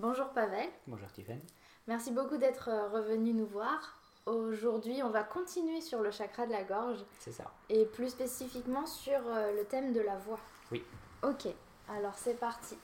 Bonjour 0.00 0.30
Pavel. 0.30 0.66
Bonjour 0.86 1.12
Tiffany. 1.12 1.44
Merci 1.86 2.10
beaucoup 2.10 2.38
d'être 2.38 2.70
euh, 2.70 2.88
revenu 2.88 3.34
nous 3.34 3.44
voir. 3.44 3.98
Aujourd'hui, 4.24 5.02
on 5.02 5.10
va 5.10 5.22
continuer 5.22 5.82
sur 5.82 6.00
le 6.00 6.10
chakra 6.10 6.46
de 6.46 6.52
la 6.52 6.64
gorge. 6.64 7.04
C'est 7.18 7.32
ça. 7.32 7.52
Et 7.68 7.84
plus 7.84 8.08
spécifiquement 8.08 8.86
sur 8.86 9.18
euh, 9.26 9.54
le 9.54 9.66
thème 9.66 9.92
de 9.92 10.00
la 10.00 10.16
voix. 10.16 10.40
Oui. 10.72 10.82
Ok, 11.22 11.48
alors 11.86 12.14
c'est 12.14 12.40
parti. 12.40 12.78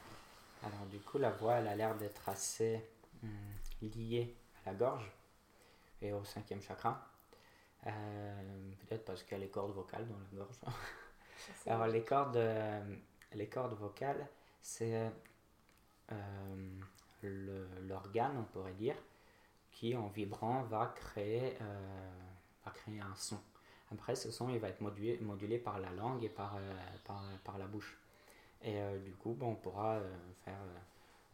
Alors 0.62 0.84
du 0.90 0.98
coup, 0.98 1.16
la 1.16 1.30
voix, 1.30 1.54
elle 1.54 1.68
a 1.68 1.74
l'air 1.74 1.94
d'être 1.96 2.28
assez 2.28 2.86
hum, 3.22 3.30
liée 3.80 4.36
à 4.66 4.72
la 4.72 4.76
gorge 4.76 5.10
et 6.02 6.12
au 6.12 6.22
cinquième 6.22 6.60
chakra. 6.60 7.00
Euh, 7.86 8.70
peut-être 8.86 9.06
parce 9.06 9.22
qu'il 9.22 9.32
y 9.32 9.40
a 9.40 9.44
les 9.44 9.48
cordes 9.48 9.72
vocales 9.72 10.06
dans 10.06 10.18
la 10.18 10.44
gorge. 10.44 10.56
Alors 11.66 11.86
les 11.86 12.04
cordes, 12.04 12.38
les 13.32 13.48
cordes 13.48 13.72
vocales, 13.72 14.28
c'est 14.60 15.10
euh, 16.12 16.80
l'organe, 17.88 18.36
on 18.38 18.44
pourrait 18.44 18.74
dire, 18.74 18.96
qui 19.72 19.96
en 19.96 20.08
vibrant 20.08 20.62
va 20.64 20.92
créer, 20.96 21.56
va 22.64 22.70
créer 22.70 23.00
un 23.00 23.14
son. 23.14 23.38
Après, 23.92 24.16
ce 24.16 24.30
son, 24.30 24.48
il 24.48 24.58
va 24.58 24.68
être 24.68 24.80
modulé, 24.80 25.18
modulé 25.18 25.58
par 25.58 25.78
la 25.78 25.90
langue 25.90 26.24
et 26.24 26.28
par, 26.28 26.58
par, 27.04 27.22
par, 27.44 27.58
la 27.58 27.66
bouche. 27.66 27.96
Et 28.62 28.80
du 29.04 29.12
coup, 29.14 29.34
bon, 29.34 29.50
on 29.50 29.54
pourra 29.54 30.00
faire, 30.44 30.58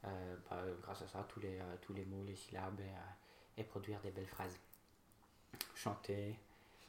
bah, 0.03 0.63
grâce 0.83 1.03
à 1.03 1.09
ça, 1.09 1.27
tous 1.29 1.41
les, 1.41 1.59
tous 1.81 1.95
les 1.95 2.05
mots, 2.05 2.25
les 2.25 2.37
syllabes 2.37 2.81
et, 3.57 3.65
produire 3.65 4.01
des 4.01 4.11
belles 4.11 4.27
phrases 4.27 4.59
chanter 5.75 6.37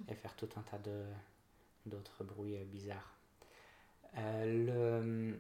et 0.07 0.15
faire 0.15 0.35
tout 0.35 0.49
un 0.55 0.61
tas 0.61 0.79
d'autres 1.85 2.23
bruits 2.23 2.57
euh, 2.57 2.65
bizarres. 2.65 3.13
Euh, 4.17 5.33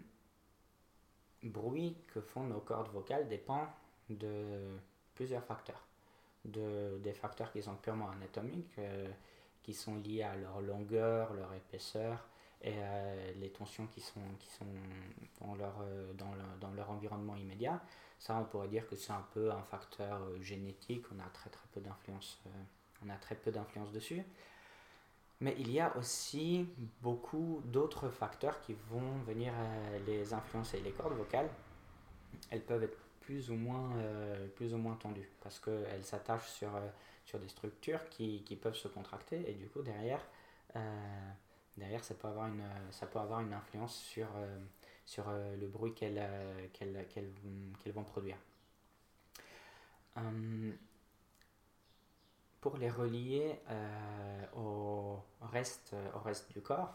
bruit 1.49 1.97
que 2.07 2.21
font 2.21 2.43
nos 2.43 2.59
cordes 2.59 2.91
vocales 2.91 3.27
dépend 3.27 3.67
de 4.09 4.77
plusieurs 5.15 5.43
facteurs. 5.43 5.85
De, 6.45 6.99
des 7.01 7.13
facteurs 7.13 7.51
qui 7.51 7.61
sont 7.61 7.75
purement 7.75 8.09
anatomiques, 8.09 8.77
euh, 8.77 9.07
qui 9.61 9.73
sont 9.73 9.95
liés 9.95 10.23
à 10.23 10.35
leur 10.35 10.61
longueur, 10.61 11.33
leur 11.33 11.53
épaisseur 11.53 12.27
et 12.61 12.75
les 13.41 13.49
tensions 13.49 13.87
qui 13.87 13.99
sont, 13.99 14.21
qui 14.39 14.49
sont 14.49 14.65
dans, 15.41 15.55
leur, 15.55 15.83
dans, 16.13 16.31
dans, 16.61 16.71
leur 16.73 16.89
environnement 16.91 17.35
immédiat. 17.35 17.81
Ça, 18.19 18.37
on 18.37 18.45
pourrait 18.45 18.69
dire 18.69 18.87
que 18.87 18.95
c'est 18.95 19.11
un 19.11 19.25
peu 19.33 19.51
un 19.51 19.63
facteur 19.63 20.21
génétique, 20.41 21.03
on 21.13 21.19
a 21.19 21.27
très 21.29 21.49
très 21.49 21.67
peu 21.73 21.81
d'influence 21.81 22.41
on 23.05 23.09
a 23.09 23.15
très 23.15 23.35
peu 23.35 23.51
d'influence 23.51 23.91
dessus. 23.91 24.23
Mais 25.43 25.57
il 25.59 25.69
y 25.73 25.81
a 25.81 25.93
aussi 25.97 26.65
beaucoup 27.01 27.61
d'autres 27.65 28.07
facteurs 28.07 28.61
qui 28.61 28.73
vont 28.89 29.17
venir 29.27 29.51
euh, 29.53 29.99
les 30.07 30.33
influencer. 30.33 30.79
Les 30.79 30.91
cordes 30.91 31.17
vocales, 31.17 31.49
elles 32.49 32.61
peuvent 32.61 32.81
être 32.81 32.97
plus 33.19 33.49
ou 33.49 33.55
moins, 33.55 33.91
euh, 33.97 34.47
plus 34.55 34.73
ou 34.73 34.77
moins 34.77 34.95
tendues 34.95 35.29
parce 35.41 35.59
qu'elles 35.59 36.05
s'attachent 36.05 36.49
sur, 36.49 36.73
euh, 36.73 36.87
sur 37.25 37.39
des 37.39 37.49
structures 37.49 38.07
qui, 38.07 38.43
qui, 38.43 38.55
peuvent 38.55 38.77
se 38.77 38.87
contracter 38.87 39.43
et 39.49 39.53
du 39.55 39.67
coup 39.67 39.81
derrière, 39.81 40.21
derrière 41.75 42.05
ça, 42.05 42.13
peut 42.13 42.29
avoir 42.29 42.47
une, 42.47 42.63
ça 42.91 43.05
peut 43.05 43.19
avoir 43.19 43.41
une 43.41 43.51
influence 43.51 43.97
sur, 43.97 44.27
sur 45.05 45.25
le 45.29 45.67
bruit 45.67 45.93
qu'elles 45.93 46.21
vont 47.93 48.03
produire. 48.03 48.37
Hum, 50.15 50.73
pour 52.63 52.77
les 52.77 52.89
relier 52.89 53.59
euh, 53.69 54.45
au, 54.55 55.19
reste, 55.41 55.93
au 56.15 56.19
reste 56.19 56.49
du 56.53 56.61
corps, 56.61 56.93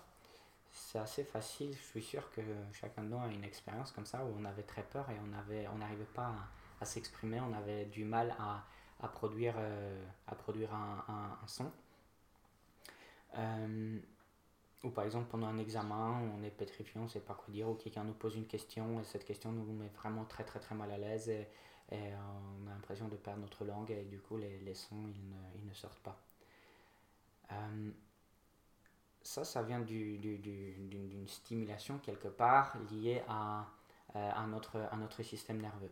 c'est 0.72 0.98
assez 0.98 1.24
facile. 1.24 1.74
Je 1.74 1.82
suis 1.82 2.02
sûr 2.02 2.30
que 2.30 2.40
chacun 2.72 3.02
de 3.02 3.08
nous 3.08 3.18
a 3.18 3.26
une 3.26 3.44
expérience 3.44 3.92
comme 3.92 4.06
ça 4.06 4.24
où 4.24 4.34
on 4.40 4.46
avait 4.46 4.62
très 4.62 4.82
peur 4.82 5.04
et 5.10 5.16
on 5.20 5.76
n'arrivait 5.76 6.06
pas 6.14 6.32
à, 6.80 6.86
s'exprimer, 6.86 7.38
on 7.42 7.52
avait 7.52 7.84
du 7.84 8.06
mal 8.06 8.34
à, 8.38 9.08
produire, 9.08 9.56
euh, 9.58 10.02
à 10.26 10.34
produire 10.34 10.72
un, 10.72 11.38
son. 11.46 11.70
Euh, 13.36 13.98
ou 14.84 14.88
par 14.88 15.04
exemple 15.04 15.26
pendant 15.30 15.48
un 15.48 15.58
examen, 15.58 16.18
on 16.34 16.42
est 16.44 16.50
pétrifié, 16.50 16.98
on 16.98 17.04
ne 17.04 17.08
sait 17.08 17.20
pas 17.20 17.34
quoi 17.34 17.52
dire, 17.52 17.68
ou 17.68 17.74
quelqu'un 17.74 18.04
nous 18.04 18.14
pose 18.14 18.36
une 18.36 18.46
question 18.46 19.00
et 19.00 19.04
cette 19.04 19.26
question 19.26 19.52
nous 19.52 19.70
met 19.70 19.90
vraiment 20.00 20.24
très 20.24 20.44
très 20.44 20.60
très 20.60 20.74
mal 20.74 20.90
à 20.90 20.96
l'aise 20.96 21.30
et 21.90 22.12
on 22.62 22.66
a 22.66 22.74
l'impression 22.74 23.08
de 23.08 23.16
perdre 23.16 23.40
notre 23.40 23.64
langue 23.64 23.90
et 23.90 24.04
du 24.04 24.20
coup 24.20 24.36
les, 24.36 24.74
sons 24.74 25.06
ils 25.06 25.66
ne, 25.66 25.72
sortent 25.72 26.00
pas. 26.00 26.20
Euh, 27.52 27.90
ça, 29.22 29.44
ça 29.44 29.62
vient 29.62 29.80
d'une 29.80 30.20
du, 30.20 30.38
du, 30.38 31.28
stimulation 31.28 31.98
quelque 31.98 32.28
part 32.28 32.76
liée 32.90 33.22
à, 33.28 33.66
euh, 34.16 34.30
à, 34.34 34.46
notre, 34.46 35.22
système 35.22 35.60
nerveux. 35.60 35.90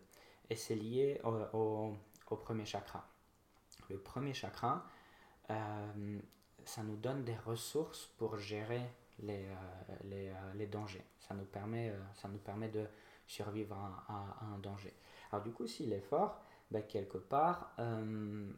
Et 0.50 0.56
c'est 0.56 0.74
lié 0.74 1.20
au, 1.24 1.94
premier 2.28 2.66
chakra. 2.66 3.06
Le 3.88 3.98
premier 3.98 4.34
chakra, 4.34 4.84
euh, 5.50 6.18
ça 6.64 6.82
nous 6.82 6.96
donne 6.96 7.24
des 7.24 7.36
ressources 7.36 8.06
pour 8.18 8.36
gérer 8.36 8.82
les, 9.20 9.48
les, 10.54 10.66
dangers. 10.66 11.04
Ça 11.20 11.34
nous 11.34 11.44
permet, 11.44 11.90
de 12.68 12.86
survivre 13.26 13.76
à 14.08 14.44
un 14.44 14.58
danger. 14.58 14.94
Alors 15.36 15.44
du 15.44 15.52
coup, 15.52 15.66
s'il 15.66 15.92
est 15.92 16.00
fort, 16.00 16.40
ben, 16.70 16.82
quelque 16.82 17.18
part, 17.18 17.74
euh, 17.78 18.50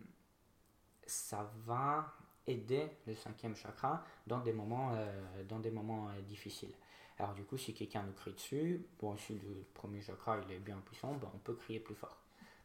ça 1.04 1.50
va 1.66 2.14
aider 2.46 2.88
le 3.04 3.16
cinquième 3.16 3.56
chakra 3.56 4.04
dans 4.28 4.38
des 4.38 4.52
moments, 4.52 4.92
euh, 4.94 5.42
dans 5.48 5.58
des 5.58 5.72
moments 5.72 6.08
euh, 6.08 6.20
difficiles. 6.20 6.72
Alors 7.18 7.34
du 7.34 7.42
coup, 7.42 7.58
si 7.58 7.74
quelqu'un 7.74 8.04
nous 8.04 8.12
crie 8.12 8.32
dessus, 8.32 8.86
bon, 9.00 9.16
si 9.16 9.40
le 9.40 9.66
premier 9.74 10.00
chakra 10.00 10.38
il 10.38 10.52
est 10.52 10.60
bien 10.60 10.76
puissant, 10.86 11.14
ben, 11.14 11.28
on 11.34 11.38
peut 11.38 11.54
crier 11.54 11.80
plus 11.80 11.96
fort. 11.96 12.16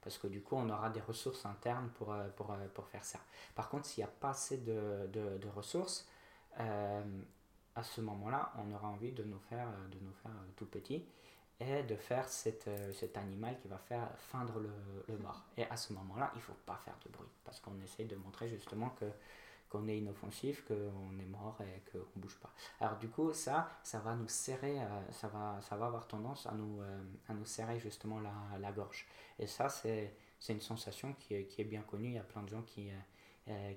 Parce 0.03 0.19
que 0.19 0.27
du 0.27 0.43
coup, 0.43 0.57
on 0.57 0.69
aura 0.69 0.91
des 0.91 1.01
ressources 1.01 1.43
internes 1.47 1.89
pour, 1.95 2.15
pour, 2.35 2.55
pour 2.75 2.87
faire 2.89 3.03
ça. 3.03 3.17
Par 3.55 3.67
contre, 3.67 3.87
s'il 3.87 4.03
n'y 4.03 4.09
a 4.09 4.13
pas 4.13 4.29
assez 4.29 4.57
de, 4.57 5.07
de, 5.11 5.39
de 5.39 5.47
ressources, 5.47 6.07
à 6.55 7.81
ce 7.81 8.01
moment-là, 8.01 8.53
on 8.59 8.71
aura 8.75 8.89
envie 8.89 9.11
de 9.11 9.23
nous 9.23 9.39
faire, 9.39 9.69
de 9.91 9.97
nous 10.05 10.13
faire 10.21 10.31
tout 10.55 10.67
petit 10.67 11.03
et 11.59 11.83
de 11.83 11.95
faire 11.95 12.27
cette, 12.27 12.67
euh, 12.67 12.91
cet 12.93 13.17
animal 13.17 13.57
qui 13.59 13.67
va 13.67 13.77
faire 13.77 14.09
feindre 14.17 14.59
le, 14.59 14.71
le 15.07 15.17
mort. 15.19 15.43
Et 15.57 15.65
à 15.65 15.77
ce 15.77 15.93
moment-là, 15.93 16.31
il 16.33 16.37
ne 16.37 16.43
faut 16.43 16.57
pas 16.65 16.79
faire 16.83 16.97
de 17.05 17.11
bruit, 17.11 17.29
parce 17.43 17.59
qu'on 17.59 17.79
essaye 17.83 18.05
de 18.05 18.15
montrer 18.15 18.49
justement 18.49 18.89
que 18.91 19.05
qu'on 19.69 19.87
est 19.87 19.97
inoffensif, 19.97 20.63
qu'on 20.65 21.19
est 21.19 21.25
mort 21.25 21.57
et 21.61 21.81
qu'on 21.91 21.97
ne 22.15 22.21
bouge 22.21 22.37
pas. 22.39 22.51
Alors 22.79 22.95
du 22.99 23.09
coup, 23.09 23.33
ça, 23.33 23.71
ça 23.81 23.97
va 23.99 24.13
nous 24.13 24.27
serrer, 24.27 24.79
euh, 24.79 25.11
ça, 25.11 25.27
va, 25.29 25.59
ça 25.63 25.75
va 25.75 25.87
avoir 25.87 26.07
tendance 26.07 26.45
à 26.45 26.51
nous, 26.51 26.79
euh, 26.81 27.01
à 27.27 27.33
nous 27.33 27.45
serrer 27.45 27.79
justement 27.79 28.19
la, 28.19 28.59
la 28.59 28.71
gorge. 28.71 29.07
Et 29.39 29.47
ça, 29.47 29.69
c'est 29.69 30.13
une 30.47 30.61
sensation 30.61 31.13
qui 31.13 31.43
qui 31.45 31.61
est, 31.61 31.65
bien 31.65 31.81
connue. 31.81 32.09
Il 32.09 32.13
y 32.13 32.19
a 32.19 32.23
plein 32.23 32.43
de 32.43 32.49
gens 32.49 32.61
qui, 32.61 32.91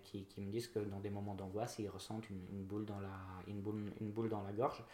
qui, 0.02 0.26
qui, 0.26 0.40
me 0.42 0.50
disent 0.50 0.68
que 0.68 0.80
dans 0.80 1.00
des 1.00 1.08
moments 1.08 1.34
d'angoisse, 1.34 1.78
ils 1.78 1.88
ressentent 1.88 2.28
une, 2.28 2.64
boule 2.64 2.84
dans 2.84 3.00
la, 3.00 3.16
une, 3.46 3.62
boule, 3.62 3.90
une 4.00 4.10
boule 4.10 4.28
dans 4.28 4.42
la 4.42 4.52
gorge. 4.52 4.84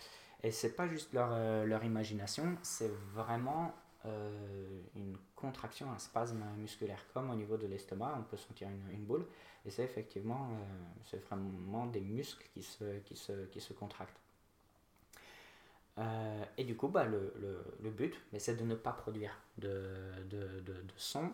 Et 0.42 0.50
c'est 0.50 0.72
pas 0.74 0.88
juste 0.88 1.12
leur, 1.12 1.30
euh, 1.32 1.64
leur 1.64 1.84
imagination, 1.84 2.56
c'est 2.62 2.90
vraiment 3.14 3.74
euh, 4.06 4.80
une 4.96 5.16
contraction, 5.36 5.90
un 5.92 5.98
spasme 5.98 6.42
musculaire, 6.56 7.04
comme 7.14 7.30
au 7.30 7.34
niveau 7.34 7.56
de 7.56 7.66
l'estomac, 7.66 8.16
on 8.18 8.22
peut 8.22 8.36
sentir 8.36 8.68
une, 8.68 8.90
une 8.92 9.04
boule. 9.04 9.26
Et 9.64 9.70
c'est 9.70 9.84
effectivement, 9.84 10.48
euh, 10.50 10.64
c'est 11.04 11.24
vraiment 11.26 11.86
des 11.86 12.00
muscles 12.00 12.44
qui 12.52 12.62
se, 12.62 12.98
qui 13.00 13.16
se, 13.16 13.46
qui 13.46 13.60
se 13.60 13.72
contractent. 13.72 14.18
et 16.58 16.64
du 16.64 16.74
coup, 16.76 16.88
bah, 16.88 17.04
le, 17.04 17.32
le, 17.40 17.64
le 17.80 17.90
but, 17.90 18.14
c'est 18.38 18.56
de 18.56 18.64
ne 18.64 18.74
pas 18.74 18.92
produire 18.92 19.36
de, 19.58 20.24
de, 20.30 20.60
de, 20.60 20.74
son, 20.96 21.30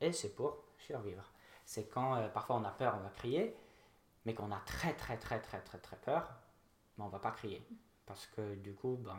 et 0.00 0.12
c'est 0.12 0.34
pour 0.34 0.64
survivre. 0.78 1.30
C'est 1.64 1.88
quand 1.88 2.28
parfois 2.34 2.56
on 2.56 2.64
a 2.64 2.70
peur, 2.70 2.96
on 2.98 3.02
va 3.04 3.10
crier, 3.10 3.54
mais 4.24 4.34
quand 4.34 4.48
on 4.48 4.52
a 4.52 4.62
très 4.66 4.94
très 4.94 5.16
très 5.18 5.40
très 5.40 5.60
très 5.60 5.78
très 5.78 5.96
peur, 5.98 6.22
ben, 6.98 7.04
on 7.04 7.08
va 7.08 7.18
pas 7.20 7.30
crier 7.30 7.62
parce 8.12 8.26
que 8.26 8.56
du 8.56 8.74
coup, 8.74 8.98
ben, 9.02 9.16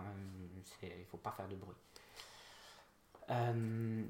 il 0.83 0.99
ne 0.99 1.03
faut 1.05 1.17
pas 1.17 1.31
faire 1.31 1.47
de 1.47 1.55
bruit. 1.55 1.75
Euh, 3.31 4.03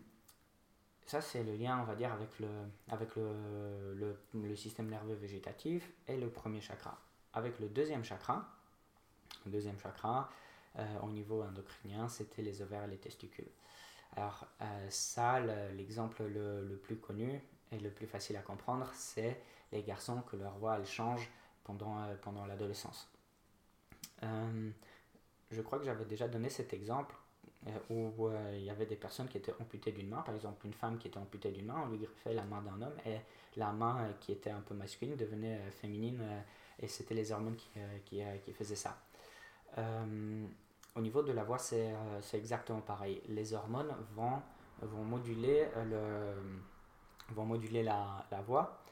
ça, 1.05 1.21
c'est 1.21 1.41
le 1.41 1.55
lien, 1.55 1.79
on 1.79 1.85
va 1.85 1.95
dire, 1.95 2.11
avec 2.11 3.15
le, 3.15 4.55
système 4.57 4.89
nerveux 4.89 5.15
végétatif 5.15 5.89
et 6.05 6.17
le 6.17 6.29
premier 6.29 6.59
chakra. 6.59 6.99
Avec 7.33 7.59
le 7.61 7.69
deuxième 7.69 8.03
chakra, 8.03 8.45
deuxième 9.45 9.79
chakra, 9.79 10.29
euh, 10.77 10.99
au 11.01 11.09
niveau 11.11 11.41
endocrinien, 11.43 12.09
c'était 12.09 12.41
les 12.41 12.61
ovaires 12.61 12.83
et 12.83 12.89
les 12.89 12.97
testicules. 12.97 13.51
Alors, 14.17 14.45
euh, 14.61 14.89
ça, 14.89 15.39
l'exemple 15.77 16.23
le, 16.23 16.77
plus 16.83 16.97
connu 16.97 17.41
et 17.71 17.79
le 17.79 17.89
plus 17.89 18.05
facile 18.05 18.35
à 18.35 18.41
comprendre, 18.41 18.91
c'est 18.95 19.41
les 19.71 19.81
garçons 19.81 20.21
que 20.23 20.35
leur 20.35 20.57
voix 20.57 20.75
elle 20.77 20.85
change 20.85 21.29
pendant 21.63 22.45
l'adolescence. 22.45 23.12
Euh, 24.23 24.69
je 25.51 25.61
crois 25.61 25.79
que 25.79 25.85
j'avais 25.85 26.05
déjà 26.05 26.27
donné 26.27 26.49
cet 26.49 26.73
exemple 26.73 27.15
euh, 27.67 27.71
où 27.89 28.27
euh, 28.27 28.55
il 28.57 28.63
y 28.63 28.69
avait 28.69 28.85
des 28.85 28.95
personnes 28.95 29.27
qui 29.27 29.37
étaient 29.37 29.53
amputées 29.59 29.91
d'une 29.91 30.09
main, 30.09 30.21
par 30.21 30.35
exemple 30.35 30.65
une 30.65 30.73
femme 30.73 30.97
qui 30.97 31.07
était 31.07 31.17
amputée 31.17 31.51
d'une 31.51 31.65
main, 31.65 31.83
on 31.85 31.89
lui 31.89 31.99
greffait 31.99 32.33
la 32.33 32.43
main 32.43 32.61
d'un 32.61 32.81
homme 32.81 32.95
et 33.05 33.17
la 33.55 33.71
main 33.71 34.13
qui 34.19 34.31
était 34.31 34.49
un 34.49 34.61
peu 34.61 34.73
masculine 34.73 35.15
devenait 35.15 35.59
féminine 35.71 36.21
et 36.79 36.87
c'était 36.87 37.13
les 37.13 37.31
hormones 37.31 37.55
qui, 38.05 38.21
qui, 38.43 38.53
faisaient 38.53 38.75
ça. 38.75 38.97
au 39.77 41.01
niveau 41.01 41.21
de 41.21 41.31
la 41.31 41.43
voix, 41.43 41.59
c'est 41.59 41.93
exactement 42.33 42.81
pareil. 42.81 43.21
Les 43.27 43.53
hormones 43.53 43.93
vont 44.15 44.41
vont 44.81 45.03
moduler, 45.03 45.67
le, 45.85 46.33
vont 47.29 47.45
moduler 47.45 47.83
la, 47.83 48.25
la 48.31 48.41
voix. 48.41 48.83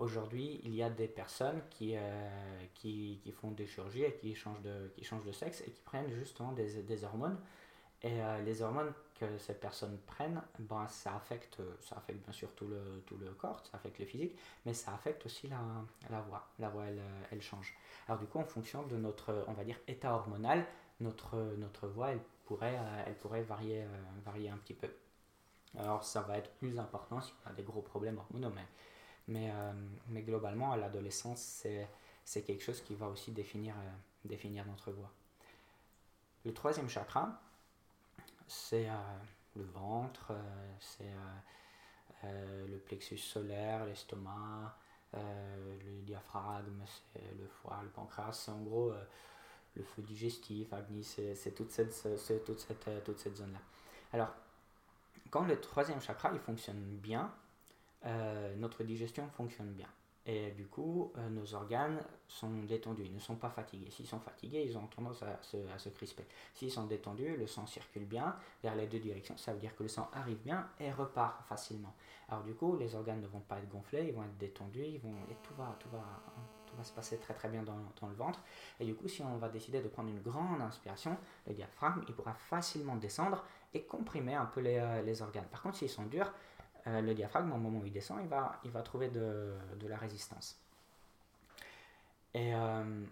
Aujourd'hui, 0.00 0.60
il 0.64 0.74
y 0.74 0.82
a 0.82 0.90
des 0.90 1.06
personnes 1.06 1.62
qui, 1.70 1.94
qui, 2.74 3.20
qui, 3.22 3.32
font 3.32 3.52
des 3.52 3.66
chirurgies 3.66 4.02
et 4.02 4.16
qui 4.16 4.34
changent 4.34 4.62
de, 4.62 4.90
qui 4.96 5.04
changent 5.04 5.24
de 5.24 5.32
sexe 5.32 5.60
et 5.60 5.70
qui 5.70 5.80
prennent 5.82 6.10
justement 6.10 6.52
des, 6.52 6.82
des 6.82 7.04
hormones. 7.04 7.38
Et 8.02 8.18
les 8.44 8.60
hormones 8.60 8.92
que 9.18 9.38
ces 9.38 9.54
personnes 9.54 9.98
prennent, 10.06 10.42
ben, 10.58 10.86
ça, 10.88 11.16
affecte, 11.16 11.62
ça 11.80 11.96
affecte 11.96 12.22
bien 12.22 12.32
sûr 12.32 12.52
tout 12.54 12.66
le, 12.66 13.02
tout 13.06 13.16
le 13.16 13.30
corps, 13.30 13.60
ça 13.64 13.76
affecte 13.76 13.98
le 13.98 14.04
physique, 14.04 14.36
mais 14.64 14.74
ça 14.74 14.92
affecte 14.94 15.24
aussi 15.26 15.48
la, 15.48 15.60
la 16.10 16.20
voix. 16.20 16.46
La 16.58 16.68
voix, 16.68 16.84
elle, 16.84 17.00
elle, 17.30 17.40
change. 17.40 17.74
Alors 18.08 18.20
du 18.20 18.26
coup, 18.26 18.38
en 18.38 18.44
fonction 18.44 18.82
de 18.86 18.96
notre, 18.96 19.44
on 19.48 19.52
va 19.52 19.64
dire, 19.64 19.78
état 19.88 20.12
hormonal, 20.12 20.66
notre, 21.00 21.36
notre 21.58 21.88
voix, 21.88 22.10
elle 22.10 22.20
pourrait, 22.44 22.78
elle 23.06 23.16
pourrait 23.16 23.42
varier, 23.42 23.82
euh, 23.82 23.86
varier 24.24 24.50
un 24.50 24.56
petit 24.58 24.74
peu. 24.74 24.88
Alors 25.78 26.04
ça 26.04 26.22
va 26.22 26.38
être 26.38 26.50
plus 26.54 26.78
important 26.78 27.20
si 27.20 27.32
on 27.44 27.50
a 27.50 27.52
des 27.52 27.62
gros 27.62 27.82
problèmes 27.82 28.18
hormonaux, 28.18 28.52
mais, 28.54 28.66
mais, 29.28 29.50
euh, 29.50 29.72
mais 30.08 30.22
globalement, 30.22 30.72
à 30.72 30.76
l'adolescence, 30.76 31.40
c'est, 32.24 32.42
quelque 32.42 32.62
chose 32.62 32.80
qui 32.82 32.94
va 32.94 33.08
aussi 33.08 33.30
définir, 33.32 33.74
euh, 33.74 33.90
définir 34.24 34.66
notre 34.66 34.92
voix. 34.92 35.10
Le 36.44 36.52
troisième 36.52 36.88
chakra, 36.88 37.40
c'est 38.46 38.88
le 39.56 39.64
ventre, 39.64 40.32
c'est 40.78 41.10
le 42.22 42.78
plexus 42.78 43.18
solaire, 43.18 43.84
l'estomac, 43.84 44.76
le 45.12 46.02
diaphragme, 46.02 46.84
c'est 46.86 47.34
le 47.36 47.48
foie, 47.48 47.80
le 47.82 47.88
pancréas, 47.88 48.32
c'est 48.32 48.52
en 48.52 48.60
gros 48.60 48.92
le 49.74 49.82
feu 49.82 50.02
digestif, 50.02 50.72
Agni, 50.72 51.02
c'est 51.02 51.54
toute 51.54 51.72
cette, 51.72 51.90
toute 52.44 52.60
cette, 52.60 53.04
toute 53.04 53.18
cette 53.18 53.36
zone-là. 53.36 53.58
Alors, 54.12 54.32
quand 55.30 55.44
le 55.44 55.60
troisième 55.60 56.00
chakra 56.00 56.30
il 56.32 56.38
fonctionne 56.38 56.80
bien, 56.98 57.32
notre 58.56 58.84
digestion 58.84 59.28
fonctionne 59.28 59.72
bien. 59.72 59.88
Et 60.28 60.50
du 60.50 60.66
coup, 60.66 61.12
euh, 61.16 61.28
nos 61.28 61.54
organes 61.54 62.02
sont 62.26 62.50
détendus, 62.64 63.04
ils 63.04 63.14
ne 63.14 63.20
sont 63.20 63.36
pas 63.36 63.48
fatigués. 63.48 63.88
S'ils 63.90 64.08
sont 64.08 64.18
fatigués, 64.18 64.64
ils 64.66 64.76
ont 64.76 64.88
tendance 64.88 65.22
à 65.22 65.38
se, 65.40 65.88
crisper. 65.88 66.24
S'ils 66.52 66.72
sont 66.72 66.86
détendus, 66.86 67.36
le 67.36 67.46
sang 67.46 67.64
circule 67.64 68.06
bien 68.06 68.34
vers 68.60 68.74
les 68.74 68.88
deux 68.88 68.98
directions. 68.98 69.36
Ça 69.36 69.52
veut 69.52 69.60
dire 69.60 69.76
que 69.76 69.84
le 69.84 69.88
sang 69.88 70.10
arrive 70.12 70.38
bien 70.38 70.68
et 70.80 70.90
repart 70.90 71.46
facilement. 71.46 71.94
Alors 72.28 72.42
du 72.42 72.54
coup, 72.54 72.76
les 72.76 72.96
organes 72.96 73.20
ne 73.20 73.28
vont 73.28 73.40
pas 73.40 73.58
être 73.58 73.68
gonflés, 73.68 74.06
ils 74.08 74.12
vont 74.12 74.24
être 74.24 74.36
détendus, 74.36 74.84
ils 74.84 74.98
vont, 74.98 75.14
et 75.30 75.36
tout 75.44 75.54
va, 75.54 75.76
tout 75.78 75.88
va, 75.90 76.02
tout 76.66 76.74
va 76.76 76.82
se 76.82 76.92
passer 76.92 77.18
très 77.18 77.34
très 77.34 77.48
bien 77.48 77.62
dans, 77.62 78.08
le 78.08 78.14
ventre. 78.16 78.40
Et 78.80 78.84
du 78.84 78.96
coup, 78.96 79.06
si 79.06 79.22
on 79.22 79.36
va 79.36 79.48
décider 79.48 79.80
de 79.80 79.86
prendre 79.86 80.08
une 80.08 80.22
grande 80.22 80.60
inspiration, 80.60 81.16
le 81.46 81.54
diaphragme, 81.54 82.02
il 82.08 82.14
pourra 82.16 82.34
facilement 82.34 82.96
descendre 82.96 83.44
et 83.72 83.84
comprimer 83.84 84.34
un 84.34 84.46
peu 84.46 84.60
les, 84.60 84.78
euh, 84.78 85.02
les 85.02 85.22
organes. 85.22 85.46
Par 85.52 85.62
contre, 85.62 85.76
s'ils 85.76 85.88
sont 85.88 86.06
durs, 86.06 86.32
euh, 86.86 87.00
le 87.00 87.14
diaphragme, 87.14 87.52
au 87.52 87.56
moment 87.56 87.80
où 87.80 87.86
il 87.86 87.92
descend, 87.92 88.20
il 88.22 88.28
va, 88.28 88.60
il 88.64 88.70
va 88.70 88.82
trouver 88.82 89.08
de, 89.08 89.54
de 89.78 89.88
la 89.88 89.96
résistance. 89.96 90.60
Et, 92.32 92.54
euh, 92.54 93.04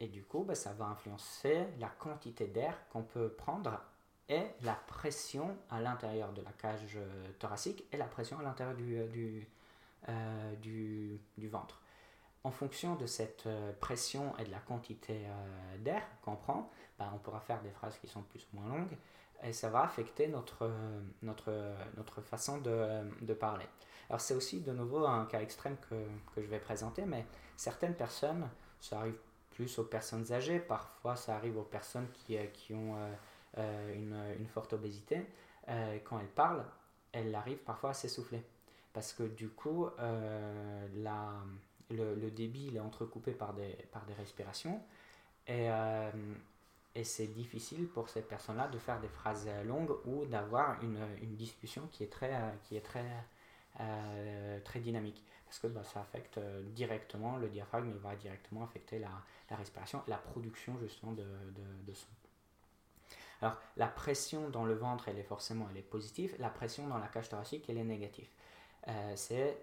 et 0.00 0.08
du 0.08 0.24
coup, 0.24 0.42
bah, 0.42 0.54
ça 0.54 0.72
va 0.72 0.86
influencer 0.86 1.66
la 1.78 1.88
quantité 1.88 2.48
d'air 2.48 2.76
qu'on 2.90 3.02
peut 3.02 3.28
prendre 3.28 3.80
et 4.28 4.42
la 4.62 4.74
pression 4.74 5.56
à 5.70 5.80
l'intérieur 5.80 6.32
de 6.32 6.42
la 6.42 6.50
cage 6.52 6.96
euh, 6.96 7.28
thoracique 7.38 7.84
et 7.92 7.96
la 7.96 8.06
pression 8.06 8.38
à 8.40 8.42
l'intérieur 8.42 8.74
du, 8.74 9.04
du, 9.08 9.46
du, 10.60 11.20
du, 11.38 11.48
ventre. 11.48 11.80
En 12.42 12.50
fonction 12.50 12.96
de 12.96 13.06
cette 13.06 13.48
pression 13.80 14.36
et 14.38 14.44
de 14.44 14.50
la 14.50 14.58
quantité 14.58 15.26
d'air 15.78 16.02
qu'on 16.22 16.36
prend, 16.36 16.70
bah, 16.98 17.10
on 17.14 17.18
pourra 17.18 17.40
faire 17.40 17.62
des 17.62 17.70
phrases 17.70 17.98
qui 17.98 18.06
sont 18.06 18.22
plus 18.22 18.46
ou 18.52 18.56
moins 18.60 18.76
longues 18.76 18.96
et 19.44 19.52
ça 19.52 19.68
va 19.68 19.82
affecter 19.82 20.26
notre, 20.26 20.70
notre, 21.22 21.52
notre 21.96 22.20
façon 22.22 22.58
de, 22.58 23.02
de 23.20 23.34
parler. 23.34 23.66
Alors 24.08 24.20
c'est 24.20 24.34
aussi 24.34 24.60
de 24.60 24.72
nouveau 24.72 25.06
un 25.06 25.26
cas 25.26 25.40
extrême 25.40 25.76
que, 25.88 25.94
que, 26.34 26.42
je 26.42 26.46
vais 26.46 26.58
présenter, 26.58 27.04
mais 27.04 27.26
certaines 27.56 27.94
personnes, 27.94 28.48
ça 28.80 29.00
arrive 29.00 29.16
plus 29.50 29.78
aux 29.78 29.84
personnes 29.84 30.32
âgées, 30.32 30.58
parfois 30.58 31.16
ça 31.16 31.36
arrive 31.36 31.56
aux 31.56 31.62
personnes 31.62 32.08
qui, 32.12 32.36
qui 32.52 32.74
ont 32.74 32.96
euh, 32.96 33.12
euh, 33.58 33.94
une, 33.94 34.40
une, 34.40 34.48
forte 34.48 34.72
obésité, 34.72 35.26
euh, 35.68 35.98
quand 36.04 36.18
elles 36.18 36.26
parlent, 36.26 36.64
elles 37.12 37.34
arrivent 37.34 37.62
parfois 37.64 37.90
à 37.90 37.94
s'essouffler. 37.94 38.42
Parce 38.92 39.12
que 39.12 39.24
du 39.24 39.48
coup, 39.48 39.88
la, 39.98 41.32
le, 41.90 42.14
le, 42.14 42.30
débit 42.30 42.66
il 42.68 42.76
est 42.76 42.80
entrecoupé 42.80 43.32
par 43.32 43.52
des, 43.52 43.76
par 43.90 44.04
des 44.06 44.14
respirations. 44.14 44.80
Et, 45.48 45.68
et 46.94 47.04
c'est 47.04 47.26
difficile 47.26 47.88
pour 47.88 48.08
ces 48.08 48.22
personnes-là 48.22 48.68
de 48.68 48.78
faire 48.78 49.00
des 49.00 49.08
phrases 49.08 49.48
longues 49.64 49.96
ou 50.04 50.24
d'avoir 50.26 50.80
une, 50.82 51.04
une, 51.22 51.34
discussion 51.34 51.88
qui 51.90 52.04
est 52.04 52.12
très, 52.12 52.32
qui 52.62 52.76
est 52.76 52.82
très, 52.82 53.04
euh, 53.80 54.60
très 54.60 54.78
dynamique. 54.78 55.24
Parce 55.46 55.58
que 55.58 55.66
bah, 55.66 55.82
ça 55.82 56.00
affecte 56.00 56.38
euh, 56.38 56.62
directement 56.70 57.36
le 57.36 57.48
diaphragme, 57.48 57.90
il 57.90 57.98
va 57.98 58.14
directement 58.14 58.62
affecter 58.62 59.00
la, 59.00 59.10
la 59.50 59.56
respiration, 59.56 60.02
la 60.06 60.18
production 60.18 60.78
justement 60.80 61.12
de, 61.12 61.26
de, 61.84 61.92
son. 61.92 62.06
Alors 63.40 63.58
la 63.76 63.88
pression 63.88 64.48
dans 64.50 64.64
le 64.64 64.74
ventre, 64.74 65.08
elle 65.08 65.18
est 65.18 65.24
forcément 65.24 65.66
elle 65.70 65.78
est 65.78 65.82
positive, 65.82 66.36
la 66.38 66.48
pression 66.48 66.86
dans 66.86 66.98
la 66.98 67.08
cage 67.08 67.28
thoracique, 67.28 67.68
elle 67.68 67.78
est 67.78 67.84
négative. 67.84 68.28
Euh, 68.86 69.12
c'est 69.16 69.58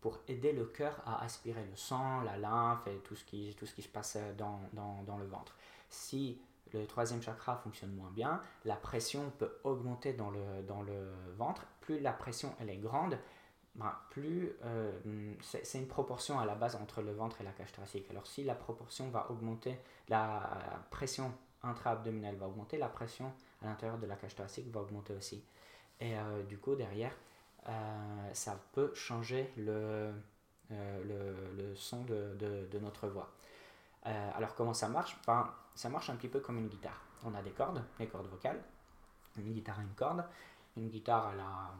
pour 0.00 0.20
aider 0.28 0.52
le 0.52 0.66
cœur 0.66 1.00
à 1.06 1.24
aspirer 1.24 1.64
le 1.64 1.76
sang, 1.76 2.22
la 2.22 2.36
lymphe 2.36 2.86
et 2.86 2.98
tout 2.98 3.16
ce 3.16 3.24
qui, 3.24 3.54
tout 3.56 3.66
ce 3.66 3.74
qui 3.74 3.82
se 3.82 3.88
passe 3.88 4.16
dans, 4.38 4.60
dans, 4.72 5.02
dans 5.02 5.18
le 5.18 5.26
ventre. 5.26 5.56
Si 5.88 6.40
le 6.72 6.86
troisième 6.86 7.22
chakra 7.22 7.56
fonctionne 7.56 7.92
moins 7.94 8.10
bien, 8.10 8.40
la 8.64 8.76
pression 8.76 9.30
peut 9.38 9.58
augmenter 9.64 10.12
dans 10.12 10.30
le, 10.30 10.62
dans 10.66 10.82
le 10.82 11.12
ventre. 11.36 11.66
Plus 11.80 12.00
la 12.00 12.12
pression 12.12 12.54
elle 12.60 12.70
est 12.70 12.76
grande, 12.76 13.18
ben, 13.74 13.94
plus 14.10 14.52
euh, 14.64 14.92
c'est 15.40 15.78
une 15.78 15.88
proportion 15.88 16.38
à 16.38 16.44
la 16.44 16.54
base 16.54 16.76
entre 16.76 17.02
le 17.02 17.12
ventre 17.12 17.40
et 17.40 17.44
la 17.44 17.52
cage 17.52 17.72
thoracique. 17.72 18.06
Alors 18.10 18.26
si 18.26 18.44
la 18.44 18.54
proportion 18.54 19.08
va 19.10 19.30
augmenter, 19.30 19.78
la 20.08 20.50
pression 20.90 21.32
intra-abdominale 21.62 22.36
va 22.36 22.48
augmenter, 22.48 22.76
la 22.76 22.88
pression 22.88 23.32
à 23.62 23.66
l'intérieur 23.66 23.98
de 23.98 24.06
la 24.06 24.16
cage 24.16 24.34
thoracique 24.34 24.70
va 24.72 24.80
augmenter 24.80 25.14
aussi. 25.14 25.44
Et 26.00 26.16
euh, 26.16 26.42
du 26.42 26.58
coup, 26.58 26.74
derrière, 26.74 27.14
euh, 27.68 28.30
ça 28.32 28.58
peut 28.72 28.92
changer 28.94 29.52
le, 29.56 30.12
le, 30.70 31.34
le, 31.56 31.74
son 31.76 32.02
de, 32.04 32.34
de, 32.38 32.66
de 32.70 32.78
notre 32.80 33.06
voix. 33.08 33.30
Alors 34.04 34.54
comment 34.54 34.74
ça 34.74 34.88
marche? 34.88 35.16
Ben, 35.26 35.48
ça 35.74 35.88
marche 35.88 36.10
un 36.10 36.16
petit 36.16 36.28
peu 36.28 36.40
comme 36.40 36.58
une 36.58 36.68
guitare. 36.68 37.00
On 37.24 37.34
a 37.34 37.42
des 37.42 37.50
cordes, 37.50 37.82
les 37.98 38.06
cordes 38.06 38.26
vocales. 38.26 38.62
Une 39.36 39.52
guitare 39.52 39.78
a 39.78 39.82
une 39.82 39.94
corde. 39.94 40.24
Une 40.76 40.88
guitare 40.88 41.28
a 41.28 41.34
la, 41.34 41.70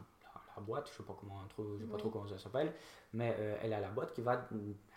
la, 0.55 0.61
boîte, 0.61 0.87
je 0.87 0.93
ne 0.93 0.97
sais 0.97 1.03
pas, 1.03 1.17
comment, 1.19 1.41
sais 1.49 1.87
pas 1.87 1.97
trop 1.97 2.09
comment 2.09 2.27
ça 2.27 2.37
s'appelle, 2.37 2.73
mais 3.13 3.35
euh, 3.39 3.57
elle 3.61 3.73
a 3.73 3.79
la 3.79 3.89
boîte 3.89 4.13
qui 4.13 4.21
va 4.21 4.47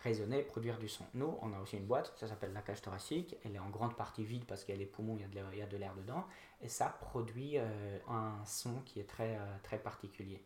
résonner, 0.02 0.42
produire 0.42 0.78
du 0.78 0.88
son. 0.88 1.04
Nous, 1.14 1.38
on 1.40 1.52
a 1.54 1.60
aussi 1.60 1.78
une 1.78 1.86
boîte, 1.86 2.12
ça 2.16 2.28
s'appelle 2.28 2.52
la 2.52 2.60
cage 2.60 2.82
thoracique. 2.82 3.36
Elle 3.44 3.56
est 3.56 3.58
en 3.58 3.70
grande 3.70 3.96
partie 3.96 4.24
vide 4.24 4.44
parce 4.44 4.64
qu'il 4.64 4.74
y 4.74 4.78
a 4.78 4.80
les 4.80 4.86
poumons, 4.86 5.16
il 5.16 5.22
y 5.22 5.62
a 5.62 5.66
de 5.66 5.76
l'air 5.76 5.94
dedans. 5.94 6.24
Et 6.60 6.68
ça 6.68 6.88
produit 7.00 7.58
euh, 7.58 7.98
un 8.08 8.44
son 8.44 8.80
qui 8.84 9.00
est 9.00 9.08
très, 9.08 9.36
euh, 9.36 9.56
très 9.62 9.78
particulier. 9.78 10.42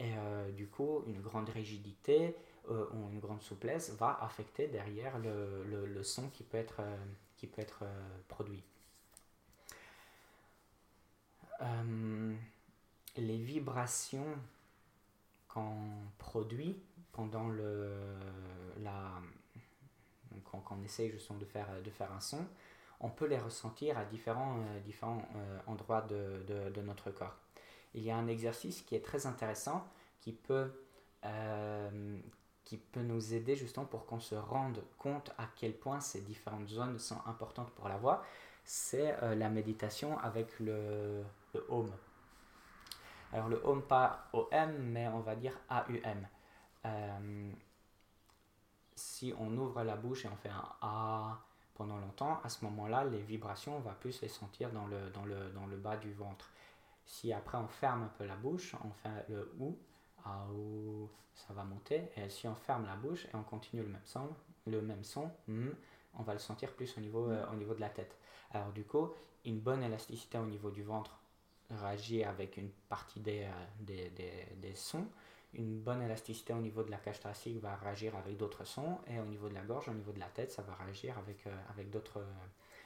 Et 0.00 0.52
du 0.52 0.66
coup, 0.66 1.04
une 1.06 1.20
grande 1.20 1.50
rigidité 1.50 2.34
ou 2.68 3.10
une 3.10 3.20
grande 3.20 3.42
souplesse 3.42 3.90
va 3.90 4.18
affecter 4.22 4.66
derrière 4.66 5.18
le, 5.18 6.02
son 6.02 6.28
qui 6.30 6.42
peut 6.42 6.56
être 6.58 6.80
euh, 7.82 8.18
produit. 8.28 8.62
Euh, 11.62 12.34
les 13.16 13.38
vibrations 13.38 14.38
qu'on 15.48 15.90
produit 16.18 16.80
pendant 17.12 17.48
le, 17.48 17.92
quand, 20.44 20.62
on 20.70 20.82
essaye 20.82 21.10
justement 21.10 21.38
de 21.38 21.44
faire, 21.44 22.12
un 22.12 22.20
son, 22.20 22.46
on 23.00 23.10
peut 23.10 23.26
les 23.26 23.38
ressentir 23.38 23.98
à 23.98 24.04
différents, 24.04 24.58
euh, 24.60 25.58
endroits 25.66 26.02
de, 26.02 26.80
notre 26.82 27.10
corps. 27.10 27.36
Il 27.94 28.02
y 28.02 28.10
a 28.10 28.16
un 28.16 28.28
exercice 28.28 28.82
qui 28.82 28.94
est 28.94 29.04
très 29.04 29.26
intéressant 29.26 29.84
qui 30.20 30.32
peut, 30.32 30.70
qui 32.64 32.76
peut 32.76 33.02
nous 33.02 33.34
aider 33.34 33.56
justement 33.56 33.86
pour 33.86 34.06
qu'on 34.06 34.20
se 34.20 34.34
rende 34.34 34.82
compte 34.98 35.32
à 35.38 35.46
quel 35.56 35.74
point 35.76 36.00
ces 36.00 36.20
différentes 36.20 36.68
zones 36.68 36.98
sont 36.98 37.20
importantes 37.26 37.70
pour 37.70 37.88
la 37.88 37.96
voix, 37.96 38.22
c'est 38.64 39.16
euh, 39.22 39.34
la 39.34 39.48
méditation 39.48 40.18
avec 40.20 40.60
le, 40.60 41.24
le 41.54 41.66
home. 41.68 41.92
Alors 43.32 43.48
le 43.48 43.60
home 43.64 43.82
pas 43.82 44.28
OM, 44.32 44.72
mais 44.78 45.08
on 45.08 45.20
va 45.20 45.34
dire 45.36 45.58
AUM. 45.68 46.28
Euh, 46.84 47.52
si 48.94 49.32
on 49.38 49.56
ouvre 49.56 49.82
la 49.82 49.96
bouche 49.96 50.24
et 50.24 50.28
on 50.28 50.36
fait 50.36 50.48
un 50.50 50.64
A 50.82 51.40
pendant 51.74 51.98
longtemps, 51.98 52.40
à 52.44 52.48
ce 52.48 52.64
moment-là, 52.64 53.04
les 53.04 53.22
vibrations, 53.22 53.76
on 53.76 53.80
va 53.80 53.92
plus 53.92 54.20
les 54.20 54.28
sentir 54.28 54.70
dans 54.70 54.86
le, 54.86 55.10
dans 55.10 55.24
le, 55.24 55.50
dans 55.50 55.66
le 55.66 55.76
bas 55.76 55.96
du 55.96 56.12
ventre. 56.12 56.50
Si 57.10 57.32
après 57.32 57.58
on 57.58 57.66
ferme 57.66 58.04
un 58.04 58.12
peu 58.16 58.24
la 58.24 58.36
bouche, 58.36 58.76
on 58.84 58.92
fait 58.92 59.26
le 59.28 59.52
OU, 59.58 59.76
AOU, 60.24 61.10
ça 61.34 61.52
va 61.52 61.64
monter. 61.64 62.08
Et 62.16 62.28
si 62.28 62.46
on 62.46 62.54
ferme 62.54 62.86
la 62.86 62.94
bouche 62.94 63.24
et 63.24 63.34
on 63.34 63.42
continue 63.42 63.82
le 63.82 63.88
même 63.88 64.04
son, 64.04 64.28
le 64.64 64.80
même 64.80 65.02
son 65.02 65.28
hmm, 65.48 65.70
on 66.14 66.22
va 66.22 66.34
le 66.34 66.38
sentir 66.38 66.72
plus 66.72 66.96
au 66.96 67.00
niveau, 67.00 67.28
euh, 67.28 67.44
au 67.52 67.56
niveau 67.56 67.74
de 67.74 67.80
la 67.80 67.88
tête. 67.88 68.16
Alors 68.52 68.70
du 68.70 68.84
coup, 68.84 69.10
une 69.44 69.58
bonne 69.58 69.82
élasticité 69.82 70.38
au 70.38 70.46
niveau 70.46 70.70
du 70.70 70.84
ventre, 70.84 71.18
réagir 71.68 72.28
avec 72.28 72.56
une 72.56 72.70
partie 72.88 73.18
des, 73.18 73.48
des, 73.80 74.10
des, 74.56 74.74
sons. 74.76 75.08
Une 75.52 75.80
bonne 75.80 76.02
élasticité 76.02 76.52
au 76.52 76.60
niveau 76.60 76.84
de 76.84 76.92
la 76.92 76.98
cage 76.98 77.18
thoracique 77.18 77.60
va 77.60 77.74
réagir 77.74 78.14
avec 78.14 78.36
d'autres 78.36 78.64
sons. 78.64 78.98
Et 79.08 79.18
au 79.18 79.24
niveau 79.24 79.48
de 79.48 79.54
la 79.54 79.62
gorge, 79.62 79.88
au 79.88 79.94
niveau 79.94 80.12
de 80.12 80.20
la 80.20 80.28
tête, 80.28 80.52
ça 80.52 80.62
va 80.62 80.74
réagir 80.74 81.18
avec, 81.18 81.90
d'autres 81.90 82.24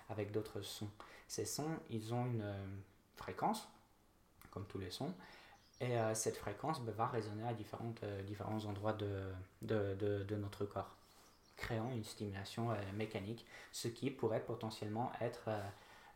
avec 0.08 0.32
d'autres 0.32 0.62
sons. 0.62 0.90
Ces 1.28 1.44
sons, 1.44 1.78
ils 1.90 2.14
ont 2.14 2.24
une 2.24 2.54
fréquence, 3.16 3.68
comme 4.54 4.64
tous 4.66 4.78
les 4.78 4.90
sons, 4.90 5.12
et 5.80 5.96
cette 6.14 6.36
fréquence 6.36 6.80
ben, 6.80 6.92
va 6.92 7.08
résonner 7.08 7.46
à 7.46 7.52
différentes, 7.52 8.02
différents 8.24 8.64
endroits 8.64 8.92
de, 8.94 9.32
de, 9.62 10.36
notre 10.36 10.64
corps 10.64 10.96
créant 11.56 11.90
une 11.90 12.04
stimulation 12.04 12.70
euh, 12.70 12.74
mécanique, 12.94 13.46
ce 13.72 13.88
qui 13.88 14.10
pourrait 14.10 14.44
potentiellement 14.44 15.12
être 15.20 15.44
euh, 15.48 15.60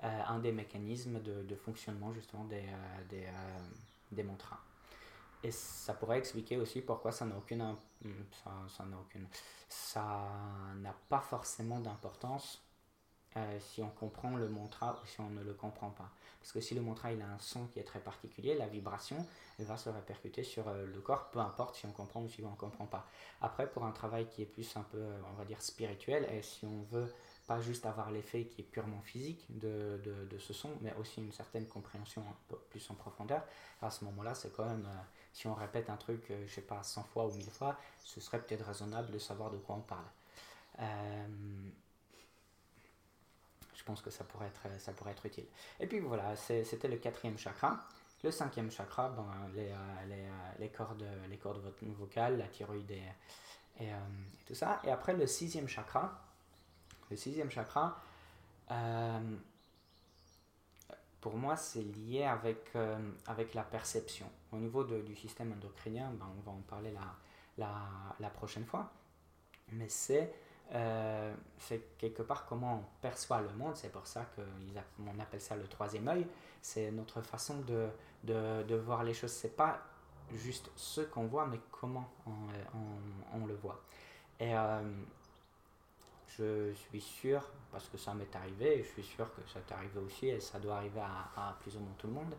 euh, 0.04 0.22
un 0.28 0.38
des 0.38 0.52
mécanismes 0.52 1.20
de, 1.20 1.56
fonctionnement 1.56 2.12
justement 2.12 2.44
des, 2.44 2.64
des, 3.08 3.26
des 4.12 4.22
mantras. 4.22 4.58
Et 5.42 5.50
ça 5.50 5.94
pourrait 5.94 6.18
expliquer 6.18 6.56
aussi 6.56 6.80
pourquoi 6.80 7.12
ça 7.12 7.24
n'a 7.24 7.36
aucune, 7.36 7.76
ça 8.36 8.84
n'a 8.84 8.96
aucune, 8.98 9.26
ça 9.68 10.28
n'a 10.76 10.94
pas 11.08 11.20
forcément 11.20 11.80
d'importance 11.80 12.62
si 13.60 13.82
on 13.82 13.90
comprend 13.90 14.36
le 14.36 14.48
mantra 14.48 15.00
ou 15.02 15.06
si 15.06 15.20
on 15.20 15.30
ne 15.30 15.42
le 15.42 15.54
comprend 15.54 15.90
pas. 15.90 16.10
Parce 16.40 16.52
que 16.52 16.60
si 16.60 16.74
le 16.74 16.80
mantra 16.80 17.12
il 17.12 17.20
a 17.20 17.26
un 17.26 17.38
son 17.38 17.66
qui 17.66 17.78
est 17.78 17.84
très 17.84 18.00
particulier, 18.00 18.54
la 18.54 18.66
vibration 18.66 19.26
elle 19.58 19.66
va 19.66 19.76
se 19.76 19.88
répercuter 19.88 20.44
sur 20.44 20.68
euh, 20.68 20.86
le 20.86 21.00
corps, 21.00 21.30
peu 21.30 21.40
importe 21.40 21.76
si 21.76 21.86
on 21.86 21.90
comprend 21.90 22.22
ou 22.22 22.28
si 22.28 22.42
on 22.44 22.50
ne 22.50 22.56
comprend 22.56 22.86
pas. 22.86 23.06
Après, 23.40 23.68
pour 23.68 23.84
un 23.84 23.90
travail 23.90 24.28
qui 24.28 24.42
est 24.42 24.46
plus 24.46 24.76
un 24.76 24.82
peu, 24.82 25.02
on 25.30 25.34
va 25.34 25.44
dire, 25.44 25.60
spirituel, 25.60 26.28
et 26.32 26.42
si 26.42 26.64
on 26.64 26.82
veut 26.90 27.12
pas 27.46 27.60
juste 27.60 27.86
avoir 27.86 28.10
l'effet 28.10 28.44
qui 28.44 28.60
est 28.60 28.64
purement 28.64 29.00
physique 29.00 29.44
de, 29.48 30.00
de, 30.30 30.38
ce 30.38 30.52
son, 30.52 30.70
mais 30.80 30.94
aussi 31.00 31.20
une 31.20 31.32
certaine 31.32 31.66
compréhension 31.66 32.22
un 32.22 32.36
peu 32.48 32.56
plus 32.70 32.88
en 32.90 32.94
profondeur, 32.94 33.42
à 33.82 33.90
ce 33.90 34.04
moment-là, 34.04 34.34
c'est 34.34 34.52
quand 34.54 34.66
même, 34.66 34.86
euh, 34.86 35.02
si 35.32 35.46
on 35.48 35.54
répète 35.54 35.90
un 35.90 35.96
truc, 35.96 36.24
je 36.28 36.34
euh, 36.34 36.46
je 36.46 36.54
sais 36.54 36.60
pas, 36.60 36.82
100 36.82 37.02
fois 37.04 37.26
ou 37.26 37.32
1000 37.32 37.50
fois, 37.50 37.76
ce 37.98 38.20
serait 38.20 38.40
peut-être 38.40 38.64
raisonnable 38.64 39.10
de 39.10 39.18
savoir 39.18 39.50
de 39.50 39.56
quoi 39.56 39.76
on 39.76 39.80
parle. 39.80 40.04
Que 43.96 44.10
ça 44.10 44.24
pourrait 44.24 44.46
être, 44.46 44.80
ça 44.80 44.92
pourrait 44.92 45.12
être 45.12 45.26
utile. 45.26 45.46
Et 45.80 45.86
puis 45.86 46.00
voilà, 46.00 46.36
c'était 46.36 46.88
le 46.88 46.96
quatrième 46.96 47.38
chakra. 47.38 47.78
Le 48.24 48.32
cinquième 48.32 48.70
chakra, 48.70 49.10
ben, 49.10 49.26
les, 49.54 49.68
euh, 49.68 49.76
les, 50.08 50.24
euh, 50.24 50.52
les, 50.58 50.68
cordes, 50.70 51.06
les 51.30 51.36
cordes 51.36 51.62
vocales, 51.80 52.36
la 52.36 52.48
thyroïde 52.48 52.90
et, 52.90 53.02
euh, 53.82 53.98
tout 54.44 54.54
ça. 54.54 54.80
Et 54.84 54.90
après, 54.90 55.14
le 55.14 55.26
sixième 55.26 55.68
chakra, 55.68 56.20
le 57.10 57.16
sixième 57.16 57.50
chakra, 57.50 58.00
pour 61.20 61.36
moi, 61.36 61.56
c'est 61.56 61.82
lié 61.82 62.24
avec, 62.24 62.72
avec 63.26 63.54
la 63.54 63.62
perception. 63.62 64.28
Au 64.52 64.56
niveau 64.56 64.84
du 64.84 65.14
système 65.14 65.52
endocrinien, 65.52 66.10
ben, 66.10 66.26
on 66.38 66.40
va 66.40 66.52
en 66.52 66.62
parler 66.62 66.90
la, 66.90 67.14
la, 67.56 67.88
la 68.18 68.30
prochaine 68.30 68.64
fois. 68.64 68.90
Mais 69.72 69.88
c'est 69.88 70.34
euh, 70.74 71.34
c'est 71.58 71.96
quelque 71.96 72.22
part 72.22 72.46
comment 72.46 72.82
on 72.82 73.00
perçoit 73.00 73.40
le 73.40 73.50
monde. 73.50 73.76
C'est 73.76 73.92
pour 73.92 74.06
ça 74.06 74.26
qu'on 74.34 75.20
appelle 75.20 75.40
ça 75.40 75.56
le 75.56 75.66
troisième 75.66 76.08
œil. 76.08 76.26
C'est 76.60 76.90
notre 76.90 77.22
façon 77.22 77.60
de, 77.60 77.88
de, 78.24 78.74
voir 78.76 79.04
les 79.04 79.14
choses. 79.14 79.32
C'est 79.32 79.56
pas 79.56 79.80
juste 80.32 80.70
ce 80.76 81.00
qu'on 81.02 81.26
voit, 81.26 81.46
mais 81.46 81.60
comment 81.70 82.08
on, 82.26 83.40
on 83.40 83.46
le 83.46 83.54
voit. 83.54 83.80
Et 84.40 84.54
euh, 84.54 84.82
je 86.38 86.72
suis 86.72 87.00
sûr, 87.00 87.42
parce 87.72 87.88
que 87.88 87.98
ça 87.98 88.14
m'est 88.14 88.34
arrivé, 88.36 88.84
je 88.84 88.88
suis 88.88 89.02
sûr 89.02 89.26
que 89.34 89.40
ça 89.48 89.60
t'est 89.60 89.74
arrivé 89.74 89.98
aussi, 90.00 90.28
et 90.28 90.40
ça 90.40 90.58
doit 90.58 90.76
arriver 90.76 91.00
à, 91.00 91.56
plus 91.60 91.76
ou 91.76 91.80
moins 91.80 91.94
tout 91.98 92.06
le 92.06 92.12
monde, 92.12 92.34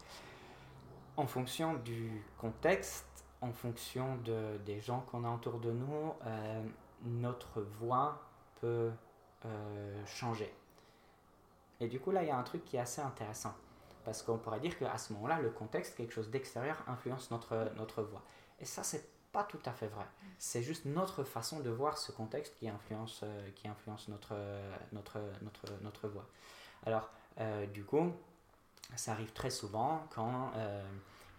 en 1.17 1.27
fonction 1.27 1.75
du 1.75 2.23
contexte, 2.37 3.05
en 3.41 3.51
fonction 3.51 4.17
de, 4.17 4.57
des 4.65 4.79
gens 4.79 5.01
qu'on 5.01 5.23
a 5.25 5.29
autour 5.29 5.59
de 5.59 5.71
nous, 5.71 6.13
euh, 6.25 6.63
notre 7.03 7.61
voix 7.61 8.21
peut 8.61 8.91
euh, 9.45 10.05
changer. 10.05 10.53
Et 11.79 11.87
du 11.87 11.99
coup, 11.99 12.11
là, 12.11 12.23
il 12.23 12.27
y 12.27 12.31
a 12.31 12.37
un 12.37 12.43
truc 12.43 12.65
qui 12.65 12.77
est 12.77 12.79
assez 12.79 13.01
intéressant. 13.01 13.53
Parce 14.03 14.21
qu'on 14.21 14.37
pourrait 14.37 14.59
dire 14.59 14.77
qu'à 14.77 14.97
ce 14.97 15.13
moment-là, 15.13 15.39
le 15.39 15.49
contexte, 15.49 15.95
quelque 15.95 16.13
chose 16.13 16.29
d'extérieur, 16.29 16.77
influence 16.87 17.31
notre, 17.31 17.71
notre 17.77 18.01
voix. 18.01 18.23
Et 18.59 18.65
ça, 18.65 18.83
c'est 18.83 19.07
pas 19.31 19.43
tout 19.43 19.59
à 19.65 19.71
fait 19.71 19.87
vrai. 19.87 20.05
C'est 20.39 20.63
juste 20.63 20.85
notre 20.85 21.23
façon 21.23 21.59
de 21.59 21.69
voir 21.69 21.97
ce 21.97 22.11
contexte 22.11 22.55
qui 22.55 22.67
influence, 22.67 23.21
euh, 23.23 23.51
qui 23.51 23.67
influence 23.67 24.07
notre, 24.07 24.35
notre, 24.91 25.19
notre, 25.41 25.67
notre 25.81 26.07
voix. 26.07 26.27
Alors, 26.85 27.09
euh, 27.39 27.65
du 27.67 27.85
coup, 27.85 28.11
ça 28.95 29.11
arrive 29.11 29.31
très 29.33 29.51
souvent 29.51 30.07
quand 30.09 30.51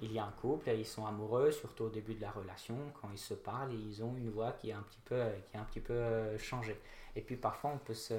il 0.02 0.12
y 0.12 0.18
a 0.18 0.24
un 0.24 0.32
couple 0.32 0.70
ils 0.70 0.86
sont 0.86 1.06
amoureux, 1.06 1.50
surtout 1.50 1.84
au 1.84 1.88
début 1.88 2.14
de 2.14 2.20
la 2.20 2.30
relation, 2.30 2.76
quand 3.00 3.08
ils 3.12 3.18
se 3.18 3.34
parlent, 3.34 3.72
ils 3.72 4.02
ont 4.02 4.16
une 4.16 4.30
voix 4.30 4.52
qui 4.52 4.70
est 4.70 4.72
un 4.72 4.82
petit 4.82 5.00
peu, 5.04 5.22
qui 5.50 5.56
est 5.56 5.60
un 5.60 5.64
petit 5.64 5.80
peu 5.80 5.92
euh, 5.92 6.38
changée. 6.38 6.80
Et 7.16 7.20
puis 7.20 7.36
parfois 7.36 7.70
on 7.70 7.78
peut 7.78 7.94
se, 7.94 8.14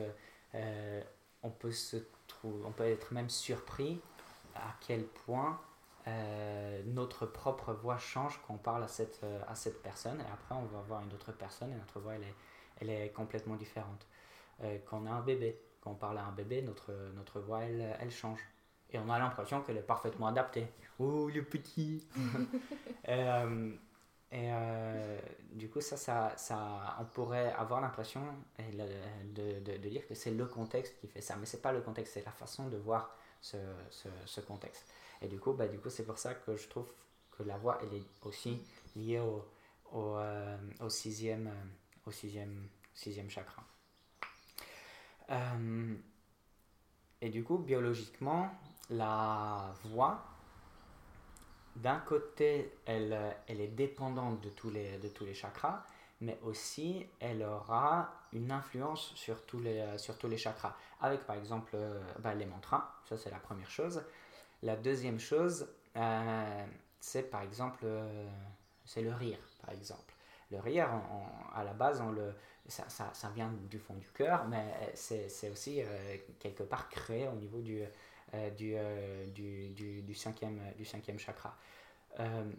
euh, 0.55 1.01
on 1.43 1.50
peut 1.50 1.71
se 1.71 1.97
on 2.43 2.71
peut 2.71 2.85
être 2.85 3.13
même 3.13 3.29
surpris 3.29 4.01
à 4.55 4.73
quel 4.79 5.05
point 5.05 5.59
euh, 6.07 6.81
notre 6.85 7.27
propre 7.27 7.73
voix 7.73 7.97
change 8.00 8.41
quand 8.47 8.55
on 8.55 8.57
parle 8.57 8.83
à 8.83 8.88
cette, 8.88 9.21
à 9.47 9.53
cette 9.53 9.81
personne. 9.81 10.19
Et 10.19 10.31
après 10.33 10.55
on 10.55 10.65
va 10.65 10.81
voir 10.81 11.03
une 11.03 11.13
autre 11.13 11.31
personne 11.31 11.71
et 11.71 11.75
notre 11.75 12.00
voix 12.00 12.15
elle 12.15 12.23
est, 12.23 12.35
elle 12.79 12.89
est 12.89 13.09
complètement 13.09 13.55
différente. 13.55 14.07
quand 14.85 15.01
on 15.03 15.05
a 15.05 15.11
un 15.11 15.21
bébé, 15.21 15.59
quand 15.81 15.91
on 15.91 15.95
parle 15.95 16.17
à 16.17 16.25
un 16.25 16.31
bébé, 16.31 16.61
notre, 16.61 16.91
notre 17.15 17.39
voix 17.39 17.61
elle, 17.61 17.95
elle 18.00 18.11
change 18.11 18.39
et 18.93 19.00
on 19.00 19.09
a 19.09 19.19
l'impression 19.19 19.61
qu'elle 19.61 19.77
est 19.77 19.81
parfaitement 19.81 20.27
adaptée. 20.27 20.67
Oh, 21.03 21.29
le 21.34 21.43
petit 21.43 22.05
euh, 23.10 23.72
Et, 24.31 24.50
euh, 24.51 25.20
du 25.51 25.67
coup, 25.67 25.81
ça, 25.81 25.98
ça, 25.98 26.34
ça, 26.38 26.96
on 27.00 27.05
pourrait 27.05 27.51
avoir 27.53 27.81
l'impression 27.81 28.22
de, 28.60 29.60
de, 29.60 29.77
de, 29.77 29.89
dire 29.89 30.08
que 30.08 30.13
c'est 30.13 30.29
le 30.29 30.46
contexte 30.46 31.00
qui 31.00 31.08
fait 31.08 31.22
ça. 31.22 31.36
Mais 31.38 31.48
c'est 31.48 31.62
pas 31.62 31.72
le 31.72 31.81
contexte, 31.81 32.13
c'est 32.13 32.25
la 32.25 32.31
façon 32.31 32.67
de 32.67 32.77
voir 32.77 33.17
ce, 33.41 33.58
ce, 33.89 34.10
ce, 34.25 34.41
contexte. 34.41 34.86
Et 35.24 35.27
du 35.27 35.39
coup, 35.39 35.53
bah, 35.53 35.67
du 35.67 35.79
coup 35.79 35.89
c'est 35.89 36.05
pour 36.05 36.20
ça 36.20 36.36
que 36.36 36.55
je 36.55 36.67
trouve 36.67 36.88
que 37.31 37.41
la 37.41 37.58
voix, 37.58 37.79
elle 37.81 37.98
est 37.98 38.05
aussi 38.22 38.62
liée 38.96 39.20
au, 39.20 39.43
au, 39.91 40.17
euh, 40.17 40.58
au 40.81 40.89
sixième, 40.89 41.50
au 42.05 42.12
sixième, 42.12 42.67
sixième 42.93 43.29
chakra. 43.31 43.63
et 47.22 47.29
du 47.29 47.43
coup, 47.43 47.58
biologiquement, 47.58 48.51
la 48.91 49.74
voix, 49.86 50.30
d'un 51.75 51.99
côté, 51.99 52.73
elle, 52.85 53.13
est 53.47 53.67
dépendante 53.67 54.41
de 54.41 54.49
tous, 54.49 54.69
les, 54.69 55.33
chakras, 55.33 55.83
mais 56.19 56.37
aussi 56.43 57.07
elle 57.19 57.43
aura 57.43 58.13
une 58.33 58.51
influence 58.51 59.11
sur 59.15 59.45
tous 59.45 59.59
les, 59.59 60.37
chakras. 60.37 60.75
Avec 61.01 61.25
par 61.25 61.35
exemple 61.35 61.71
euh, 61.73 61.99
bah, 62.19 62.33
les 62.35 62.45
mantras, 62.45 62.93
ça 63.09 63.17
c'est 63.17 63.31
la 63.31 63.39
première 63.39 63.69
chose. 63.69 64.03
La 64.61 64.75
deuxième 64.75 65.19
chose, 65.19 65.67
euh, 65.95 66.65
c'est 66.99 67.23
par 67.23 67.41
exemple 67.41 67.79
euh, 67.83 68.27
c'est 68.85 69.01
le 69.01 69.13
rire, 69.13 69.39
par 69.61 69.73
exemple. 69.73 70.13
Le 70.51 70.59
rire, 70.59 70.89
à 71.55 71.63
la 71.63 71.71
base, 71.71 72.01
on 72.01 72.11
le, 72.11 72.33
ça, 72.67 73.29
vient 73.33 73.53
du 73.69 73.79
fond 73.79 73.93
du 73.93 74.09
cœur, 74.09 74.45
mais 74.49 74.91
c'est 74.95 75.49
aussi 75.49 75.81
quelque 76.39 76.63
part 76.63 76.89
créé 76.89 77.29
au 77.29 77.35
niveau 77.35 77.61
du, 77.61 77.85
du, 78.57 78.73
euh, 78.75 79.27
du, 79.27 79.69
du, 79.69 80.01
du, 80.01 80.15
cinquième, 80.15 80.59
du 80.77 80.85
cinquième 80.85 81.19
chakra. 81.19 81.55
Euh, 82.19 82.51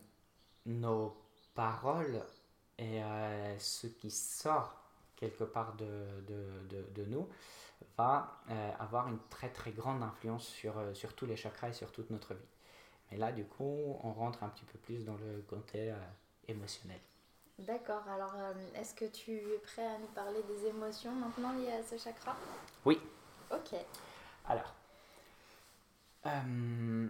nos 0.66 1.16
paroles 1.54 2.22
et 2.78 3.00
ce 3.58 3.86
qui 3.86 4.10
sort 4.10 4.80
quelque 5.16 5.44
part 5.44 5.74
de, 5.74 6.20
de, 6.26 6.66
de, 6.68 6.82
de 6.94 7.04
nous 7.04 7.28
va 7.96 8.40
avoir 8.78 9.08
une 9.08 9.18
très 9.28 9.50
très 9.50 9.72
grande 9.72 10.02
influence 10.02 10.46
sur, 10.46 10.74
sur 10.94 11.14
tous 11.14 11.26
les 11.26 11.36
chakras 11.36 11.68
et 11.68 11.72
sur 11.72 11.92
toute 11.92 12.10
notre 12.10 12.34
vie. 12.34 12.48
Mais 13.10 13.18
là, 13.18 13.32
du 13.32 13.44
coup, 13.44 13.98
on 14.02 14.12
rentre 14.12 14.42
un 14.42 14.48
petit 14.48 14.64
peu 14.64 14.78
plus 14.78 15.04
dans 15.04 15.16
le 15.16 15.42
côté 15.48 15.92
émotionnel. 16.48 17.00
D'accord, 17.58 18.02
alors 18.08 18.34
est-ce 18.74 18.94
que 18.94 19.04
tu 19.04 19.32
es 19.32 19.58
prêt 19.58 19.86
à 19.86 19.98
nous 19.98 20.08
parler 20.08 20.42
des 20.44 20.66
émotions 20.68 21.12
maintenant 21.12 21.52
liées 21.52 21.72
à 21.72 21.82
ce 21.82 21.98
chakra? 21.98 22.34
Oui. 22.84 22.98
Ok. 23.50 23.74
Alors, 24.46 24.74
euh, 26.26 27.08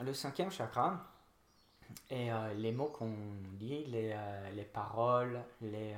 le 0.00 0.14
cinquième 0.14 0.50
chakra, 0.50 1.06
et 2.08 2.32
euh, 2.32 2.54
les 2.54 2.72
mots 2.72 2.88
qu'on 2.88 3.14
dit, 3.58 3.84
les, 3.86 4.12
euh, 4.14 4.50
les, 4.52 4.64
paroles, 4.64 5.42
les, 5.60 5.94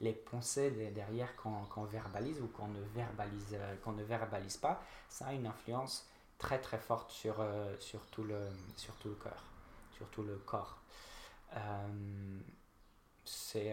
les 0.00 0.12
pensées 0.12 0.70
derrière 0.94 1.34
qu'on 1.36 1.84
verbalise 1.84 2.40
ou 2.40 2.48
qu'on 2.48 2.68
ne, 2.68 2.80
verbalise, 2.94 3.56
ne 3.86 4.02
verbalise 4.02 4.56
pas, 4.56 4.82
ça 5.08 5.26
a 5.28 5.32
une 5.32 5.46
influence 5.46 6.08
très 6.38 6.60
très 6.60 6.78
forte 6.78 7.10
sur, 7.10 7.36
sur, 7.78 8.04
tout, 8.06 8.24
le, 8.24 8.48
sur 8.76 8.94
tout 8.96 9.08
le 9.08 9.14
cœur, 9.14 9.44
sur 9.92 10.08
tout 10.08 10.22
le 10.22 10.36
corps. 10.38 10.78
c'est 13.24 13.72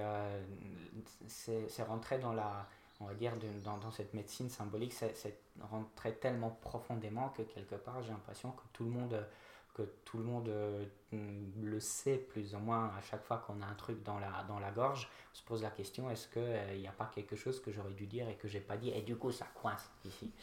rentré 1.84 2.20
dans 2.20 2.34
la, 2.34 2.68
on 3.02 3.06
va 3.08 3.14
dire, 3.14 3.34
dans, 3.64 3.78
dans, 3.78 3.92
cette 3.92 4.14
médecine 4.14 4.50
symbolique, 4.50 4.94
c'est 4.94 5.40
rentré 5.60 6.14
tellement 6.16 6.52
profondément 6.62 7.30
que 7.30 7.42
quelque 7.42 7.76
part, 7.76 8.02
j'ai 8.04 8.12
l'impression 8.12 8.52
que 8.52 8.64
tout 8.74 8.84
le 8.84 8.92
monde 8.92 9.26
que 9.74 9.84
tout 10.06 10.18
le 10.18 10.24
monde 10.24 10.50
euh, 10.50 10.86
le 11.14 11.80
sait 11.80 12.18
plus 12.18 12.56
ou 12.56 12.60
moins 12.60 12.92
à 12.98 13.02
chaque 13.02 13.24
fois 13.24 13.38
qu'on 13.38 13.62
a 13.62 13.66
un 13.66 13.74
truc 13.76 14.04
dans 14.04 14.20
la, 14.20 14.44
dans 14.48 14.60
la 14.60 14.72
gorge, 14.72 15.10
on 15.32 15.36
se 15.36 15.44
pose 15.44 15.64
la 15.64 15.70
question 15.70 16.10
est-ce 16.12 16.28
qu'il 16.28 16.42
euh, 16.42 16.78
n'y 16.78 16.88
a 16.88 16.92
pas 16.92 17.10
quelque 17.14 17.36
chose 17.36 17.62
que 17.62 17.72
j'aurais 17.72 17.94
dû 17.94 18.06
dire 18.06 18.28
et 18.28 18.36
que 18.36 18.48
j'ai 18.48 18.60
pas 18.60 18.78
dit? 18.78 18.90
Et 18.90 19.02
du 19.02 19.16
coup 19.16 19.32
ça 19.32 19.48
coince 19.54 19.90
ici. 20.06 20.32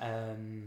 Euh, 0.00 0.62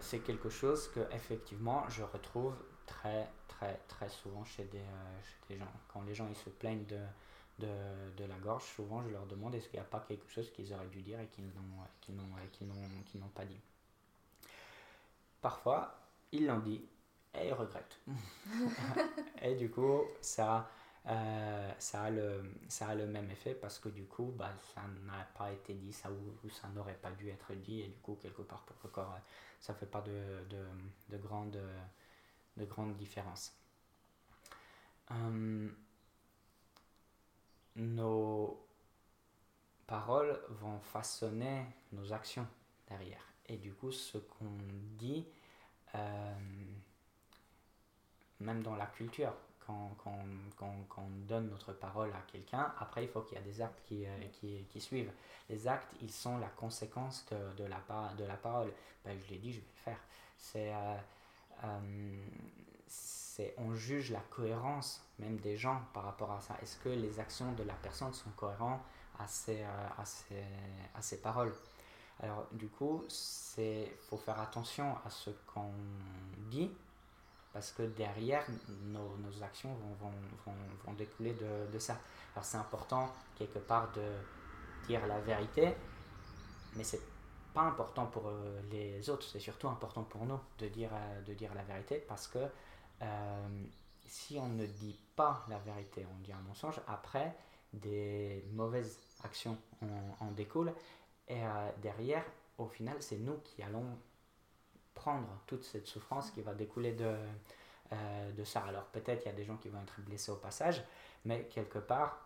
c'est 0.00 0.20
quelque 0.20 0.48
chose 0.48 0.86
que 0.92 1.00
effectivement 1.12 1.88
je 1.88 2.04
retrouve 2.04 2.54
très 2.86 3.28
très 3.48 3.80
très 3.88 4.08
souvent 4.08 4.44
chez 4.44 4.62
des, 4.64 4.78
chez 4.78 5.54
des 5.54 5.58
gens. 5.58 5.72
Quand 5.92 6.02
les 6.02 6.14
gens 6.14 6.28
ils 6.28 6.36
se 6.36 6.50
plaignent 6.50 6.86
de, 6.86 7.00
de, 7.58 7.66
de, 8.16 8.24
la 8.24 8.36
gorge, 8.36 8.64
souvent 8.64 9.02
je 9.02 9.08
leur 9.08 9.26
demande 9.26 9.54
est-ce 9.54 9.68
qu'il 9.68 9.78
n'y 9.78 9.84
a 9.86 9.88
pas 9.88 10.00
quelque 10.00 10.28
chose 10.28 10.50
qu'ils 10.52 10.72
auraient 10.72 10.86
dû 10.88 11.02
dire 11.02 11.20
et 11.20 11.28
qu'ils 11.28 11.44
n'ont 12.14 13.28
pas 13.28 13.44
dit? 13.44 13.60
Parfois, 15.40 15.98
ils 16.32 16.46
l'ont 16.46 16.58
dit 16.58 16.84
et 17.34 17.48
ils 17.48 17.52
regrettent. 17.52 18.00
et 19.42 19.54
du 19.54 19.70
coup, 19.70 20.02
ça, 20.20 20.68
euh, 21.06 21.72
ça, 21.78 22.02
a 22.02 22.10
le, 22.10 22.42
ça 22.68 22.88
a 22.88 22.94
le 22.94 23.06
même 23.06 23.30
effet 23.30 23.54
parce 23.54 23.78
que 23.78 23.88
du 23.88 24.04
coup, 24.04 24.32
bah, 24.36 24.52
ça 24.74 24.82
n'a 25.06 25.24
pas 25.36 25.52
été 25.52 25.74
dit, 25.74 25.92
ça, 25.92 26.10
ou, 26.10 26.48
ça 26.50 26.68
n'aurait 26.68 26.98
pas 27.00 27.10
dû 27.12 27.28
être 27.28 27.54
dit, 27.54 27.80
et 27.80 27.88
du 27.88 27.98
coup, 27.98 28.18
quelque 28.20 28.42
part, 28.42 28.62
pour 28.62 28.76
le 28.82 28.90
corps, 28.90 29.18
ça 29.60 29.72
ne 29.72 29.78
fait 29.78 29.86
pas 29.86 30.00
de, 30.02 30.44
de, 30.50 30.64
de, 31.08 31.18
grande, 31.18 31.58
de 32.56 32.64
grande 32.64 32.96
différence. 32.96 33.52
Hum, 35.10 35.74
nos 37.78 38.58
paroles 39.86 40.38
vont 40.60 40.80
façonner 40.80 41.64
nos 41.92 42.12
actions 42.12 42.46
derrière. 42.88 43.24
Et 43.46 43.56
du 43.56 43.72
coup, 43.72 43.90
ce 43.90 44.18
qu'on 44.18 44.58
dit, 44.98 45.26
euh, 45.94 46.34
même 48.40 48.62
dans 48.62 48.76
la 48.76 48.86
culture, 48.86 49.32
quand, 49.66 49.96
quand, 50.02 50.18
quand, 50.56 51.02
on 51.02 51.26
donne 51.26 51.50
notre 51.50 51.72
parole 51.72 52.10
à 52.12 52.22
quelqu'un, 52.30 52.72
après 52.78 53.04
il 53.04 53.08
faut 53.08 53.22
qu'il 53.22 53.38
y 53.38 53.40
ait 53.40 53.44
des 53.44 53.60
actes 53.60 53.80
qui, 53.84 54.06
euh, 54.06 54.18
qui, 54.32 54.64
qui, 54.70 54.80
suivent. 54.80 55.12
Les 55.48 55.66
actes, 55.68 55.94
ils 56.02 56.10
sont 56.10 56.38
la 56.38 56.48
conséquence 56.48 57.26
de, 57.30 57.62
de, 57.62 57.68
la, 57.68 57.80
de 58.16 58.24
la 58.24 58.36
parole. 58.36 58.72
Ben, 59.04 59.18
je 59.18 59.30
l'ai 59.30 59.38
dit, 59.38 59.52
je 59.52 59.60
vais 59.60 59.66
le 59.66 59.82
faire. 59.82 60.00
C'est, 60.36 60.72
euh, 60.74 60.96
c'est, 62.88 63.54
on 63.58 63.74
juge 63.74 64.10
la 64.10 64.20
cohérence 64.30 65.02
même 65.18 65.36
des 65.38 65.56
gens 65.56 65.80
par 65.92 66.04
rapport 66.04 66.32
à 66.32 66.40
ça. 66.40 66.56
Est-ce 66.62 66.76
que 66.76 66.88
les 66.88 67.20
actions 67.20 67.52
de 67.52 67.62
la 67.62 67.74
personne 67.74 68.12
sont 68.12 68.30
cohérentes 68.30 68.80
à 69.18 69.26
ses, 69.26 69.62
à 69.62 70.04
ses, 70.04 70.44
à 70.94 71.02
ses 71.02 71.18
paroles? 71.18 71.52
Alors 72.20 72.46
du 72.52 72.68
coup, 72.68 73.04
il 73.58 73.86
faut 74.08 74.16
faire 74.16 74.40
attention 74.40 74.96
à 75.04 75.10
ce 75.10 75.30
qu'on 75.46 75.72
dit, 76.50 76.70
parce 77.52 77.72
que 77.72 77.82
derrière, 77.82 78.44
nos, 78.84 79.16
nos 79.18 79.42
actions 79.42 79.72
vont, 79.74 80.10
vont, 80.46 80.54
vont, 80.84 80.92
découler 80.94 81.32
de, 81.34 81.72
de, 81.72 81.78
ça. 81.78 81.98
Alors 82.34 82.44
c'est 82.44 82.56
important 82.56 83.12
quelque 83.36 83.58
part 83.58 83.90
de 83.92 84.02
dire 84.86 85.06
la 85.06 85.20
vérité, 85.20 85.74
mais 86.74 86.84
c'est 86.84 87.00
pas 87.54 87.62
important 87.62 88.06
pour 88.06 88.28
euh, 88.28 88.60
les 88.70 89.08
autres, 89.10 89.26
c'est 89.26 89.40
surtout 89.40 89.68
important 89.68 90.02
pour 90.02 90.24
nous 90.26 90.38
de 90.58 90.68
dire, 90.68 90.90
euh, 90.92 91.22
de 91.22 91.34
dire 91.34 91.54
la 91.54 91.62
vérité, 91.62 92.04
parce 92.08 92.26
que 92.26 92.38
euh, 93.02 93.64
si 94.06 94.38
on 94.38 94.48
ne 94.48 94.66
dit 94.66 94.98
pas 95.16 95.44
la 95.48 95.58
vérité, 95.58 96.06
on 96.10 96.18
dit 96.22 96.32
un 96.32 96.40
mensonge, 96.40 96.80
après, 96.86 97.36
des 97.72 98.44
mauvaises 98.52 98.98
actions 99.22 99.58
en, 99.82 100.26
en 100.26 100.30
découlent 100.30 100.72
et 101.28 101.42
euh, 101.42 101.70
derrière, 101.82 102.24
au 102.56 102.66
final, 102.66 102.96
c'est 103.00 103.18
nous 103.18 103.38
qui 103.44 103.62
allons 103.62 103.98
prendre 104.94 105.28
toute 105.46 105.64
cette 105.64 105.86
souffrance 105.86 106.30
qui 106.30 106.40
va 106.40 106.54
découler 106.54 106.92
de, 106.92 107.14
euh, 107.92 108.32
de 108.32 108.44
ça. 108.44 108.64
Alors 108.64 108.84
peut-être 108.86 109.24
il 109.24 109.28
y 109.28 109.32
a 109.32 109.34
des 109.34 109.44
gens 109.44 109.56
qui 109.56 109.68
vont 109.68 109.80
être 109.82 110.00
blessés 110.00 110.32
au 110.32 110.36
passage, 110.36 110.82
mais 111.24 111.44
quelque 111.44 111.78
part, 111.78 112.18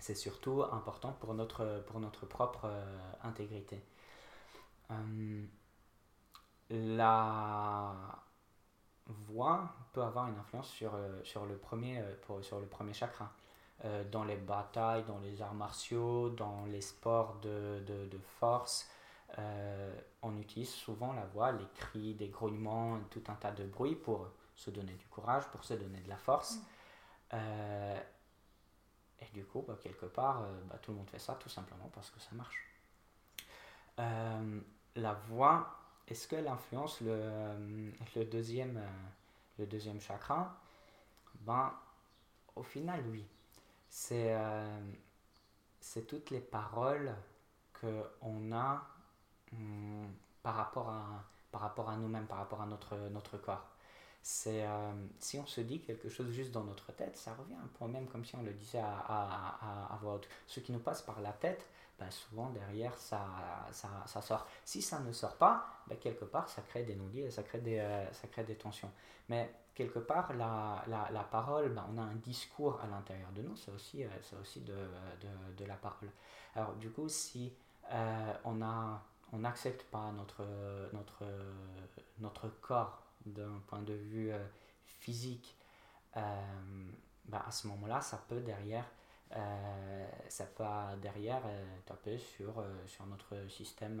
c'est 0.00 0.16
surtout 0.16 0.62
important 0.64 1.12
pour 1.12 1.34
notre, 1.34 1.82
pour 1.86 2.00
notre 2.00 2.26
propre 2.26 2.68
intégrité. 3.22 3.80
la 6.70 7.94
voix 9.06 9.68
peut 9.92 10.02
avoir 10.02 10.28
une 10.28 10.38
influence 10.38 10.68
sur, 10.68 10.92
sur, 11.22 11.46
le, 11.46 11.56
premier, 11.56 12.02
pour, 12.22 12.42
sur 12.44 12.60
le 12.60 12.66
premier 12.66 12.92
chakra. 12.92 13.30
Euh, 13.84 14.04
dans 14.04 14.24
les 14.24 14.36
batailles, 14.36 15.04
dans 15.04 15.18
les 15.18 15.42
arts 15.42 15.52
martiaux, 15.52 16.30
dans 16.30 16.64
les 16.66 16.80
sports 16.80 17.34
de, 17.42 17.82
de, 17.84 18.06
de 18.06 18.18
force. 18.38 18.88
Euh, 19.38 19.92
on 20.22 20.38
utilise 20.38 20.70
souvent 20.70 21.12
la 21.12 21.26
voix, 21.26 21.50
les 21.50 21.66
cris, 21.74 22.14
des 22.14 22.28
grognements, 22.28 23.00
tout 23.10 23.22
un 23.26 23.34
tas 23.34 23.50
de 23.50 23.64
bruits 23.64 23.96
pour 23.96 24.28
se 24.54 24.70
donner 24.70 24.94
du 24.94 25.06
courage, 25.08 25.44
pour 25.48 25.64
se 25.64 25.74
donner 25.74 26.00
de 26.00 26.08
la 26.08 26.16
force. 26.16 26.56
Mm. 26.56 26.60
Euh, 27.34 28.00
et 29.20 29.26
du 29.34 29.44
coup, 29.44 29.64
bah, 29.66 29.76
quelque 29.82 30.06
part, 30.06 30.46
bah, 30.66 30.78
tout 30.80 30.92
le 30.92 30.98
monde 30.98 31.10
fait 31.10 31.18
ça 31.18 31.34
tout 31.34 31.48
simplement 31.48 31.90
parce 31.92 32.10
que 32.10 32.20
ça 32.20 32.30
marche. 32.32 32.70
la 34.96 35.12
voix, 35.28 35.78
est-ce 36.08 36.28
qu'elle 36.28 36.48
influence 36.48 37.00
le, 37.00 37.18
le, 38.16 38.24
deuxième, 38.24 38.80
le 39.58 39.66
deuxième 39.66 40.00
chakra 40.00 40.56
ben, 41.40 41.72
Au 42.56 42.62
final, 42.62 43.02
oui 43.10 43.24
c'est 43.94 44.34
euh, 44.34 44.80
toutes 46.08 46.30
les 46.30 46.40
paroles 46.40 47.14
qu'on 47.80 48.52
a 48.52 48.84
hum, 49.52 50.12
par 50.42 50.56
rapport 50.56 50.90
à, 50.90 51.96
nous-mêmes, 51.96 52.26
par 52.26 52.38
rapport 52.38 52.60
à 52.60 52.66
notre 52.66 53.38
corps. 53.38 53.73
C'est 54.26 54.64
euh, 54.64 54.90
si 55.18 55.38
on 55.38 55.44
se 55.44 55.60
dit 55.60 55.82
quelque 55.82 56.08
chose 56.08 56.30
juste 56.30 56.50
dans 56.50 56.64
notre 56.64 56.90
tête, 56.92 57.14
ça 57.14 57.34
revient 57.34 57.56
un 57.62 57.68
peu 57.78 57.86
même 57.92 58.06
comme 58.06 58.24
si 58.24 58.34
on 58.34 58.42
le 58.42 58.54
disait 58.54 58.78
à, 58.78 59.04
à, 59.06 59.92
à, 59.92 59.98
voix 60.00 60.14
haute. 60.14 60.26
Ce 60.46 60.60
qui 60.60 60.72
nous 60.72 60.78
passe 60.78 61.02
par 61.02 61.20
la 61.20 61.32
tête, 61.34 61.68
ben 61.98 62.10
souvent 62.10 62.48
derrière 62.48 62.96
ça, 62.96 63.26
ça, 63.70 63.90
ça, 64.06 64.22
sort. 64.22 64.46
Si 64.64 64.80
ça 64.80 65.00
ne 65.00 65.12
sort 65.12 65.36
pas, 65.36 65.66
ben 65.88 65.98
quelque 65.98 66.24
part 66.24 66.48
ça 66.48 66.62
crée 66.62 66.84
des 66.84 66.94
non-dits 66.94 67.20
et 67.20 67.30
ça 67.30 67.42
crée 67.42 67.58
des, 67.58 67.78
euh, 67.78 68.10
ça 68.14 68.26
crée 68.28 68.44
des 68.44 68.54
tensions. 68.54 68.90
Mais 69.28 69.54
quelque 69.74 69.98
part, 69.98 70.32
la, 70.32 70.82
la, 70.86 71.10
la 71.12 71.24
parole, 71.24 71.68
ben, 71.74 71.84
on 71.92 71.98
a 71.98 72.02
un 72.02 72.14
discours 72.14 72.80
à 72.80 72.86
l'intérieur 72.86 73.30
de 73.32 73.42
nous, 73.42 73.56
c'est 73.56 73.72
aussi, 73.72 74.04
euh, 74.04 74.40
aussi 74.40 74.62
de, 74.62 74.72
de, 74.72 75.54
de, 75.54 75.64
la 75.66 75.74
parole. 75.74 76.08
Alors 76.54 76.72
du 76.76 76.90
coup, 76.90 77.10
si 77.10 77.52
on 77.92 78.62
a 78.62 79.02
on 79.34 79.38
n'accepte 79.38 79.82
pas 79.90 80.12
notre, 80.12 80.46
notre, 80.94 81.24
notre 82.20 82.48
corps 82.62 83.03
d'un 83.26 83.60
point 83.66 83.82
de 83.82 83.94
vue 83.94 84.32
euh, 84.32 84.44
physique, 85.00 85.56
ben, 86.14 87.42
à 87.44 87.50
ce 87.50 87.66
moment-là, 87.66 88.00
ça 88.00 88.22
peut 88.28 88.40
derrière, 88.40 88.84
ça 90.28 90.46
peut 90.46 90.64
derrière 91.02 91.42
taper 91.86 92.18
sur, 92.18 92.64
sur 92.86 93.04
notre 93.06 93.50
système 93.50 94.00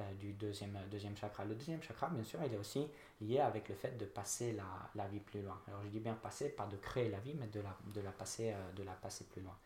euh, 0.00 0.12
du 0.14 0.32
deuxième, 0.32 0.78
deuxième 0.90 1.16
chakra. 1.16 1.44
Le 1.44 1.54
deuxième 1.54 1.82
chakra, 1.82 2.08
bien 2.08 2.22
sûr, 2.22 2.38
il 2.44 2.54
est 2.54 2.56
aussi 2.58 2.86
lié 3.20 3.40
avec 3.40 3.68
le 3.68 3.74
fait 3.74 3.96
de 3.98 4.04
passer 4.04 4.52
la, 4.52 4.64
la 4.94 5.08
vie 5.08 5.18
plus 5.18 5.42
loin. 5.42 5.60
Alors 5.66 5.82
je 5.82 5.88
dis 5.88 5.98
bien 5.98 6.14
passer, 6.14 6.50
pas 6.50 6.66
de 6.66 6.76
créer 6.76 7.08
la 7.08 7.18
vie, 7.18 7.34
mais 7.34 7.48
de 7.48 7.60
la, 7.60 7.76
de 7.94 8.00
la, 8.00 8.12
passer, 8.12 8.52
euh, 8.52 8.72
de 8.76 8.84
la 8.84 8.92
passer 8.92 9.24
plus 9.24 9.42
loin. 9.42 9.56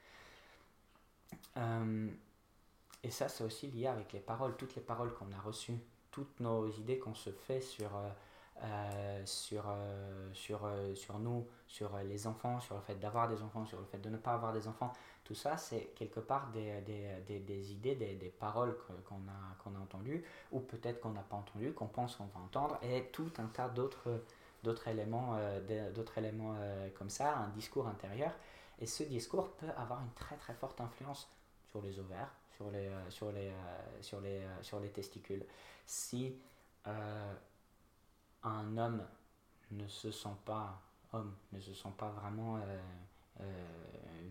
Euh, 1.59 2.09
et 3.03 3.11
ça, 3.11 3.29
c'est 3.29 3.45
aussi 3.45 3.67
lié 3.67 3.89
avec 3.89 4.13
les 4.15 4.21
paroles, 4.21 4.57
toutes 4.57 4.75
les 4.75 4.81
paroles 4.81 5.13
qu'on 5.13 5.31
a 5.33 5.41
reçues, 5.41 5.79
toutes 6.11 6.41
nos 6.41 6.71
idées 6.71 6.99
qu'on 6.99 7.15
se 7.15 7.31
fait 7.31 7.61
sur, 7.61 7.91
sur, 9.25 9.65
sur, 10.33 10.71
sur 10.95 11.19
nous, 11.19 11.47
sur 11.67 11.97
les 11.99 12.27
enfants, 12.27 12.61
sur 12.61 12.77
le 12.77 12.81
fait 12.81 12.95
d'avoir 12.95 13.29
des 13.29 13.43
enfants, 13.43 13.65
sur 13.65 13.79
le 13.79 13.87
fait 13.87 13.99
de 13.99 14.09
ne 14.09 14.17
pas 14.17 14.35
avoir 14.35 14.53
des 14.53 14.69
enfants. 14.69 14.93
Tout 15.25 15.35
ça, 15.35 15.57
c'est 15.57 15.93
quelque 15.95 16.21
part 16.21 16.51
des, 16.51 16.81
des, 16.83 17.39
des, 17.41 17.73
idées, 17.73 17.95
des, 17.95 18.29
paroles 18.29 18.77
qu'on 19.05 19.15
a, 19.29 19.79
a 19.79 19.81
entendues, 19.81 20.25
ou 20.51 20.61
peut-être 20.61 21.01
qu'on 21.01 21.11
n'a 21.11 21.23
pas 21.23 21.37
entendues, 21.37 21.73
qu'on 21.73 21.87
pense 21.87 22.17
qu'on 22.17 22.27
va 22.27 22.41
entendre, 22.41 22.79
et 22.83 23.05
tout 23.13 23.33
un 23.39 23.47
tas 23.47 23.69
d'autres 23.69 24.89
éléments, 24.89 25.37
euh, 25.37 25.61
éléments 26.17 26.55
euh, 26.59 26.89
comme 26.99 27.11
ça, 27.11 27.37
un 27.37 27.49
discours 27.51 27.87
intérieur. 27.87 28.33
Et 28.81 28.87
ce 28.87 29.05
discours 29.05 29.53
peut 29.53 29.71
avoir 29.77 30.01
une 30.03 30.13
très 30.13 30.37
très 30.37 30.55
forte 30.55 30.81
influence 30.81 31.31
sur 31.71 31.81
les 31.83 31.99
ovaires, 32.01 32.35
sur 32.57 32.71
les, 32.71 32.89
euh, 32.89 33.11
sur 33.11 33.31
les, 33.31 33.53
sur 34.01 34.21
les, 34.21 34.43
sur 34.61 34.81
les 34.81 34.91
testicules. 34.91 35.45
Si 35.87 36.37
un 38.45 38.77
homme 38.77 39.05
ne 39.71 39.87
se 39.89 40.11
sent 40.11 40.37
pas 40.45 40.81
homme, 41.13 41.35
ne 41.53 41.61
se 41.61 41.75
sent 41.75 41.93
pas 41.97 42.09
vraiment 42.11 42.59
euh, 43.41 43.45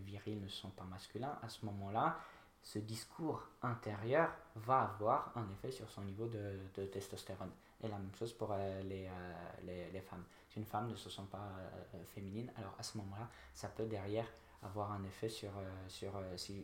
virils 0.04 0.40
ne 0.40 0.48
sont 0.48 0.70
pas 0.70 0.84
masculins, 0.84 1.38
à 1.42 1.48
ce 1.48 1.64
moment-là, 1.66 2.18
ce 2.62 2.78
discours 2.78 3.42
intérieur 3.62 4.30
va 4.54 4.82
avoir 4.82 5.32
un 5.36 5.48
effet 5.50 5.70
sur 5.70 5.88
son 5.88 6.02
niveau 6.02 6.26
de, 6.26 6.84
testostérone. 6.86 7.50
Et 7.82 7.88
la 7.88 7.98
même 7.98 8.14
chose 8.14 8.32
pour 8.32 8.50
euh, 8.52 8.82
les, 8.82 9.06
euh, 9.06 9.32
les, 9.64 9.90
les, 9.90 10.00
femmes. 10.00 10.24
Si 10.48 10.58
une 10.58 10.64
femme 10.64 10.88
ne 10.88 10.94
se 10.94 11.10
sent 11.10 11.26
pas 11.30 11.50
féminine, 12.14 12.52
alors 12.56 12.74
à 12.78 12.82
ce 12.82 12.98
moment-là, 12.98 13.28
ça 13.54 13.68
peut 13.68 13.86
derrière 13.86 14.26
avoir 14.62 14.92
un 14.92 15.02
effet 15.04 15.28
sur, 15.28 15.50
sur, 15.88 16.12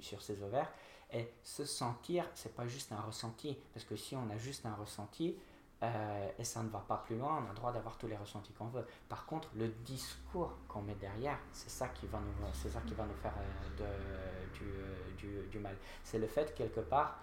sur 0.00 0.22
ses 0.22 0.42
ovaires. 0.42 0.70
Et 1.12 1.32
se 1.42 1.64
sentir, 1.64 2.28
c'est 2.34 2.54
pas 2.54 2.66
juste 2.66 2.92
un 2.92 3.00
ressenti, 3.00 3.56
parce 3.72 3.84
que 3.84 3.96
si 3.96 4.14
on 4.14 4.28
a 4.30 4.36
juste 4.36 4.66
un 4.66 4.74
ressenti, 4.74 5.36
euh, 5.80 6.30
et 6.36 6.42
ça 6.42 6.62
ne 6.62 6.68
va 6.68 6.80
pas 6.80 6.96
plus 7.06 7.16
loin, 7.16 7.40
on 7.40 7.46
a 7.46 7.50
le 7.50 7.54
droit 7.54 7.72
d'avoir 7.72 7.96
tous 7.98 8.08
les 8.08 8.16
ressentis 8.16 8.52
qu'on 8.52 8.66
veut. 8.66 8.84
Par 9.08 9.26
contre, 9.26 9.48
le 9.54 9.68
discours 9.68 10.52
qu'on 10.66 10.82
met 10.82 10.96
derrière, 10.96 11.38
c'est 11.52 11.70
ça 11.70 11.88
qui 11.88 12.06
va 12.08 12.18
nous, 12.18 12.52
ça 12.52 12.80
qui 12.80 12.94
va 12.94 13.04
nous 13.04 13.14
faire 13.14 13.34
euh, 13.80 14.46
du, 14.54 14.64
euh, 14.64 15.10
du, 15.16 15.48
du, 15.48 15.58
mal. 15.60 15.76
C'est 16.02 16.18
le 16.18 16.26
fait, 16.26 16.52
quelque 16.56 16.80
part, 16.80 17.20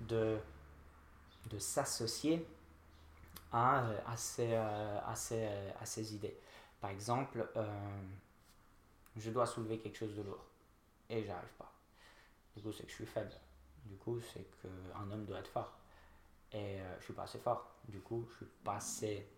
de, 0.00 0.38
de 1.50 1.58
s'associer 1.58 2.46
à, 3.50 3.82
à, 4.06 4.16
ces, 4.16 4.54
à, 4.54 5.08
à 5.10 5.16
ces 5.16 6.14
idées. 6.14 6.38
Par 6.80 6.90
exemple, 6.90 7.48
je 9.16 9.30
dois 9.32 9.46
soulever 9.46 9.78
quelque 9.80 9.98
chose 9.98 10.14
de 10.14 10.22
lourd 10.22 10.44
et 11.10 11.24
j'arrive 11.24 11.52
pas. 11.58 11.72
Du 12.56 12.62
coup, 12.62 12.70
c'est 12.70 12.84
que 12.84 12.90
je 12.90 12.94
suis 12.94 13.06
faible. 13.06 13.32
Du 13.86 13.96
coup, 13.96 14.20
c'est 14.20 14.46
qu'un 14.62 15.10
homme 15.10 15.24
doit 15.24 15.40
être 15.40 15.50
fort. 15.50 15.72
Et 16.52 16.78
je 17.00 17.04
suis 17.04 17.14
pas 17.14 17.24
assez 17.24 17.38
fort 17.38 17.77
du 17.88 18.00
coup, 18.00 18.26
je 18.30 18.36
suis 18.36 18.46
pas 18.64 18.76
assez 18.76 19.28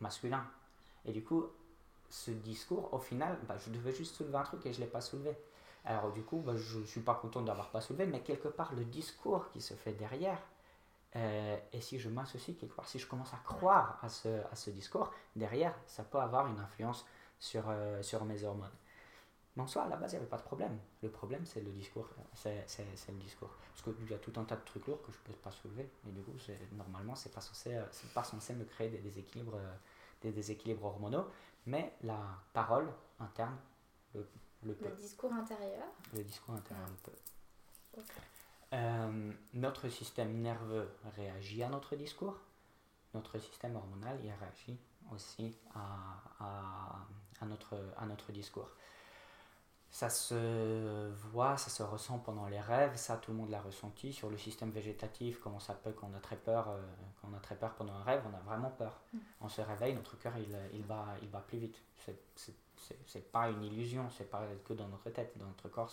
masculin. 0.00 0.44
Et 1.04 1.12
du 1.12 1.22
coup, 1.22 1.46
ce 2.08 2.30
discours, 2.30 2.92
au 2.92 2.98
final, 2.98 3.38
bah, 3.48 3.56
je 3.58 3.70
devais 3.70 3.92
juste 3.92 4.14
soulever 4.16 4.36
un 4.36 4.42
truc 4.42 4.64
et 4.66 4.72
je 4.72 4.80
ne 4.80 4.84
l'ai 4.84 4.90
pas 4.90 5.00
soulevé. 5.00 5.36
Alors 5.84 6.10
du 6.12 6.22
coup, 6.22 6.38
bah, 6.38 6.56
je 6.56 6.78
ne 6.78 6.84
suis 6.84 7.00
pas 7.00 7.14
content 7.14 7.42
d'avoir 7.42 7.70
pas 7.70 7.80
soulevé, 7.80 8.06
mais 8.06 8.20
quelque 8.20 8.48
part, 8.48 8.74
le 8.74 8.84
discours 8.84 9.48
qui 9.50 9.60
se 9.60 9.74
fait 9.74 9.92
derrière, 9.92 10.40
euh, 11.14 11.56
et 11.72 11.80
si 11.80 11.98
je 11.98 12.08
m'associe 12.08 12.56
quelque 12.58 12.74
part, 12.74 12.88
si 12.88 12.98
je 12.98 13.06
commence 13.06 13.32
à 13.32 13.38
croire 13.38 13.98
à 14.02 14.08
ce, 14.08 14.70
discours, 14.70 15.12
derrière, 15.36 15.74
ça 15.86 16.02
peut 16.02 16.18
avoir 16.18 16.48
une 16.48 16.58
influence 16.58 17.06
sur, 17.38 17.64
euh, 17.68 18.02
sur 18.02 18.24
mes 18.24 18.42
hormones. 18.42 18.68
Mais 19.56 19.62
en 19.62 19.66
soi, 19.66 19.84
à 19.84 19.88
la 19.88 19.96
base, 19.96 20.12
il 20.12 20.16
n'y 20.16 20.20
avait 20.20 20.30
pas 20.30 20.36
de 20.36 20.42
problème. 20.42 20.78
Le 21.02 21.10
problème, 21.10 21.46
c'est 21.46 21.62
le 21.62 21.70
discours. 21.72 22.08
C'est, 22.34 22.66
le 23.08 23.18
discours. 23.18 23.50
Parce 23.72 23.82
qu'il 23.82 24.10
y 24.10 24.14
a 24.14 24.18
tout 24.18 24.32
un 24.36 24.44
tas 24.44 24.56
de 24.56 24.64
trucs 24.64 24.86
lourds 24.86 25.00
que 25.02 25.10
je 25.10 25.18
ne 25.18 25.22
peux 25.24 25.40
pas 25.42 25.50
soulever. 25.50 25.88
Et 26.06 26.12
du 26.12 26.20
coup, 26.22 26.32
normalement, 26.76 27.14
ce 27.14 27.28
n'est 27.28 27.34
pas, 27.34 27.40
censé, 27.40 27.74
euh, 27.74 27.84
pas 28.14 28.22
censé 28.22 28.52
me 28.52 28.64
créer 28.64 28.90
des 28.90 28.98
déséquilibres, 28.98 29.56
euh, 29.56 29.74
des 30.20 30.30
déséquilibres 30.30 30.84
hormonaux. 30.84 31.26
Mais 31.64 31.94
la 32.02 32.20
parole 32.52 32.92
interne 33.18 33.56
le, 34.14 34.28
le 34.62 34.74
peut. 34.74 34.88
Le 34.88 34.94
discours 34.94 35.32
intérieur 35.32 35.86
Le 36.12 36.22
discours 36.22 36.54
intérieur 36.54 36.86
le 36.88 37.10
peut. 37.10 38.02
Euh, 38.74 39.32
notre 39.54 39.88
système 39.88 40.42
nerveux 40.42 40.90
réagit 41.16 41.62
à 41.62 41.70
notre 41.70 41.96
discours. 41.96 42.38
Notre 43.14 43.38
système 43.38 43.74
hormonal 43.76 44.18
il 44.22 44.30
réagit 44.30 44.78
aussi 45.14 45.56
à, 45.74 46.20
à, 46.40 47.06
à, 47.40 47.46
notre, 47.46 47.78
à 47.96 48.04
notre 48.04 48.32
discours 48.32 48.70
ça 49.90 50.10
se 50.10 51.10
voit, 51.30 51.56
ça 51.56 51.70
se 51.70 51.82
ressent 51.82 52.18
pendant 52.18 52.46
les 52.48 52.60
rêves, 52.60 52.96
ça 52.96 53.16
tout 53.16 53.30
le 53.30 53.38
monde 53.38 53.50
l'a 53.50 53.60
ressenti. 53.60 54.12
Sur 54.12 54.28
le 54.28 54.36
système 54.36 54.70
végétatif, 54.70 55.40
comment 55.40 55.60
ça 55.60 55.74
peut 55.74 55.92
quand 55.92 56.10
on 56.12 56.16
a 56.16 56.20
très 56.20 56.36
peur, 56.36 56.68
euh, 56.68 56.82
quand 57.20 57.28
on 57.32 57.36
a 57.36 57.40
très 57.40 57.54
peur 57.54 57.74
pendant 57.74 57.94
un 57.94 58.02
rêve, 58.02 58.22
on 58.30 58.36
a 58.36 58.40
vraiment 58.40 58.70
peur. 58.70 59.00
Mm. 59.12 59.18
On 59.40 59.48
se 59.48 59.60
réveille, 59.62 59.94
notre 59.94 60.18
cœur 60.18 60.34
il, 60.36 60.54
il, 60.74 60.84
va, 60.84 61.06
il 61.22 61.28
va 61.28 61.40
plus 61.40 61.58
vite. 61.58 61.80
C'est 63.06 63.32
pas 63.32 63.48
une 63.48 63.62
illusion, 63.64 64.08
c'est 64.10 64.30
pas 64.30 64.42
que 64.64 64.74
dans 64.74 64.86
notre 64.88 65.10
tête, 65.10 65.32
dans 65.38 65.46
notre 65.46 65.68
corps 65.68 65.90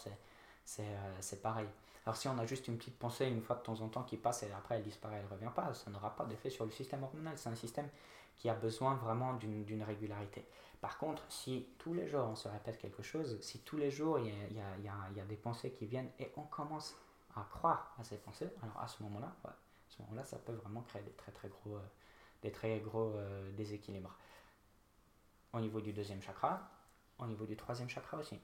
c'est 0.65 0.84
euh, 0.84 1.36
pareil. 1.41 1.67
Alors 2.06 2.17
si 2.17 2.27
on 2.27 2.38
a 2.38 2.45
juste 2.45 2.67
une 2.67 2.77
petite 2.77 2.99
pensée 2.99 3.27
une 3.27 3.41
fois 3.41 3.56
de 3.56 3.62
temps 3.62 3.79
en 3.79 3.88
temps 3.88 4.03
qui 4.03 4.17
passe 4.17 4.43
et 4.43 4.51
après 4.51 4.75
elle 4.75 4.84
disparaît, 4.84 5.21
elle 5.23 5.34
revient 5.34 5.51
pas, 5.56 5.73
ça 5.73 5.89
n'aura 5.89 6.13
pas 6.15 6.25
d'effet 6.25 6.49
sur 6.49 6.65
le 6.65 6.71
système 6.71 7.03
hormonal. 7.03 7.38
C'est 7.38 7.49
un 7.49 7.56
système 7.56 7.88
qui 8.36 8.49
a 8.49 8.53
besoin 8.53 8.95
vraiment 8.95 9.34
d'une 9.36 9.84
régularité. 9.84 10.45
Par 10.83 10.97
contre, 10.97 11.23
si 11.29 11.65
tous 11.77 11.93
les 11.93 12.09
jours 12.09 12.25
on 12.25 12.35
se 12.35 12.49
répète 12.49 12.77
quelque 12.77 13.01
chose, 13.01 13.39
si 13.39 13.59
tous 13.59 13.77
les 13.77 13.89
jours 13.89 14.19
il 14.19 14.27
y 14.27 14.89
a, 14.89 15.23
des 15.23 15.37
pensées 15.37 15.71
qui 15.71 15.85
viennent 15.85 16.11
et 16.19 16.29
on 16.35 16.41
commence 16.41 16.93
à 17.37 17.47
croire 17.49 17.95
à 17.97 18.03
ces 18.03 18.17
pensées, 18.17 18.49
alors 18.61 18.77
à 18.81 18.87
ce 18.89 19.01
moment-là, 19.01 19.33
ça 20.25 20.37
peut 20.39 20.51
vraiment 20.51 20.81
créer 20.81 21.01
des 21.03 21.13
très 21.13 21.31
très 21.31 21.47
gros, 21.47 21.77
euh, 21.77 22.49
très 22.51 22.81
gros 22.81 23.13
euh, 23.15 23.49
déséquilibres. 23.53 24.13
Au 25.53 25.61
niveau 25.61 25.79
du 25.79 25.93
deuxième 25.93 26.21
chakra, 26.21 26.69
au 27.17 27.27
niveau 27.27 27.45
du 27.45 27.55
troisième 27.55 27.87
chakra 27.87 28.17
aussi. 28.17 28.37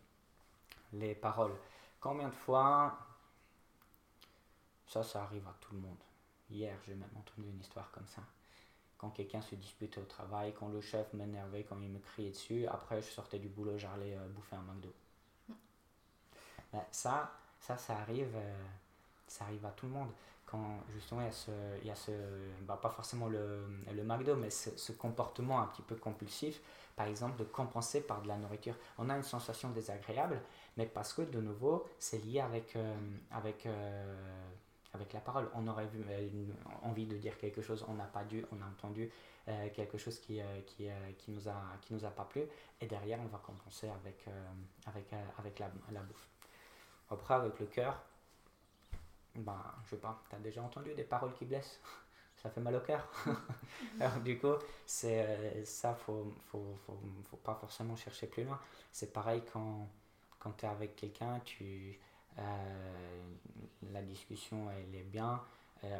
Les 0.93 1.15
paroles. 1.15 1.57
Combien 1.99 2.29
de 2.29 2.35
fois, 2.35 2.99
ça, 4.87 5.03
ça 5.03 5.23
arrive 5.23 5.45
à 5.45 5.55
tout 5.59 5.73
le 5.73 5.81
monde. 5.81 6.01
Hier, 6.49 6.79
j'ai 6.85 6.95
même 6.95 7.11
entendu 7.17 7.49
une 7.49 7.59
histoire 7.59 7.91
comme 7.91 8.07
ça 8.07 8.21
quand 8.99 9.09
quelqu'un 9.09 9.41
se 9.41 9.55
disputait 9.55 10.01
au 10.01 10.05
travail, 10.05 10.53
quand 10.59 10.67
le 10.67 10.81
chef 10.81 11.11
m'énervait, 11.13 11.63
quand 11.63 11.77
il 11.81 11.89
me 11.89 11.99
criait 11.99 12.31
dessus. 12.31 12.67
Après, 12.67 13.01
je 13.01 13.07
sortais 13.07 13.39
du 13.39 13.47
boulot, 13.47 13.77
j'allais 13.77 14.13
euh, 14.15 14.27
bouffer 14.27 14.57
un 14.57 14.61
McDo. 14.61 14.93
Mm. 15.47 15.53
Ben, 16.73 16.83
ça, 16.91 17.31
ça, 17.61 17.77
ça 17.77 17.97
arrive, 17.97 18.35
euh, 18.35 18.65
ça 19.25 19.45
arrive 19.45 19.65
à 19.65 19.71
tout 19.71 19.85
le 19.87 19.93
monde. 19.93 20.09
Quand 20.45 20.79
justement 20.91 21.21
il 21.21 21.25
y 21.25 21.29
a 21.29 21.31
ce, 21.31 21.51
il 21.81 21.87
y 21.87 21.91
a 21.91 21.95
ce 21.95 22.11
bah, 22.63 22.77
pas 22.81 22.89
forcément 22.89 23.27
le, 23.27 23.65
le 23.93 24.03
McDo, 24.03 24.35
mais 24.35 24.49
ce, 24.49 24.91
comportement 24.91 25.61
un 25.61 25.67
petit 25.67 25.83
peu 25.83 25.95
compulsif, 25.95 26.59
par 26.95 27.07
exemple, 27.07 27.37
de 27.37 27.45
compenser 27.45 28.01
par 28.01 28.21
de 28.21 28.27
la 28.27 28.35
nourriture. 28.35 28.75
On 28.97 29.09
a 29.09 29.15
une 29.15 29.23
sensation 29.23 29.69
désagréable, 29.69 30.41
mais 30.75 30.87
parce 30.87 31.13
que 31.13 31.21
de 31.21 31.39
nouveau, 31.39 31.87
c'est 31.99 32.17
lié 32.25 32.41
avec, 32.41 32.75
euh, 32.75 32.95
avec 33.31 33.65
avec 34.93 35.13
la 35.13 35.19
parole. 35.19 35.49
On 35.53 35.67
aurait 35.67 35.87
vu, 35.87 36.03
euh, 36.09 36.27
envie 36.81 37.05
de 37.05 37.17
dire 37.17 37.37
quelque 37.37 37.61
chose, 37.61 37.85
on 37.87 37.93
n'a 37.93 38.05
pas 38.05 38.23
dû, 38.23 38.45
on 38.51 38.61
a 38.61 38.65
entendu 38.65 39.09
euh, 39.47 39.69
quelque 39.69 39.97
chose 39.97 40.19
qui, 40.19 40.41
euh, 40.41 40.61
qui, 40.65 40.89
qui, 41.17 41.31
nous 41.31 41.47
a, 41.47 41.61
qui 41.81 41.93
nous 41.93 42.05
a 42.05 42.09
pas 42.09 42.25
plu, 42.25 42.43
et 42.81 42.87
derrière 42.87 43.19
on 43.21 43.27
va 43.27 43.39
compenser 43.39 43.89
avec, 43.89 44.25
avec, 44.85 45.11
avec 45.37 45.59
la, 45.59 45.69
la, 45.91 46.01
bouffe. 46.01 46.27
Après, 47.09 47.33
avec 47.33 47.59
le 47.59 47.65
cœur, 47.67 48.01
ben, 49.35 49.61
je 49.85 49.91
sais 49.91 49.97
pas, 49.97 50.21
tu 50.29 50.35
as 50.35 50.39
déjà 50.39 50.61
entendu 50.61 50.93
des 50.93 51.03
paroles 51.03 51.33
qui 51.33 51.45
blessent? 51.45 51.79
Ça 52.37 52.49
fait 52.49 52.61
mal 52.61 52.73
au 52.73 52.79
cœur. 52.79 53.05
Alors 53.99 54.21
du 54.21 54.39
coup, 54.39 54.53
c'est 54.85 55.65
ça, 55.65 55.93
faut, 55.93 56.33
faut, 56.45 56.73
faut, 56.85 56.97
faut, 57.29 57.35
pas 57.35 57.53
forcément 57.53 57.97
chercher 57.97 58.27
plus 58.27 58.45
loin. 58.45 58.57
C'est 58.93 59.11
pareil 59.11 59.43
quand, 59.51 59.89
quand 60.39 60.53
tu 60.53 60.65
es 60.65 60.69
avec 60.69 60.95
quelqu'un, 60.95 61.41
tu 61.43 61.65
euh, 61.65 61.93
la 63.91 64.01
discussion, 64.01 64.69
elle 64.71 64.95
est 64.95 65.03
bien. 65.03 65.41
Euh, 65.83 65.97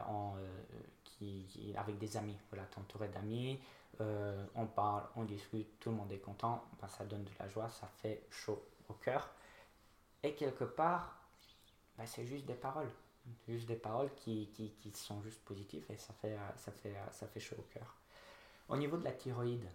euh, 1.22 1.44
avec 1.76 1.98
des 1.98 2.18
amis. 2.18 2.38
Voilà, 2.50 2.66
t'entourer 2.68 3.10
d'amis, 3.10 3.60
on 4.00 4.66
parle, 4.66 5.04
on 5.16 5.26
discute, 5.26 5.80
tout 5.80 5.90
le 5.90 5.96
monde 5.98 6.12
est 6.12 6.20
content, 6.20 6.64
ben, 6.82 6.88
ça 6.88 7.06
donne 7.06 7.24
de 7.24 7.32
la 7.40 7.48
joie, 7.50 7.70
ça 7.70 7.88
fait 7.88 8.24
chaud 8.30 8.64
au 8.88 8.94
cœur. 8.94 9.30
Et 10.24 10.34
quelque 10.34 10.64
part, 10.64 11.18
ben, 11.98 12.06
c'est 12.06 12.26
juste 12.26 12.46
des 12.46 12.54
paroles, 12.54 12.90
juste 13.48 13.68
des 13.68 13.76
paroles 13.76 14.14
qui, 14.16 14.50
qui, 14.54 14.72
qui, 14.72 14.92
sont 14.92 15.22
juste 15.22 15.42
positives 15.44 15.86
et 15.90 15.98
ça 15.98 16.14
fait, 16.14 16.38
ça 16.56 16.72
fait, 16.72 16.96
ça 17.12 17.28
fait 17.28 17.40
chaud 17.40 17.58
au 17.60 17.68
cœur. 17.74 17.96
Au 18.70 18.78
niveau 18.78 18.98
de 18.98 19.04
la 19.04 19.12
thyroïde, 19.12 19.68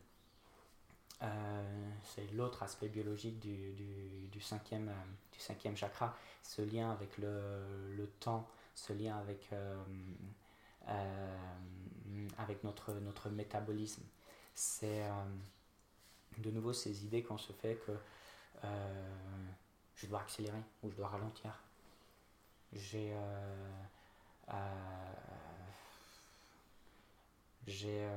c'est 2.03 2.31
l'autre 2.33 2.63
aspect 2.63 2.89
biologique 2.89 3.39
du, 3.41 3.73
du, 4.31 4.41
cinquième, 4.41 4.93
du 5.33 5.39
cinquième 5.39 5.77
chakra 5.77 6.15
ce 6.43 6.63
lien 6.63 6.91
avec 6.91 7.17
le, 7.19 7.95
le 7.97 8.07
temps, 8.07 8.47
ce 8.75 8.93
lien 8.93 9.17
avec, 9.17 9.49
euh, 9.53 9.83
euh, 10.89 12.29
avec 12.39 12.63
notre, 12.65 12.93
notre 12.95 13.31
métabolisme. 13.31 14.03
C'est 14.55 15.05
euh, 15.05 15.25
de 16.39 16.51
nouveau 16.51 16.73
ces 16.73 17.05
idées 17.05 17.23
qu'on 17.23 17.39
se 17.39 17.53
fait 17.53 17.77
que 17.87 17.93
je 19.97 20.07
dois 20.07 20.21
accélérer 20.21 20.63
ou 20.83 20.91
je 20.91 20.97
dois 20.97 21.09
ralentir. 21.09 21.61
J'ai 22.73 23.15
j'ai 27.67 28.09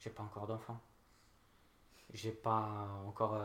j'ai 0.00 0.10
pas 0.10 0.22
encore 0.22 0.46
d'enfant 0.46 0.80
j'ai 2.12 2.32
pas 2.32 2.88
encore 3.06 3.38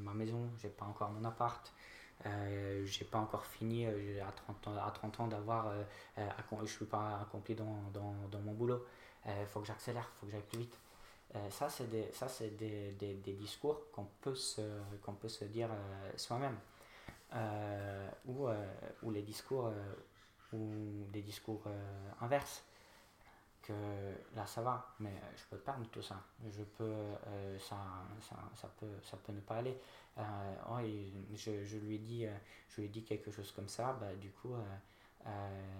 ma 0.00 0.14
maison 0.14 0.48
j'ai 0.58 0.68
pas 0.68 0.86
encore 0.86 1.10
mon 1.10 1.24
appart 1.24 1.72
euh, 2.24 2.84
j'ai 2.86 3.04
pas 3.04 3.18
encore 3.18 3.44
fini 3.44 3.86
euh, 3.86 4.24
à 4.26 4.32
30 4.32 4.68
ans, 4.68 4.76
à 4.84 4.90
30 4.90 5.20
ans 5.20 5.26
d'avoir 5.26 5.68
euh, 5.68 5.82
je 6.62 6.66
suis 6.66 6.86
pas 6.86 7.20
accompli 7.20 7.54
dans, 7.54 7.82
dans, 7.92 8.14
dans 8.30 8.40
mon 8.40 8.52
boulot. 8.52 8.84
Il 9.26 9.46
faut 9.46 9.58
que 9.60 9.66
j'accélère 9.66 10.08
faut 10.20 10.26
que 10.26 10.32
j'aille 10.32 10.42
plus 10.42 10.60
vite. 10.60 10.78
Ça 11.50 11.68
c'est 11.68 11.90
des 11.90 12.08
des, 12.56 12.92
des, 12.92 13.14
des, 13.14 13.32
discours 13.32 13.90
qu'on 13.90 14.06
peut 14.20 14.36
se 14.36 14.60
peut 15.20 15.28
se 15.28 15.44
dire 15.46 15.68
soi-même. 16.16 16.56
Ou, 18.26 18.48
ou 19.02 19.10
les 19.10 19.22
discours 19.22 19.72
ou 20.52 21.04
des 21.12 21.22
discours 21.22 21.64
inverses 22.20 22.62
que 23.66 23.72
là 24.34 24.46
ça 24.46 24.62
va 24.62 24.94
mais 25.00 25.14
je 25.36 25.42
peux 25.50 25.56
perdre 25.58 25.86
tout 25.90 26.02
ça 26.02 26.20
je 26.48 26.62
peux 26.62 26.94
ça, 27.58 27.76
ça, 28.20 28.36
ça, 28.54 28.68
peut 28.78 28.98
ça 29.02 29.16
peut 29.16 29.32
ne 29.32 29.40
pas 29.40 29.56
aller 29.56 29.76
euh, 30.18 31.12
je, 31.34 31.64
je, 31.64 31.76
lui 31.76 31.98
dit, 31.98 32.26
euh, 32.26 32.34
je 32.68 32.80
lui 32.80 32.88
dit 32.88 33.02
quelque 33.02 33.30
chose 33.30 33.52
comme 33.52 33.68
ça, 33.68 33.92
bah, 34.00 34.14
du 34.14 34.30
coup, 34.30 34.54
euh, 34.54 35.72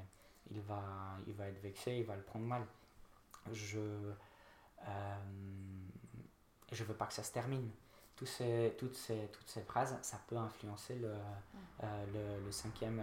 il, 0.51 0.61
va, 0.61 0.83
il 1.27 1.35
va 1.35 1.49
être 1.49 1.61
vexé, 1.63 1.99
il 1.99 2.05
va 2.05 2.17
le 2.17 2.23
prendre 2.23 2.47
mal. 2.47 2.63
Je 3.53 3.81
je 6.73 6.85
veux 6.85 6.95
pas 6.95 7.07
que 7.07 7.13
ça 7.13 7.23
se 7.23 7.33
termine. 7.33 7.71
tous 8.15 8.27
ces, 8.27 8.75
toutes, 8.79 8.95
ces, 8.95 9.29
toutes 9.33 9.49
ces 9.49 9.63
phrases, 9.63 9.99
ça 10.03 10.21
peut 10.29 10.37
influencer 10.37 10.95
le, 10.97 11.15
le, 11.83 12.45
le, 12.45 12.53
cinquième, 12.53 13.03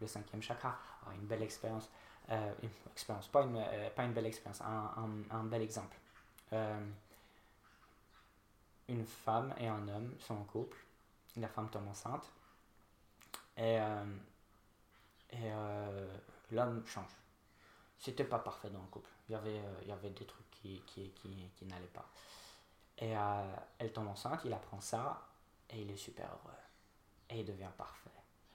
le 0.00 0.06
cinquième 0.06 0.42
chakra. 0.42 0.78
une 1.14 1.26
belle 1.26 1.42
expérience. 1.42 1.90
Une 2.28 2.70
expérience, 2.92 3.28
pas 3.28 3.42
une, 3.42 3.62
pas 3.94 4.04
une 4.04 4.12
belle 4.12 4.26
expérience, 4.26 4.60
un, 4.62 5.22
un, 5.30 5.44
bel 5.44 5.62
exemple. 5.62 5.96
une 8.88 9.04
femme 9.04 9.54
et 9.58 9.68
un 9.68 9.86
homme 9.88 10.14
sont 10.18 10.34
en 10.34 10.44
couple. 10.44 10.78
La 11.36 11.48
femme 11.48 11.68
tombe 11.68 11.88
enceinte. 11.88 12.30
Et, 13.56 13.78
et 15.32 15.50
l'homme 16.50 16.86
change. 16.86 17.10
C'était 17.98 18.24
pas 18.24 18.38
parfait 18.38 18.70
dans 18.70 18.80
le 18.80 18.86
couple. 18.86 19.10
Il 19.28 19.32
y 19.32 19.34
avait, 19.34 19.62
il 19.82 19.88
y 19.88 19.92
avait 19.92 20.10
des 20.10 20.26
trucs 20.26 20.50
qui, 20.50 20.82
qui, 20.86 21.10
qui, 21.10 21.50
qui 21.56 21.64
n'allaient 21.66 21.86
pas. 21.86 22.08
Et 22.98 23.16
euh, 23.16 23.56
elle 23.78 23.92
tombe 23.92 24.08
enceinte, 24.08 24.40
il 24.44 24.52
apprend 24.52 24.80
ça, 24.80 25.26
et 25.70 25.80
il 25.82 25.90
est 25.90 25.96
super 25.96 26.26
heureux. 26.26 26.56
Et 27.30 27.40
il 27.40 27.46
devient 27.46 27.70
parfait. 27.76 28.10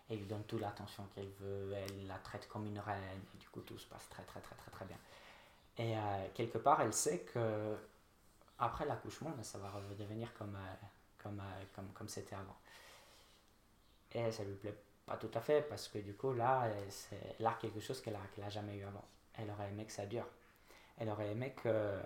Il 0.09 0.17
lui 0.19 0.25
donne 0.25 0.43
toute 0.43 0.61
l'attention 0.61 1.03
qu'elle 1.13 1.29
veut, 1.39 1.71
elle 1.73 2.07
la 2.07 2.17
traite 2.17 2.47
comme 2.47 2.65
une 2.65 2.79
reine, 2.79 3.21
et 3.35 3.37
du 3.37 3.47
coup 3.49 3.61
tout 3.61 3.77
se 3.77 3.85
passe 3.87 4.07
très 4.09 4.23
très 4.23 4.41
très 4.41 4.55
très 4.55 4.71
très 4.71 4.85
bien. 4.85 4.97
Et 5.77 5.97
euh, 5.97 6.27
quelque 6.33 6.57
part, 6.57 6.81
elle 6.81 6.93
sait 6.93 7.19
que 7.19 7.77
après 8.57 8.85
l'accouchement, 8.85 9.31
ça 9.43 9.57
va 9.59 9.69
redevenir 9.69 10.33
comme 10.33 10.55
euh, 10.55 10.87
comme 11.21 11.41
comme 11.75 11.87
comme 11.93 12.09
c'était 12.09 12.35
avant. 12.35 12.57
Et 14.11 14.31
ça 14.31 14.43
lui 14.43 14.55
plaît 14.55 14.75
pas 15.05 15.17
tout 15.17 15.31
à 15.33 15.41
fait 15.41 15.61
parce 15.69 15.87
que 15.87 15.99
du 15.99 16.13
coup 16.15 16.33
là, 16.33 16.67
c'est 16.89 17.39
là 17.39 17.57
quelque 17.61 17.79
chose 17.79 18.01
qu'elle 18.01 18.15
a, 18.15 18.21
qu'elle 18.33 18.45
a 18.45 18.49
jamais 18.49 18.75
eu 18.77 18.83
avant. 18.83 19.05
Elle 19.35 19.49
aurait 19.51 19.69
aimé 19.69 19.85
que 19.85 19.91
ça 19.91 20.05
dure. 20.05 20.25
Elle 20.97 21.09
aurait 21.09 21.31
aimé 21.31 21.53
que 21.53 22.01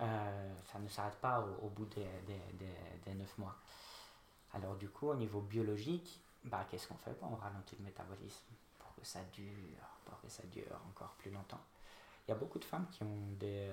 euh, 0.00 0.54
ça 0.72 0.78
ne 0.78 0.88
s'arrête 0.88 1.16
pas 1.16 1.44
au, 1.62 1.68
bout 1.68 1.86
des, 1.86 2.06
des, 3.04 3.14
9 3.14 3.38
mois. 3.38 3.54
Alors 4.54 4.76
du 4.76 4.88
coup, 4.88 5.08
au 5.08 5.14
niveau 5.14 5.40
biologique, 5.40 6.21
bah, 6.44 6.66
qu'est-ce 6.70 6.88
qu'on 6.88 6.96
fait 6.96 7.16
On 7.22 7.34
ralentit 7.36 7.76
le 7.78 7.84
métabolisme 7.84 8.44
pour 8.78 8.94
que 8.94 9.04
ça 9.04 9.20
dure, 9.32 9.86
pour 10.04 10.20
que 10.20 10.28
ça 10.28 10.42
dure 10.44 10.80
encore 10.90 11.14
plus 11.18 11.30
longtemps? 11.30 11.60
Il 12.26 12.30
y 12.30 12.34
a 12.34 12.36
beaucoup 12.36 12.58
de 12.58 12.64
femmes 12.64 12.86
qui 12.90 13.02
ont 13.02 13.32
des, 13.38 13.70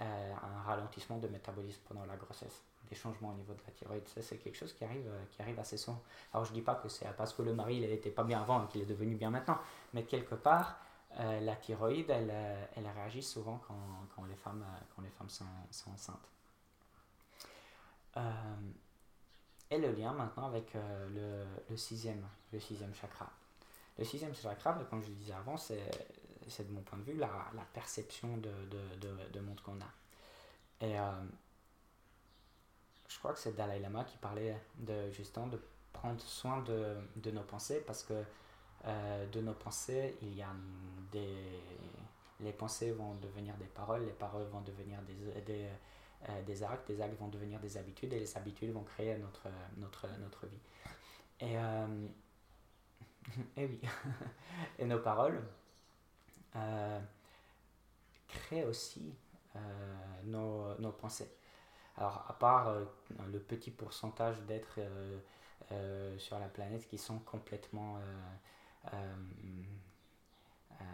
euh, 0.00 0.34
un 0.34 0.62
ralentissement 0.62 1.18
de 1.18 1.28
métabolisme 1.28 1.80
pendant 1.88 2.04
la 2.06 2.16
grossesse, 2.16 2.62
des 2.88 2.96
changements 2.96 3.30
au 3.30 3.34
niveau 3.34 3.54
de 3.54 3.60
la 3.66 3.72
thyroïde. 3.72 4.02
C'est 4.06 4.38
quelque 4.38 4.56
chose 4.56 4.72
qui 4.72 4.84
arrive, 4.84 5.06
euh, 5.06 5.24
qui 5.30 5.42
arrive 5.42 5.58
assez 5.58 5.76
souvent. 5.76 6.02
Alors 6.32 6.44
je 6.44 6.50
ne 6.50 6.56
dis 6.56 6.62
pas 6.62 6.74
que 6.74 6.88
c'est 6.88 7.06
parce 7.16 7.32
que 7.32 7.42
le 7.42 7.54
mari 7.54 7.80
n'était 7.80 8.10
pas 8.10 8.24
bien 8.24 8.40
avant 8.40 8.66
qu'il 8.66 8.80
est 8.82 8.86
devenu 8.86 9.14
bien 9.14 9.30
maintenant, 9.30 9.58
mais 9.92 10.04
quelque 10.04 10.34
part, 10.34 10.78
euh, 11.20 11.40
la 11.40 11.56
thyroïde, 11.56 12.08
elle, 12.08 12.30
euh, 12.32 12.64
elle, 12.74 12.86
réagit 12.86 13.22
souvent 13.22 13.60
quand, 13.66 14.06
quand, 14.14 14.24
les 14.24 14.34
femmes, 14.36 14.62
euh, 14.62 14.80
quand 14.94 15.02
les 15.02 15.10
femmes 15.10 15.28
sont, 15.28 15.44
sont 15.70 15.90
enceintes. 15.90 16.28
Et 19.72 19.78
le 19.78 19.92
lien 19.92 20.12
maintenant 20.12 20.46
avec 20.46 20.74
le, 20.74 21.44
le, 21.68 21.76
sixième, 21.76 22.24
le 22.52 22.60
sixième 22.60 22.94
chakra. 22.94 23.30
Le 23.98 24.04
sixième 24.04 24.34
chakra, 24.34 24.72
ben, 24.72 24.84
comme 24.84 25.02
je 25.02 25.08
le 25.08 25.14
disais 25.14 25.32
avant, 25.32 25.56
c'est 25.56 25.78
de 25.78 26.72
mon 26.72 26.82
point 26.82 26.98
de 26.98 27.04
vue 27.04 27.16
la, 27.18 27.50
la 27.54 27.64
perception 27.72 28.36
de, 28.36 28.50
de, 28.70 28.96
de, 29.00 29.32
de 29.32 29.40
monde 29.40 29.60
qu'on 29.60 29.80
a. 29.80 30.84
Et 30.84 30.94
je 33.08 33.18
crois 33.18 33.32
que 33.32 33.38
c'est 33.38 33.54
Dalai 33.54 33.78
Lama 33.78 34.04
qui 34.04 34.16
parlait 34.18 34.60
de, 34.76 35.10
justement 35.10 35.46
de 35.46 35.60
prendre 35.92 36.20
soin 36.20 36.60
de, 36.62 36.96
de 37.16 37.30
nos 37.30 37.42
pensées 37.42 37.80
parce 37.86 38.02
que 38.02 38.24
euh, 38.84 39.26
de 39.26 39.40
nos 39.40 39.54
pensées, 39.54 40.16
il 40.22 40.34
y 40.34 40.42
a 40.42 40.52
des... 41.10 41.60
Les 42.40 42.52
pensées 42.52 42.90
vont 42.90 43.14
devenir 43.16 43.54
des 43.56 43.66
paroles, 43.66 44.04
les 44.04 44.12
paroles 44.12 44.46
vont 44.48 44.62
devenir 44.62 44.98
des, 45.02 45.68
euh, 46.28 46.42
des 46.42 46.62
actes, 46.62 46.88
des 46.88 47.00
actes 47.00 47.18
vont 47.18 47.28
devenir 47.28 47.60
des 47.60 47.76
habitudes 47.76 48.12
et 48.12 48.20
les 48.20 48.36
habitudes 48.36 48.72
vont 48.72 48.84
créer 48.84 49.16
notre, 49.18 49.48
notre, 49.76 50.06
notre 50.20 50.46
vie. 50.46 50.60
Et, 51.40 51.58
euh, 51.58 52.06
et 53.56 53.66
oui, 53.66 53.80
et 54.78 54.84
nos 54.84 54.98
paroles 54.98 55.42
créent 58.28 58.64
aussi 58.64 59.14
nos, 60.24 60.78
nos, 60.78 60.92
pensées. 60.92 61.30
Alors, 61.96 62.24
à 62.28 62.38
part 62.38 62.74
le 63.26 63.38
petit 63.38 63.70
pourcentage 63.70 64.42
d'êtres 64.42 64.80
sur 66.18 66.38
la 66.38 66.48
planète 66.48 66.86
qui 66.88 66.98
sont 66.98 67.20
complètement 67.20 67.98
euh, 68.92 68.98
euh, 70.80 70.84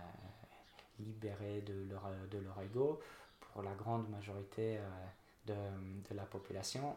libérés 0.98 1.62
de 1.62 1.88
leur, 1.88 2.10
de 2.30 2.38
leur 2.38 2.60
ego. 2.60 3.00
Pour 3.40 3.62
la 3.62 3.72
grande 3.74 4.08
majorité 4.10 4.76
euh, 4.78 5.06
de, 5.52 6.14
la 6.14 6.24
population, 6.24 6.96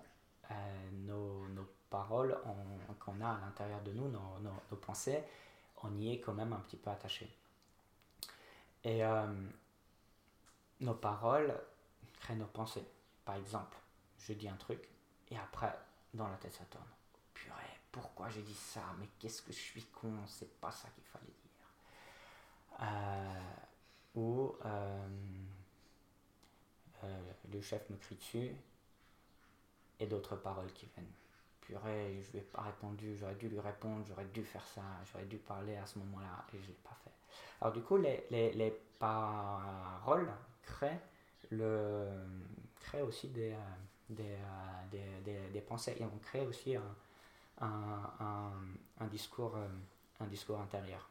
nos, 1.05 1.47
nos, 1.49 1.67
paroles 1.89 2.37
qu'on 2.99 3.19
a 3.21 3.29
à 3.29 3.39
l'intérieur 3.41 3.81
de 3.81 3.91
nous, 3.91 4.07
nos, 4.07 4.39
nos, 4.39 4.77
pensées, 4.77 5.23
on 5.83 5.93
y 5.97 6.13
est 6.13 6.19
quand 6.19 6.33
même 6.33 6.53
un 6.53 6.59
petit 6.59 6.77
peu 6.77 6.89
attaché. 6.89 7.29
Et 8.83 9.01
nos 10.79 10.93
paroles 10.93 11.53
créent 12.19 12.35
nos 12.35 12.45
pensées. 12.45 12.85
Par 13.25 13.35
exemple, 13.35 13.77
je 14.17 14.33
dis 14.33 14.47
un 14.47 14.55
truc 14.55 14.87
et 15.29 15.37
après, 15.37 15.73
dans 16.13 16.27
la 16.27 16.35
tête, 16.35 16.53
ça 16.53 16.65
tourne. 16.65 16.83
Purée, 17.33 17.79
pourquoi 17.91 18.29
j'ai 18.29 18.41
dit 18.41 18.53
ça? 18.53 18.81
Mais 18.99 19.07
qu'est-ce 19.17 19.41
que 19.41 19.53
je 19.53 19.59
suis 19.59 19.85
con, 19.85 20.13
c'est 20.27 20.59
pas 20.59 20.71
ça 20.71 20.89
qu'il 20.89 21.03
fallait 21.05 21.25
dire. 21.25 21.37
Euh, 22.81 23.39
ou 24.15 24.55
euh, 24.65 24.65
euh, 24.65 25.07
le 27.51 27.61
chef 27.61 27.89
me 27.89 27.97
crie 27.97 28.15
dessus 28.15 28.55
et 29.99 30.07
d'autres 30.07 30.35
paroles 30.35 30.71
qui 30.73 30.87
viennent. 30.87 31.11
Purée, 31.61 32.21
je 32.23 32.31
lui 32.31 32.39
ai 32.39 32.41
pas 32.41 32.61
répondu, 32.61 33.15
j'aurais 33.17 33.35
dû 33.35 33.47
lui 33.49 33.59
répondre, 33.59 34.03
j'aurais 34.07 34.25
dû 34.25 34.43
faire 34.43 34.65
ça, 34.65 34.81
j'aurais 35.11 35.25
dû 35.25 35.37
parler 35.37 35.77
à 35.77 35.85
ce 35.85 35.99
moment-là 35.99 36.45
et 36.53 36.61
je 36.61 36.67
l'ai 36.67 36.77
pas 36.83 36.97
fait. 37.03 37.11
Alors 37.61 37.73
du 37.73 37.81
coup, 37.81 37.97
les, 37.97 38.25
les, 38.31 38.51
les 38.53 38.71
paroles 38.99 40.29
créent, 40.63 40.99
le, 41.51 42.07
créent 42.79 43.03
aussi 43.03 43.27
des, 43.29 43.55
des, 44.09 44.37
des, 44.91 45.21
des, 45.23 45.49
des 45.49 45.61
pensées 45.61 45.95
et 45.99 46.03
on 46.03 46.17
crée 46.19 46.45
aussi 46.45 46.75
un 46.75 46.95
un, 47.61 48.51
un, 48.99 49.07
discours, 49.07 49.55
euh, 49.55 49.67
un 50.19 50.27
discours 50.27 50.59
intérieur. 50.59 51.07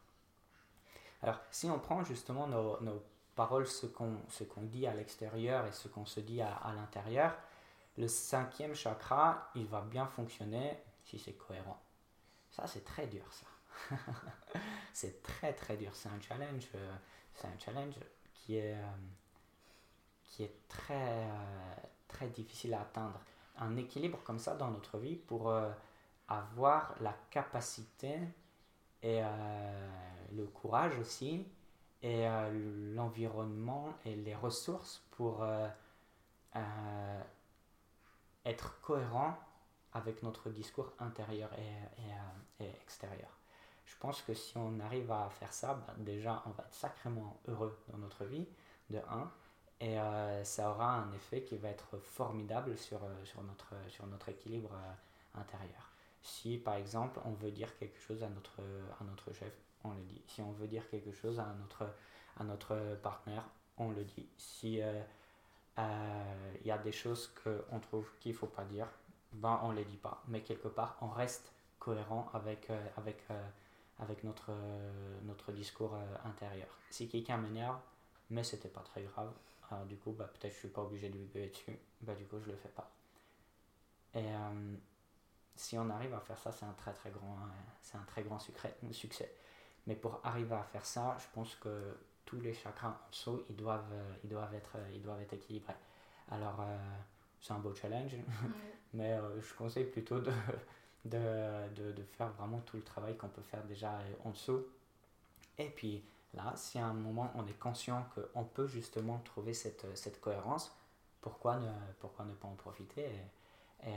Alors, 1.22 1.38
si 1.50 1.66
on 1.70 1.78
prend 1.78 2.02
justement 2.04 2.46
nos, 2.46 2.80
nos 2.80 3.02
paroles, 3.34 3.66
ce 3.66 3.86
qu'on 3.86 4.62
dit 4.62 4.86
à 4.86 4.94
l'extérieur 4.94 5.66
et 5.66 5.72
ce 5.72 5.88
qu'on 5.88 6.06
se 6.06 6.20
dit 6.20 6.40
à, 6.42 6.54
à 6.54 6.72
l'intérieur, 6.72 7.36
le 7.96 8.08
cinquième 8.08 8.74
chakra, 8.74 9.50
il 9.54 9.66
va 9.66 9.80
bien 9.80 10.06
fonctionner 10.06 10.78
si 11.04 11.18
c'est 11.18 11.32
cohérent. 11.32 11.80
Ça, 12.50 12.66
c'est 12.66 12.84
très 12.84 13.06
dur, 13.06 13.24
ça. 13.32 13.96
c'est 14.92 15.22
très, 15.22 15.52
très 15.52 15.76
dur. 15.76 15.90
C'est 15.94 16.08
un 16.08 16.20
challenge, 16.20 16.68
euh, 16.74 16.96
c'est 17.34 17.46
un 17.46 17.58
challenge 17.58 17.94
qui 18.34 18.56
est, 18.56 18.74
euh, 18.74 18.86
qui 20.24 20.44
est 20.44 20.68
très, 20.68 21.28
très 22.08 22.28
difficile 22.28 22.74
à 22.74 22.82
atteindre. 22.82 23.20
Un 23.58 23.76
équilibre 23.76 24.22
comme 24.24 24.38
ça 24.38 24.54
dans 24.54 24.70
notre 24.70 24.98
vie 24.98 25.16
pour 25.16 25.52
avoir 26.30 26.94
la 27.00 27.14
capacité 27.30 28.18
et 29.02 29.20
euh, 29.22 29.88
le 30.32 30.46
courage 30.46 30.96
aussi 30.98 31.46
et 32.02 32.26
euh, 32.26 32.94
l'environnement 32.94 33.92
et 34.04 34.16
les 34.16 34.34
ressources 34.34 35.02
pour 35.10 35.42
euh, 35.42 35.68
être 38.44 38.80
cohérent 38.80 39.36
avec 39.92 40.22
notre 40.22 40.50
discours 40.50 40.92
intérieur 40.98 41.50
et, 41.58 42.64
extérieur. 42.82 43.30
Je 43.86 43.96
pense 43.98 44.22
que 44.22 44.34
si 44.34 44.56
on 44.56 44.78
arrive 44.80 45.10
à 45.10 45.28
faire 45.30 45.52
ça, 45.52 45.74
ben 45.74 46.04
déjà 46.04 46.42
on 46.46 46.50
va 46.50 46.64
être 46.64 46.74
sacrément 46.74 47.40
heureux 47.48 47.76
dans 47.88 47.98
notre 47.98 48.24
vie, 48.24 48.46
de 48.90 48.98
1, 48.98 49.30
et 49.80 49.96
ça 50.44 50.70
aura 50.70 50.94
un 50.96 51.12
effet 51.12 51.42
qui 51.42 51.56
va 51.56 51.68
être 51.68 51.98
formidable 51.98 52.76
sur, 52.76 53.00
notre, 53.42 54.28
équilibre 54.28 54.72
intérieur. 55.34 55.90
Si 56.22 56.58
par 56.58 56.74
exemple 56.74 57.20
on 57.24 57.32
veut 57.32 57.50
dire 57.50 57.76
quelque 57.78 57.98
chose 57.98 58.22
à 58.22 58.28
notre 58.28 59.32
chef, 59.32 59.54
on 59.84 59.90
le 59.90 60.02
dit. 60.02 60.22
Si 60.26 60.42
on 60.42 60.52
veut 60.52 60.66
dire 60.66 60.88
quelque 60.90 61.12
chose 61.12 61.38
à 61.38 61.54
notre, 61.60 61.86
à 62.38 62.44
notre 62.44 62.98
partenaire, 63.02 63.44
on 63.80 63.90
le 63.90 64.04
dit. 64.04 64.26
Si 64.36 64.74
il 64.74 64.82
euh, 64.82 65.02
euh, 65.78 66.54
y 66.64 66.70
a 66.70 66.78
des 66.78 66.92
choses 66.92 67.32
qu'on 67.42 67.80
trouve 67.80 68.08
qu'il 68.20 68.32
ne 68.32 68.36
faut 68.36 68.46
pas 68.46 68.64
dire, 68.64 68.86
ben 69.32 69.60
on 69.62 69.72
ne 69.72 69.76
les 69.76 69.84
dit 69.84 69.96
pas. 69.96 70.22
Mais 70.28 70.42
quelque 70.42 70.68
part, 70.68 70.96
on 71.00 71.08
reste 71.08 71.52
cohérent 71.78 72.28
avec, 72.34 72.68
euh, 72.70 72.86
avec, 72.96 73.24
avec 73.98 74.22
notre, 74.24 74.52
notre 75.22 75.52
discours 75.52 75.96
intérieur. 76.24 76.68
Si 76.90 77.08
quelqu'un 77.08 77.38
m'énerve, 77.38 77.78
mais 78.28 78.44
c'était 78.44 78.68
pas 78.68 78.82
très 78.82 79.02
grave, 79.02 79.32
alors 79.70 79.84
du 79.86 79.96
coup, 79.96 80.12
bah, 80.12 80.26
peut-être 80.26 80.52
je 80.52 80.58
suis 80.58 80.68
pas 80.68 80.82
obligé 80.82 81.08
de 81.08 81.16
lui 81.16 81.26
gueuler 81.26 81.48
dessus, 81.48 81.78
bah, 82.02 82.14
du 82.14 82.26
coup, 82.26 82.38
je 82.40 82.50
le 82.50 82.56
fais 82.56 82.68
pas. 82.68 82.90
Et 84.14 84.26
si 85.54 85.78
on 85.78 85.88
arrive 85.88 86.12
à 86.14 86.20
faire 86.20 86.38
ça, 86.38 86.50
c'est 86.50 86.64
un 86.64 86.72
très 86.72 86.92
très 86.92 87.10
grand, 87.10 87.36
c'est 87.80 87.96
un 87.96 88.02
très 88.02 88.22
grand 88.22 88.38
succès. 88.40 89.32
Mais 89.86 89.96
pour 89.96 90.20
arriver 90.24 90.54
à 90.54 90.62
faire 90.62 90.84
ça, 90.84 91.16
je 91.18 91.26
pense 91.34 91.54
que 91.56 91.96
tous 92.24 92.40
les 92.40 92.54
chakras 92.54 92.88
en 92.88 93.10
dessous, 93.10 93.42
ils 93.48 93.56
doivent, 93.56 93.92
ils 94.22 94.30
doivent, 94.30 94.54
être, 94.54 94.76
ils 94.92 95.02
doivent 95.02 95.20
être 95.20 95.32
équilibrés. 95.32 95.74
Alors, 96.30 96.60
euh, 96.60 96.78
c'est 97.40 97.52
un 97.52 97.58
beau 97.58 97.74
challenge, 97.74 98.14
mais 98.94 99.18
je 99.40 99.54
conseille 99.54 99.86
plutôt 99.86 100.20
de, 100.20 100.32
de, 101.04 101.92
de, 101.92 102.02
faire 102.16 102.30
vraiment 102.32 102.60
tout 102.60 102.76
le 102.76 102.82
travail 102.82 103.16
qu'on 103.16 103.28
peut 103.28 103.42
faire 103.42 103.64
déjà 103.64 103.98
en 104.24 104.30
dessous. 104.30 104.64
Et 105.58 105.68
puis 105.68 106.04
là, 106.34 106.52
si 106.56 106.78
à 106.78 106.86
un 106.86 106.92
moment 106.92 107.32
on 107.34 107.46
est 107.46 107.58
conscient 107.58 108.06
qu'on 108.14 108.44
peut 108.44 108.66
justement 108.66 109.18
trouver 109.24 109.54
cette, 109.54 109.86
cette 109.96 110.20
cohérence, 110.20 110.70
pourquoi 111.20 111.58
ne, 111.58 111.72
pourquoi 112.00 112.24
ne 112.24 112.32
pas 112.34 112.48
en 112.48 112.54
profiter 112.54 113.06
et, 113.84 113.90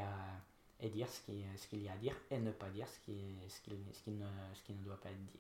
et, 0.79 0.89
dire 0.89 1.07
ce 1.07 1.21
qu'il 1.21 1.43
ce 1.57 1.67
qu'il 1.67 1.83
y 1.83 1.89
a 1.89 1.93
à 1.93 1.97
dire 1.97 2.15
et 2.31 2.39
ne 2.39 2.51
pas 2.51 2.69
dire 2.69 2.87
ce 2.87 2.99
qui, 2.99 3.37
ce 3.47 3.61
qui, 3.61 3.77
ce 3.93 4.01
qui, 4.01 4.11
ne, 4.11 4.25
ce 4.53 4.63
qui 4.63 4.73
ne 4.73 4.83
doit 4.83 4.99
pas 4.99 5.09
être 5.09 5.25
dit. 5.25 5.39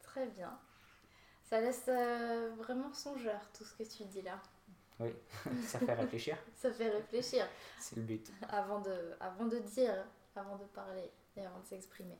Très 0.00 0.26
bien. 0.28 0.58
Ça 1.44 1.60
laisse 1.60 1.84
euh, 1.88 2.52
vraiment 2.56 2.92
songeur 2.92 3.40
tout 3.52 3.64
ce 3.64 3.74
que 3.74 3.82
tu 3.82 4.04
dis 4.04 4.22
là. 4.22 4.40
Oui, 4.98 5.10
ça 5.64 5.78
fait 5.78 5.94
réfléchir. 5.94 6.36
ça 6.56 6.72
fait 6.72 6.88
réfléchir. 6.88 7.46
C'est 7.78 7.96
le 7.96 8.02
but. 8.02 8.32
Avant 8.48 8.80
de, 8.80 9.14
avant 9.20 9.46
de 9.46 9.58
dire, 9.58 10.04
avant 10.34 10.56
de 10.56 10.64
parler 10.64 11.10
et 11.36 11.44
avant 11.44 11.60
de 11.60 11.66
s'exprimer. 11.66 12.18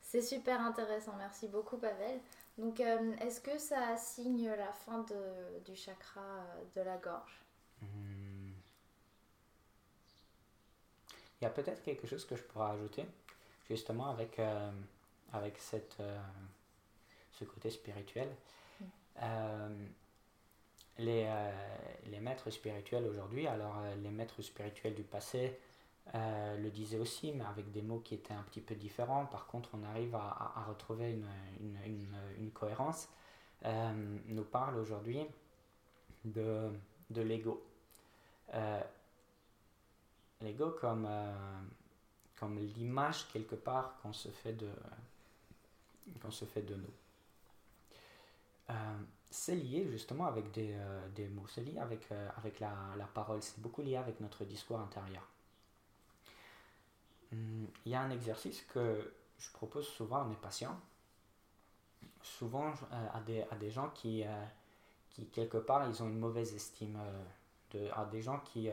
C'est 0.00 0.22
super 0.22 0.60
intéressant, 0.60 1.14
merci 1.18 1.48
beaucoup 1.48 1.76
Pavel. 1.76 2.20
Donc 2.56 2.80
euh, 2.80 3.14
est-ce 3.18 3.40
que 3.40 3.58
ça 3.58 3.96
signe 3.96 4.48
la 4.48 4.72
fin 4.72 5.00
de, 5.04 5.60
du 5.64 5.76
chakra 5.76 6.20
euh, 6.20 6.64
de 6.76 6.80
la 6.80 6.96
gorge? 6.96 7.40
Hmm. 7.82 8.52
Il 11.40 11.44
y 11.44 11.46
a 11.46 11.50
peut-être 11.50 11.82
quelque 11.82 12.06
chose 12.06 12.24
que 12.24 12.34
je 12.34 12.42
pourrais 12.42 12.72
ajouter, 12.72 13.06
justement 13.68 14.08
avec, 14.10 14.40
avec 15.32 15.58
cette, 15.58 16.00
ce 17.38 17.44
côté 17.44 17.70
spirituel. 17.70 18.28
Mm. 18.80 18.84
Euh, 19.22 19.86
les, 20.98 21.24
euh, 21.26 21.52
les, 22.06 22.18
maîtres 22.18 22.50
spirituels 22.50 23.06
aujourd'hui, 23.06 23.46
alors 23.46 23.78
euh, 23.78 23.94
les 23.96 24.10
maîtres 24.10 24.42
spirituels 24.42 24.94
du 24.94 25.04
passé 25.04 25.58
le 26.14 26.70
disaient 26.70 26.98
aussi, 26.98 27.32
mais 27.32 27.44
avec 27.44 27.70
des 27.70 27.82
mots 27.82 27.98
qui 27.98 28.14
étaient 28.14 28.32
un 28.32 28.42
petit 28.44 28.62
peu 28.62 28.74
différents. 28.74 29.26
Par 29.26 29.46
contre, 29.46 29.68
on 29.74 29.84
arrive 29.84 30.14
à, 30.14 30.52
à, 30.56 30.64
retrouver 30.66 31.10
une, 31.12 31.28
une, 31.60 32.16
une, 32.38 32.50
cohérence. 32.50 33.10
nous 33.62 34.44
parle 34.44 34.78
aujourd'hui 34.78 35.20
de, 36.24 36.70
de 37.10 37.20
l'ego. 37.20 37.62
l'ego 40.40 40.70
comme, 40.80 41.06
comme 42.40 42.58
l'image 42.58 43.28
quelque 43.28 43.56
part 43.56 43.98
qu'on 44.00 44.14
se 44.14 44.30
fait 44.30 44.54
de 44.54 44.70
qu'on 46.20 46.30
se 46.30 46.44
fait 46.44 46.62
de 46.62 46.74
nous. 46.74 46.92
Euh, 48.70 48.74
c'est 49.30 49.54
lié 49.56 49.86
justement 49.90 50.26
avec 50.26 50.50
des, 50.52 50.74
euh, 50.74 51.08
des 51.10 51.28
mots, 51.28 51.46
c'est 51.46 51.62
lié 51.62 51.78
avec, 51.78 52.10
euh, 52.12 52.28
avec 52.36 52.60
la, 52.60 52.74
la, 52.96 53.06
parole, 53.06 53.42
c'est 53.42 53.60
beaucoup 53.60 53.82
lié 53.82 53.96
avec 53.96 54.20
notre 54.20 54.44
discours 54.44 54.78
intérieur. 54.80 55.26
Hum, 57.32 57.66
il 57.84 57.92
y 57.92 57.94
a 57.94 58.00
un 58.00 58.10
exercice 58.10 58.62
que 58.62 59.14
je 59.38 59.50
propose 59.52 59.86
souvent 59.86 60.22
à 60.22 60.24
mes 60.24 60.36
patients, 60.36 60.78
souvent 62.22 62.72
à, 62.90 63.20
des, 63.20 63.42
à 63.50 63.56
des 63.56 63.70
gens 63.70 63.90
qui, 63.90 64.24
qui, 65.10 65.26
quelque 65.26 65.58
part, 65.58 65.88
ils 65.88 66.02
ont 66.02 66.08
une 66.08 66.18
mauvaise 66.18 66.52
estime, 66.54 66.98
de, 67.70 67.88
à 67.94 68.04
des 68.06 68.20
gens 68.20 68.40
qui... 68.40 68.68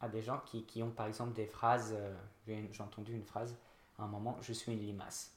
à 0.00 0.08
des 0.08 0.22
gens 0.22 0.40
qui, 0.46 0.64
qui, 0.64 0.82
ont 0.82 0.90
par 0.90 1.06
exemple 1.06 1.34
des 1.34 1.46
phrases, 1.46 1.94
j'ai 2.46 2.82
entendu 2.82 3.14
une 3.14 3.24
phrase 3.24 3.54
à 3.98 4.04
un 4.04 4.08
moment, 4.08 4.36
je 4.42 4.52
suis 4.52 4.72
une 4.72 4.80
limace. 4.80 5.32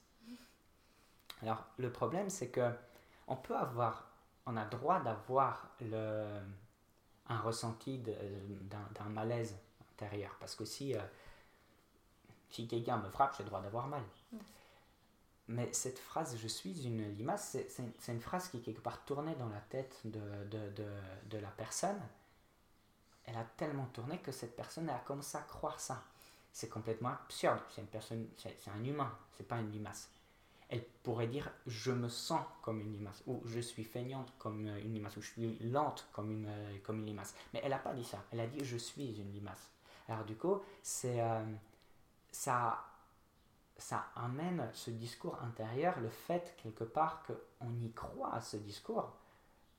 Alors, 1.41 1.65
le 1.77 1.91
problème, 1.91 2.29
c'est 2.29 2.49
que 2.49 2.71
on 3.27 3.35
peut 3.35 3.55
avoir, 3.55 4.09
on 4.45 4.57
a 4.57 4.65
droit 4.65 4.99
d'avoir 4.99 5.69
le, 5.79 6.25
un 7.27 7.39
ressenti 7.39 7.99
d'un 7.99 9.09
malaise 9.09 9.55
intérieur. 9.93 10.35
Parce 10.39 10.55
que 10.55 10.65
si, 10.65 10.95
euh, 10.95 10.99
si 12.49 12.67
quelqu'un 12.67 12.97
me 12.97 13.09
frappe, 13.09 13.35
j'ai 13.37 13.43
le 13.43 13.49
droit 13.49 13.61
d'avoir 13.61 13.87
mal. 13.87 14.03
Mm. 14.31 14.37
Mais 15.49 15.73
cette 15.73 15.97
phrase, 15.97 16.37
je 16.37 16.47
suis 16.47 16.85
une 16.85 17.15
limace, 17.15 17.57
c'est 17.67 18.11
une 18.11 18.21
phrase 18.21 18.49
qui 18.49 18.57
est 18.57 18.61
quelque 18.61 18.81
part 18.81 19.03
tournée 19.05 19.35
dans 19.35 19.49
la 19.49 19.61
tête 19.61 19.99
de, 20.05 20.19
de, 20.45 20.69
de, 20.71 20.87
de 21.25 21.37
la 21.39 21.49
personne. 21.49 21.99
Elle 23.25 23.35
a 23.35 23.45
tellement 23.57 23.87
tourné 23.87 24.19
que 24.19 24.31
cette 24.31 24.55
personne 24.55 24.89
a 24.89 24.99
commencé 24.99 25.37
à 25.37 25.41
croire 25.41 25.79
ça. 25.79 26.03
C'est 26.51 26.69
complètement 26.69 27.09
absurde. 27.09 27.59
C'est 27.69 27.81
une 27.81 27.88
personne, 27.88 28.27
c'est 28.38 28.69
un 28.69 28.83
humain, 28.83 29.12
c'est 29.38 29.47
pas 29.47 29.59
une 29.59 29.71
limace 29.71 30.09
elle 30.69 30.83
pourrait 31.03 31.27
dire 31.27 31.51
je 31.65 31.91
me 31.91 32.07
sens 32.07 32.41
comme 32.62 32.79
une 32.79 32.93
limace, 32.93 33.23
ou 33.25 33.41
je 33.45 33.59
suis 33.59 33.83
feignante 33.83 34.31
comme 34.38 34.67
une 34.67 34.93
limace, 34.93 35.17
ou 35.17 35.21
je 35.21 35.31
suis 35.31 35.57
lente 35.59 36.07
comme 36.13 36.31
une, 36.31 36.47
euh, 36.47 36.77
comme 36.83 36.99
une 36.99 37.07
limace. 37.07 37.33
Mais 37.53 37.62
elle 37.63 37.71
n'a 37.71 37.79
pas 37.79 37.93
dit 37.93 38.03
ça, 38.03 38.23
elle 38.31 38.39
a 38.39 38.47
dit 38.47 38.63
je 38.63 38.77
suis 38.77 39.19
une 39.19 39.33
limace. 39.33 39.69
Alors 40.07 40.23
du 40.25 40.35
coup, 40.35 40.62
c'est, 40.83 41.21
euh, 41.21 41.43
ça, 42.31 42.85
ça 43.77 44.07
amène 44.15 44.69
ce 44.73 44.91
discours 44.91 45.39
intérieur, 45.41 45.99
le 45.99 46.09
fait 46.09 46.55
quelque 46.62 46.83
part 46.83 47.23
qu'on 47.23 47.73
y 47.81 47.91
croit 47.91 48.33
à 48.33 48.41
ce 48.41 48.57
discours, 48.57 49.12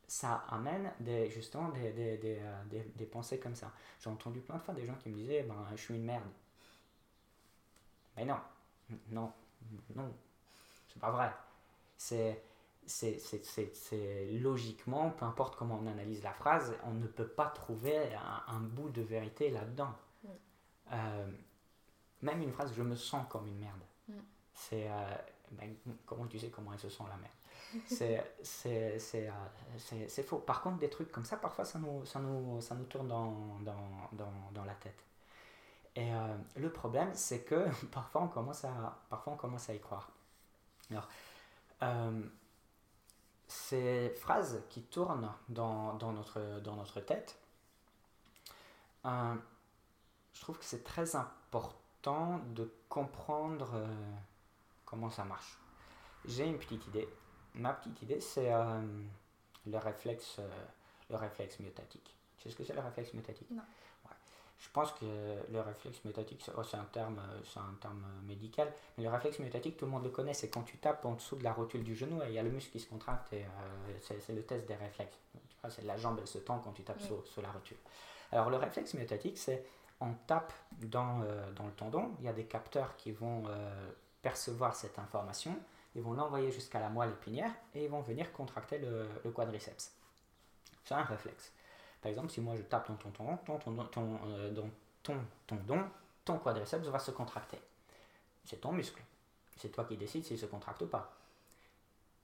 ça 0.09 0.45
amène 0.49 0.93
justement 1.29 1.69
des, 1.69 1.93
des, 1.93 2.39
euh, 2.41 2.65
des, 2.65 2.81
des 2.97 3.07
pensées 3.07 3.39
comme 3.39 3.55
ça. 3.55 3.71
J'ai 4.01 4.11
entendu 4.11 4.41
plein 4.41 4.57
de 4.57 4.63
fois 4.63 4.75
des 4.75 4.85
gens 4.85 4.97
qui 4.97 5.09
me 5.09 5.15
disaient 5.15 5.45
ben, 5.45 5.55
je 5.77 5.81
suis 5.81 5.95
une 5.95 6.05
merde. 6.05 6.29
Mais 8.21 8.27
non, 8.27 8.37
non, 9.09 9.33
non, 9.95 10.13
c'est 10.89 11.01
pas 11.01 11.11
vrai. 11.11 11.33
C'est, 11.97 12.43
c'est, 12.85 13.19
c'est, 13.19 13.75
c'est, 13.75 14.27
logiquement, 14.33 15.11
peu 15.11 15.25
importe 15.25 15.57
comment 15.57 15.81
on 15.83 15.87
analyse 15.87 16.23
la 16.23 16.35
phrase, 16.35 16.75
on 16.85 16.93
ne 16.93 17.07
peut 17.07 17.27
pas 17.27 17.47
trouver 17.47 18.15
un, 18.47 18.61
bout 18.61 18.91
de 18.91 19.01
vérité 19.01 19.51
là-dedans. 19.51 19.95
Mm. 20.23 20.29
Euh, 20.93 21.31
même 22.21 22.43
une 22.43 22.53
phrase, 22.53 22.75
je 22.77 22.83
me 22.83 22.95
sens 22.95 23.27
comme 23.31 23.47
une 23.47 23.59
merde. 23.59 23.81
Mm. 24.09 24.13
C'est, 24.53 24.91
euh, 24.91 25.17
ben, 25.53 25.75
comment 26.05 26.27
tu 26.27 26.39
sais 26.39 26.51
comment 26.51 26.75
elle 26.75 26.79
se 26.79 26.91
sent 26.91 27.05
la 27.09 27.17
merde? 27.17 27.87
C'est, 27.87 28.35
c'est, 28.43 28.99
c'est, 28.99 29.29
euh, 29.29 29.33
c'est, 29.79 30.09
c'est 30.11 30.25
faux. 30.25 30.41
Par 30.41 30.61
contre, 30.61 30.79
des 30.79 30.91
trucs 30.91 31.11
comme 31.11 31.25
ça, 31.25 31.39
parfois, 31.39 31.65
ça 31.65 31.79
nous, 31.79 32.05
ça 32.05 32.21
nous, 32.21 32.61
ça 32.61 32.75
nous 32.75 32.85
tourne 32.85 33.09
dans, 33.09 33.59
dans, 33.61 34.11
dans, 34.13 34.51
dans 34.53 34.65
la 34.65 34.75
tête. 34.75 35.03
Et 35.97 36.11
le 36.57 36.71
problème, 36.71 37.11
c'est 37.15 37.43
que 37.43 37.67
parfois 37.93 38.23
on, 38.23 38.29
commence 38.29 38.65
à, 38.65 38.99
parfois 39.09 39.33
on 39.33 39.37
commence 39.37 39.69
à 39.69 39.75
y 39.75 39.81
croire. 39.81 40.11
Alors, 40.91 41.09
euh, 41.83 42.23
ces 43.47 44.11
phrases 44.11 44.63
qui 44.69 44.83
tournent 44.83 45.33
dans, 45.49 45.95
dans, 45.95 46.13
notre, 46.13 46.61
dans 46.61 46.77
notre 46.77 47.01
tête, 47.01 47.39
euh, 49.07 49.35
je 50.33 50.41
trouve 50.41 50.59
que 50.59 50.65
c'est 50.65 50.85
très 50.85 51.17
important 51.17 52.41
de 52.55 52.73
comprendre 52.89 53.71
euh, 53.75 54.13
comment 54.85 55.11
ça 55.11 55.25
marche. 55.25 55.59
J'ai 56.25 56.47
une 56.47 56.59
petite 56.59 56.87
idée. 56.89 57.09
Ma 57.55 57.73
petite 57.73 58.03
idée, 58.03 58.21
c'est 58.21 58.51
le, 59.67 59.79
réflexe, 59.79 60.39
le 61.09 61.17
réflexe 61.17 61.59
myotatique. 61.59 62.15
Tu 62.37 62.45
sais 62.45 62.51
ce 62.51 62.57
que 62.57 62.63
c'est 62.63 62.75
le 62.75 62.81
réflexe 62.81 63.13
myotatique? 63.15 63.51
Non. 63.51 63.63
Je 64.61 64.69
pense 64.69 64.93
que 64.93 65.07
le 65.51 65.61
réflexe 65.61 66.05
myotatique, 66.05 66.45
c'est 66.45 66.77
un, 66.77 66.85
terme, 66.85 67.19
un 67.57 67.75
terme 67.81 68.05
médical, 68.27 68.71
mais 68.99 69.05
le 69.05 69.11
réflexe 69.11 69.39
myotatique, 69.39 69.79
tout 69.79 69.87
le 69.87 69.91
monde 69.91 70.05
le 70.05 70.11
connaît, 70.11 70.35
c'est 70.35 70.51
quand 70.51 70.63
tu 70.63 70.77
tapes 70.77 71.05
en 71.07 71.15
dessous 71.15 71.37
de 71.37 71.45
la 71.45 71.53
rotule 71.53 71.83
du 71.83 71.97
genou 71.97 72.23
et 72.23 72.27
il 72.29 72.35
y 72.35 72.39
a 72.39 72.43
le 72.43 72.51
muscle 72.51 72.71
qui 72.71 72.79
se 72.79 72.87
contracte 72.87 73.33
et 73.33 73.45
euh, 73.45 74.17
c'est 74.21 74.35
le 74.35 74.43
test 74.43 74.69
des 74.69 74.75
réflexes. 74.75 75.19
C'est 75.71 75.85
la 75.85 75.97
jambe, 75.97 76.19
elle 76.21 76.27
se 76.27 76.39
tend 76.39 76.59
quand 76.59 76.73
tu 76.73 76.83
tapes 76.83 77.01
sur, 77.01 77.43
la 77.43 77.51
rotule. 77.51 77.79
Alors 78.33 78.51
le 78.51 78.57
réflexe 78.59 78.93
myotatique, 78.93 79.39
c'est 79.39 79.65
on 79.99 80.13
tape 80.27 80.53
dans, 80.73 81.23
euh, 81.23 81.51
dans, 81.53 81.65
le 81.65 81.73
tendon, 81.73 82.11
il 82.19 82.27
y 82.27 82.29
a 82.29 82.33
des 82.35 82.45
capteurs 82.45 82.97
qui 82.97 83.13
vont 83.13 83.45
euh, 83.49 83.91
percevoir 84.21 84.75
cette 84.75 84.99
information, 84.99 85.57
ils 85.95 86.03
vont 86.03 86.13
l'envoyer 86.13 86.53
jusqu'à 86.53 86.81
la 86.81 86.91
moelle 86.91 87.11
épinière 87.11 87.51
et 87.75 87.85
ils 87.85 87.91
vont 87.91 88.03
venir 88.03 88.31
contracter 88.33 88.79
le, 88.79 89.09
le 89.25 89.31
quadriceps. 89.31 89.93
C'est 90.85 90.95
un 90.95 91.03
réflexe. 91.03 91.51
Par 92.01 92.11
exemple, 92.11 92.31
si 92.31 92.41
moi 92.41 92.55
je 92.57 92.63
tape 92.63 92.89
dans 92.89 92.97
ton 92.97 93.11
tendon, 93.11 93.37
ton, 93.45 93.59
ton, 93.59 93.85
ton, 93.87 94.21
euh, 94.27 94.51
dans 94.51 94.69
ton 95.03 95.17
tendon, 95.47 95.85
ton 96.25 96.39
quadriceps 96.39 96.87
va 96.87 96.99
se 96.99 97.11
contracter. 97.11 97.61
C'est 98.45 98.61
ton 98.61 98.73
muscle. 98.73 99.03
C'est 99.57 99.69
toi 99.71 99.85
qui 99.85 99.97
décides 99.97 100.25
s'il 100.25 100.39
se 100.39 100.47
contracte 100.47 100.81
ou 100.83 100.87
pas. 100.87 101.13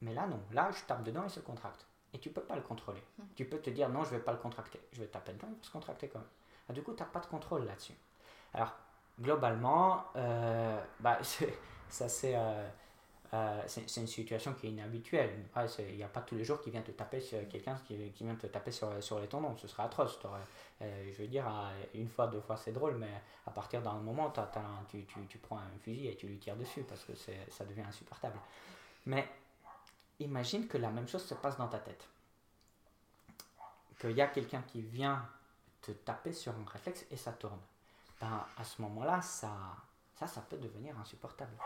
Mais 0.01 0.14
là, 0.14 0.26
non. 0.26 0.40
Là, 0.53 0.70
je 0.72 0.82
tape 0.84 1.03
dedans, 1.03 1.22
il 1.24 1.30
se 1.30 1.40
contracte. 1.40 1.86
Et 2.12 2.18
tu 2.18 2.30
peux 2.30 2.40
pas 2.40 2.57
le 2.57 2.62
contrôler. 2.62 3.03
Mmh. 3.18 3.22
Tu 3.34 3.44
peux 3.44 3.59
te 3.59 3.70
dire 3.70 3.88
non, 3.88 4.05
je 4.05 4.11
vais 4.11 4.20
pas 4.20 4.32
le 4.32 4.38
contracter. 4.38 4.80
Je 4.92 5.01
vais 5.01 5.07
taper 5.07 5.32
dedans, 5.32 5.48
il 5.51 5.57
va 5.57 5.62
se 5.62 5.70
contracter 5.70 6.09
quand 6.09 6.18
même. 6.18 6.28
Ah, 6.68 6.72
du 6.72 6.82
coup, 6.82 6.94
tu 6.94 7.03
n'as 7.03 7.09
pas 7.09 7.20
de 7.20 7.26
contrôle 7.26 7.64
là-dessus. 7.66 7.94
Alors, 8.55 8.72
globalement, 9.20 10.05
euh, 10.16 10.82
bah, 11.01 11.18
ça 11.88 12.09
c'est. 12.09 12.34
Euh, 12.36 12.68
euh, 13.35 13.62
c'est 13.66 14.01
une 14.01 14.07
situation 14.07 14.53
qui 14.55 14.68
est 14.68 14.70
inhabituelle. 14.70 15.45
Il 15.79 15.97
n'y 15.97 16.03
a 16.03 16.09
pas 16.09 16.20
tous 16.20 16.37
les 16.37 16.45
jours 16.45 16.61
qui 16.61 16.70
vient 16.70 16.83
te 16.83 16.93
taper 16.93 17.20
quelqu'un 17.51 17.77
qui, 17.87 17.97
vient 17.97 18.37
te 18.37 18.47
taper 18.47 18.70
sur, 18.70 19.03
sur 19.03 19.18
les 19.18 19.27
tendons. 19.27 19.57
Ce 19.57 19.66
serait 19.66 19.83
atroce. 19.83 20.18
Euh, 20.83 21.11
je 21.12 21.22
veux 21.22 21.29
dire, 21.29 21.45
une 21.95 22.09
fois, 22.09 22.29
deux 22.29 22.41
fois, 22.41 22.57
c'est 22.57 22.72
drôle, 22.72 22.97
mais 22.97 23.22
à 23.47 23.51
partir 23.51 23.83
d'un 23.83 23.95
moment, 23.95 24.33
tu, 24.89 25.05
tu, 25.07 25.27
tu, 25.27 25.39
prends 25.39 25.59
un 25.59 25.79
fusil 25.81 26.09
et 26.09 26.16
tu 26.16 26.27
lui 26.27 26.39
tires 26.39 26.57
dessus 26.57 26.83
parce 26.83 27.05
que 27.05 27.12
ça 27.14 27.64
devient 27.64 27.83
insupportable. 27.83 28.39
Mais 29.07 29.29
imagine 30.20 30.68
que 30.68 30.79
la 30.79 30.91
même 30.91 31.09
chose 31.09 31.24
se 31.24 31.35
passe 31.35 31.57
dans 31.57 31.68
ta 31.68 31.79
tête. 31.79 32.07
qu'il 34.01 34.12
y 34.12 34.20
a 34.20 34.29
quelqu'un 34.29 34.62
qui 34.62 34.83
vient 34.83 35.27
te 35.83 35.91
taper 35.93 36.33
sur 36.33 36.53
un 36.53 36.64
réflexe 36.70 37.07
et 37.11 37.16
ça 37.16 37.33
tourne. 37.33 37.61
Ben, 38.20 38.47
à 38.57 38.64
ce 38.64 38.81
moment-là, 38.83 39.20
ça, 39.20 39.51
ça, 40.14 40.27
ça 40.27 40.41
peut 40.43 40.57
devenir 40.57 40.99
insupportable. 40.99 41.57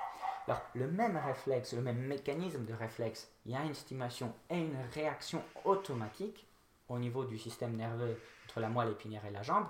Alors, 0.50 0.62
le 0.74 0.88
même 0.88 1.16
réflexe, 1.16 1.74
le 1.74 1.80
même 1.80 2.00
mécanisme 2.08 2.64
de 2.64 2.74
réflexe, 2.74 3.30
il 3.46 3.52
y 3.52 3.54
a 3.54 3.62
une 3.62 3.72
stimulation 3.72 4.34
et 4.50 4.58
une 4.58 4.76
réaction 4.92 5.44
automatique 5.64 6.44
au 6.88 6.98
niveau 6.98 7.24
du 7.24 7.38
système 7.38 7.76
nerveux 7.76 8.20
entre 8.46 8.58
la 8.58 8.68
moelle 8.68 8.90
épinière 8.90 9.24
et 9.24 9.30
la 9.30 9.44
jambe. 9.44 9.68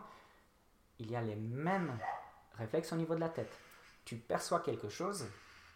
Il 0.98 1.10
y 1.10 1.16
a 1.16 1.20
les 1.20 1.36
mêmes 1.36 1.98
réflexes 2.56 2.94
au 2.94 2.96
niveau 2.96 3.14
de 3.14 3.20
la 3.20 3.28
tête. 3.28 3.52
Tu 4.06 4.16
perçois 4.16 4.60
quelque 4.60 4.88
chose 4.88 5.26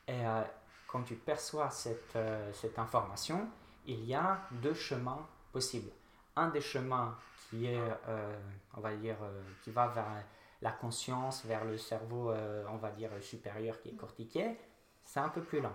et 0.08 0.26
euh, 0.26 0.42
quand 0.86 1.02
tu 1.02 1.16
perçois 1.16 1.68
cette, 1.68 2.16
euh, 2.16 2.50
cette 2.54 2.78
information, 2.78 3.46
il 3.84 4.06
y 4.06 4.14
a 4.14 4.40
deux 4.52 4.72
chemins 4.72 5.28
possibles. 5.52 5.90
Un 6.34 6.48
des 6.48 6.62
chemins 6.62 7.14
qui 7.50 7.66
est, 7.66 7.78
euh, 8.08 8.38
on 8.74 8.80
va 8.80 8.96
dire, 8.96 9.18
qui 9.62 9.70
va 9.70 9.86
vers 9.88 10.24
la 10.62 10.72
conscience, 10.72 11.44
vers 11.44 11.66
le 11.66 11.76
cerveau, 11.76 12.32
on 12.70 12.78
va 12.78 12.90
dire, 12.90 13.10
supérieur 13.20 13.78
qui 13.82 13.90
est 13.90 13.96
cortiqué, 13.96 14.56
c'est 15.04 15.20
un 15.20 15.28
peu 15.28 15.42
plus 15.42 15.60
lent. 15.60 15.74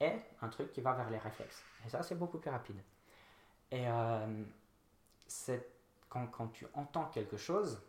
Et 0.00 0.12
un 0.40 0.48
truc 0.48 0.72
qui 0.72 0.80
va 0.80 0.92
vers 0.94 1.10
les 1.10 1.18
réflexes. 1.18 1.62
Et 1.86 1.90
ça, 1.90 2.02
c'est 2.02 2.14
beaucoup 2.14 2.38
plus 2.38 2.50
rapide. 2.50 2.80
Et 3.70 3.84
quand, 6.08 6.26
quand 6.28 6.48
tu 6.48 6.66
entends 6.74 7.04
quelque 7.06 7.36
chose, 7.36 7.82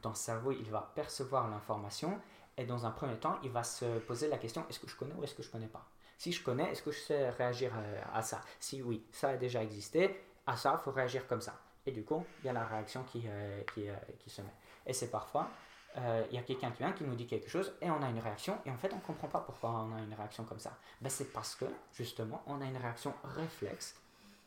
ton 0.00 0.14
cerveau, 0.14 0.52
il 0.52 0.70
va 0.70 0.92
percevoir 0.94 1.48
l'information 1.48 2.20
et 2.56 2.64
dans 2.64 2.86
un 2.86 2.90
premier 2.90 3.16
temps, 3.16 3.38
il 3.42 3.50
va 3.50 3.64
se 3.64 3.98
poser 4.00 4.28
la 4.28 4.38
question 4.38 4.64
est-ce 4.68 4.78
que 4.78 4.88
je 4.88 4.96
connais 4.96 5.14
ou 5.14 5.24
est-ce 5.24 5.34
que 5.34 5.42
je 5.42 5.48
ne 5.48 5.52
connais 5.52 5.66
pas? 5.66 5.84
Si 6.18 6.32
je 6.32 6.42
connais, 6.42 6.70
est-ce 6.70 6.82
que 6.82 6.92
je 6.92 7.00
sais 7.00 7.30
réagir 7.30 7.72
euh, 7.76 8.02
à 8.12 8.22
ça? 8.22 8.40
Si 8.60 8.82
oui, 8.82 9.04
ça 9.10 9.30
a 9.30 9.36
déjà 9.36 9.62
existé, 9.62 10.24
à 10.46 10.56
ça, 10.56 10.78
il 10.78 10.82
faut 10.84 10.92
réagir 10.92 11.26
comme 11.26 11.40
ça. 11.40 11.58
Et 11.86 11.90
du 11.90 12.04
coup, 12.04 12.24
il 12.40 12.46
y 12.46 12.48
a 12.48 12.52
la 12.52 12.64
réaction 12.64 13.02
qui, 13.04 13.24
euh, 13.26 13.62
qui, 13.74 13.88
euh, 13.88 13.94
qui 14.18 14.30
se 14.30 14.40
met. 14.40 14.54
Et 14.86 14.92
c'est 14.92 15.10
parfois, 15.10 15.48
il 15.96 16.34
y 16.34 16.38
a 16.38 16.42
quelqu'un 16.42 16.70
qui 16.70 16.78
vient 16.78 16.92
qui 16.92 17.04
nous 17.04 17.14
dit 17.14 17.26
quelque 17.26 17.48
chose 17.48 17.72
et 17.80 17.90
on 17.90 18.02
a 18.02 18.08
une 18.08 18.18
réaction 18.18 18.58
et 18.66 18.70
en 18.70 18.76
fait 18.76 18.92
on 18.92 18.96
ne 18.96 19.02
comprend 19.02 19.28
pas 19.28 19.40
pourquoi 19.40 19.70
on 19.70 19.94
a 19.94 20.00
une 20.00 20.14
réaction 20.14 20.44
comme 20.44 20.58
ça. 20.58 20.76
Ben, 21.00 21.08
c'est 21.08 21.32
parce 21.32 21.54
que 21.54 21.66
justement 21.92 22.42
on 22.46 22.60
a 22.60 22.64
une 22.64 22.76
réaction 22.76 23.14
réflexe 23.36 23.94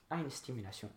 à 0.10 0.18
une 0.18 0.30
stimulation 0.30 0.90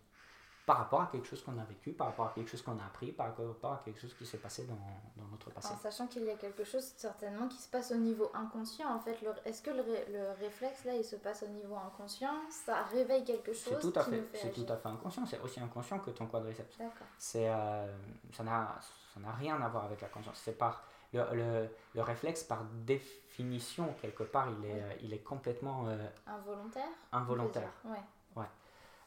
par 0.71 0.79
rapport 0.79 1.01
à 1.01 1.07
quelque 1.07 1.27
chose 1.27 1.43
qu'on 1.43 1.59
a 1.59 1.65
vécu, 1.65 1.91
par 1.91 2.07
rapport 2.07 2.29
à 2.29 2.33
quelque 2.33 2.49
chose 2.49 2.63
qu'on 2.63 2.79
a 2.79 2.85
appris, 2.85 3.11
par 3.11 3.27
rapport 3.27 3.73
à 3.73 3.83
quelque 3.85 4.01
chose 4.01 4.15
qui 4.15 4.25
s'est 4.25 4.39
passé 4.39 4.67
dans, 4.67 4.75
dans, 5.21 5.29
notre 5.29 5.51
passé. 5.51 5.75
En 5.75 5.77
sachant 5.77 6.07
qu'il 6.07 6.23
y 6.23 6.31
a 6.31 6.37
quelque 6.37 6.63
chose 6.63 6.85
certainement 6.97 7.49
qui 7.49 7.57
se 7.57 7.69
passe 7.69 7.91
au 7.91 7.97
niveau 7.97 8.31
inconscient, 8.35 8.89
en 8.89 9.01
fait, 9.01 9.19
est-ce 9.47 9.63
que 9.63 9.71
le, 9.71 9.83
le, 9.83 10.31
réflexe 10.39 10.85
là, 10.85 10.95
il 10.95 11.03
se 11.03 11.17
passe 11.17 11.43
au 11.43 11.49
niveau 11.49 11.75
inconscient? 11.75 12.35
Ça 12.51 12.85
réveille 12.85 13.25
quelque 13.25 13.53
chose 13.53 13.79
C'est 13.81 13.91
tout 13.91 13.99
à 13.99 14.05
fait, 14.05 14.23
c'est 14.33 14.53
tout 14.53 14.73
à 14.73 14.77
fait 14.77 14.89
inconscient. 14.89 15.27
C'est 15.27 15.41
aussi 15.41 15.59
inconscient 15.59 15.99
que 15.99 16.11
ton 16.11 16.27
quadriceps. 16.27 16.79
D'accord. 16.79 17.09
C'est, 17.19 17.51
euh, 17.51 17.93
ça 18.33 18.45
n'a, 18.45 18.79
ça 19.13 19.19
n'a 19.19 19.33
rien 19.33 19.61
à 19.61 19.69
voir 19.69 19.87
avec 19.87 20.01
la 20.01 20.09
conscience. 20.09 20.41
C'est 20.41 20.57
par 20.57 20.85
le, 21.13 21.25
le, 21.33 21.69
le, 21.97 22.03
réflexe, 22.03 22.45
par 22.45 22.63
définition 22.87 23.93
quelque 24.01 24.23
part, 24.23 24.47
il 24.57 24.67
est, 24.67 24.99
il 25.03 25.13
est 25.13 25.25
complètement 25.25 25.89
euh, 25.89 26.07
involontaire? 26.29 26.91
Involontaire. 27.11 27.73
Ouais. 27.87 27.99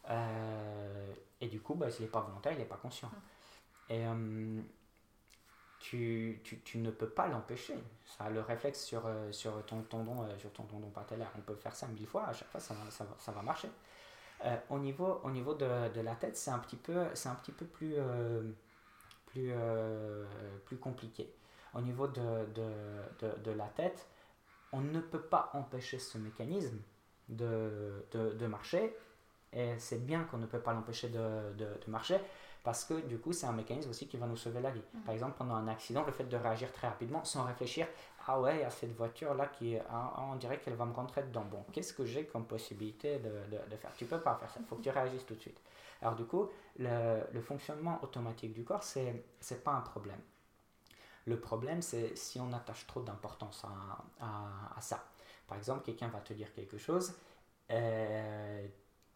Euh, 0.09 1.13
et 1.41 1.47
du 1.47 1.61
coup, 1.61 1.75
bah, 1.75 1.89
s'il 1.89 2.05
n'est 2.05 2.11
pas 2.11 2.21
volontaire, 2.21 2.53
il 2.53 2.59
n'est 2.59 2.65
pas 2.65 2.77
conscient. 2.77 3.11
Et 3.89 4.05
euh, 4.05 4.61
tu, 5.79 6.41
tu, 6.43 6.59
tu, 6.61 6.77
ne 6.79 6.91
peux 6.91 7.09
pas 7.09 7.27
l'empêcher. 7.27 7.75
Ça 8.05 8.29
le 8.29 8.41
réflexe 8.41 8.83
sur, 8.83 9.05
euh, 9.05 9.31
sur 9.31 9.65
ton 9.65 9.81
tendon, 9.83 10.25
sur 10.37 10.51
ton 10.51 10.63
tendon 10.63 10.89
patellaire. 10.89 11.31
On 11.37 11.41
peut 11.41 11.55
faire 11.55 11.75
ça 11.75 11.87
mille 11.87 12.07
fois, 12.07 12.27
à 12.27 12.33
chaque 12.33 12.49
fois 12.49 12.59
ça, 12.59 12.75
ça, 12.89 13.05
ça 13.17 13.31
va 13.31 13.41
marcher. 13.41 13.69
au, 14.69 14.79
niveau, 14.79 15.21
au 15.23 15.31
niveau 15.31 15.53
de, 15.53 15.89
de 15.93 16.01
la 16.01 16.15
tête, 16.15 16.37
c'est 16.37 16.51
un 16.51 16.59
petit 16.59 16.75
peu, 16.75 17.07
c'est 17.13 17.29
un 17.29 17.35
petit 17.35 17.51
peu 17.51 17.65
plus, 17.65 17.95
plus, 19.27 19.53
plus 20.65 20.77
compliqué. 20.77 21.33
Au 21.73 21.81
niveau 21.81 22.07
de, 22.07 22.45
de, 22.53 22.71
de, 23.19 23.39
de, 23.43 23.51
la 23.51 23.67
tête, 23.67 24.07
on 24.71 24.81
ne 24.81 24.99
peut 24.99 25.21
pas 25.21 25.49
empêcher 25.53 25.97
ce 25.97 26.17
mécanisme 26.17 26.79
de, 27.29 28.05
de 28.11 28.47
marcher 28.47 28.95
et 29.55 29.77
c'est 29.77 30.05
bien 30.05 30.23
qu'on 30.23 30.37
ne 30.37 30.45
peut 30.45 30.59
pas 30.59 30.73
l'empêcher 30.73 31.09
de, 31.09 31.53
de, 31.57 31.67
marcher 31.87 32.17
parce 32.63 32.85
que 32.85 33.01
du 33.01 33.17
coup, 33.19 33.33
c'est 33.33 33.45
un 33.45 33.51
mécanisme 33.51 33.89
aussi 33.89 34.07
qui 34.07 34.17
va 34.17 34.25
nous 34.25 34.37
sauver 34.37 34.61
la 34.61 34.71
vie. 34.71 34.81
Mm. 34.93 34.99
Par 35.01 35.13
exemple, 35.13 35.33
pendant 35.37 35.55
un 35.55 35.67
accident, 35.67 36.03
le 36.05 36.11
fait 36.11 36.23
de 36.23 36.37
réagir 36.37 36.71
très 36.71 36.87
rapidement 36.87 37.23
sans 37.23 37.43
réfléchir, 37.43 37.87
ah 38.27 38.39
ouais, 38.39 38.57
il 38.57 38.61
y 38.61 38.63
a 38.63 38.69
cette 38.69 38.95
voiture-là 38.95 39.47
qui, 39.47 39.77
ah, 39.89 40.13
on 40.31 40.35
dirait 40.35 40.59
qu'elle 40.59 40.75
va 40.75 40.85
me 40.85 40.93
rentrer 40.93 41.23
dedans. 41.23 41.45
Bon, 41.51 41.65
qu'est-ce 41.73 41.93
que 41.93 42.05
j'ai 42.05 42.25
comme 42.25 42.45
possibilité 42.45 43.19
de, 43.19 43.29
de, 43.69 43.75
faire? 43.75 43.91
Tu 43.97 44.05
peux 44.05 44.19
pas 44.19 44.35
faire 44.35 44.49
ça, 44.49 44.59
il 44.61 44.65
faut 44.65 44.77
que 44.77 44.81
tu 44.83 44.89
réagisses 44.89 45.25
tout 45.25 45.35
de 45.35 45.41
suite. 45.41 45.59
Alors 46.01 46.15
du 46.15 46.25
coup, 46.25 46.49
le, 46.77 47.21
le 47.31 47.41
fonctionnement 47.41 47.99
automatique 48.01 48.53
du 48.53 48.63
corps, 48.63 48.83
c'est 48.83 49.25
n'est 49.51 49.57
pas 49.57 49.71
un 49.71 49.81
problème. 49.81 50.19
Le 51.25 51.39
problème, 51.39 51.81
c'est 51.81 52.15
si 52.17 52.39
on 52.39 52.51
attache 52.51 52.85
trop 52.87 53.01
d'importance 53.01 53.65
à, 53.65 54.25
à, 54.25 54.77
à, 54.77 54.81
ça. 54.81 55.05
Par 55.47 55.57
exemple, 55.57 55.83
quelqu'un 55.83 56.09
va 56.09 56.19
te 56.19 56.33
dire 56.33 56.53
quelque 56.53 56.77
chose, 56.77 57.13
euh, 57.71 58.67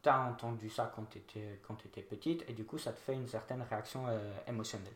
tu 0.01 0.09
as 0.09 0.19
entendu 0.19 0.69
ça 0.69 0.91
quand 0.95 1.05
tu 1.05 1.17
étais, 1.19 1.59
quand 1.65 1.85
étais 1.85 2.01
petite 2.01 2.43
et 2.47 2.53
du 2.53 2.65
coup 2.65 2.77
ça 2.77 2.91
te 2.93 2.99
fait 2.99 3.13
une 3.13 3.27
certaine 3.27 3.61
réaction 3.61 4.07
euh, 4.07 4.33
émotionnelle. 4.47 4.93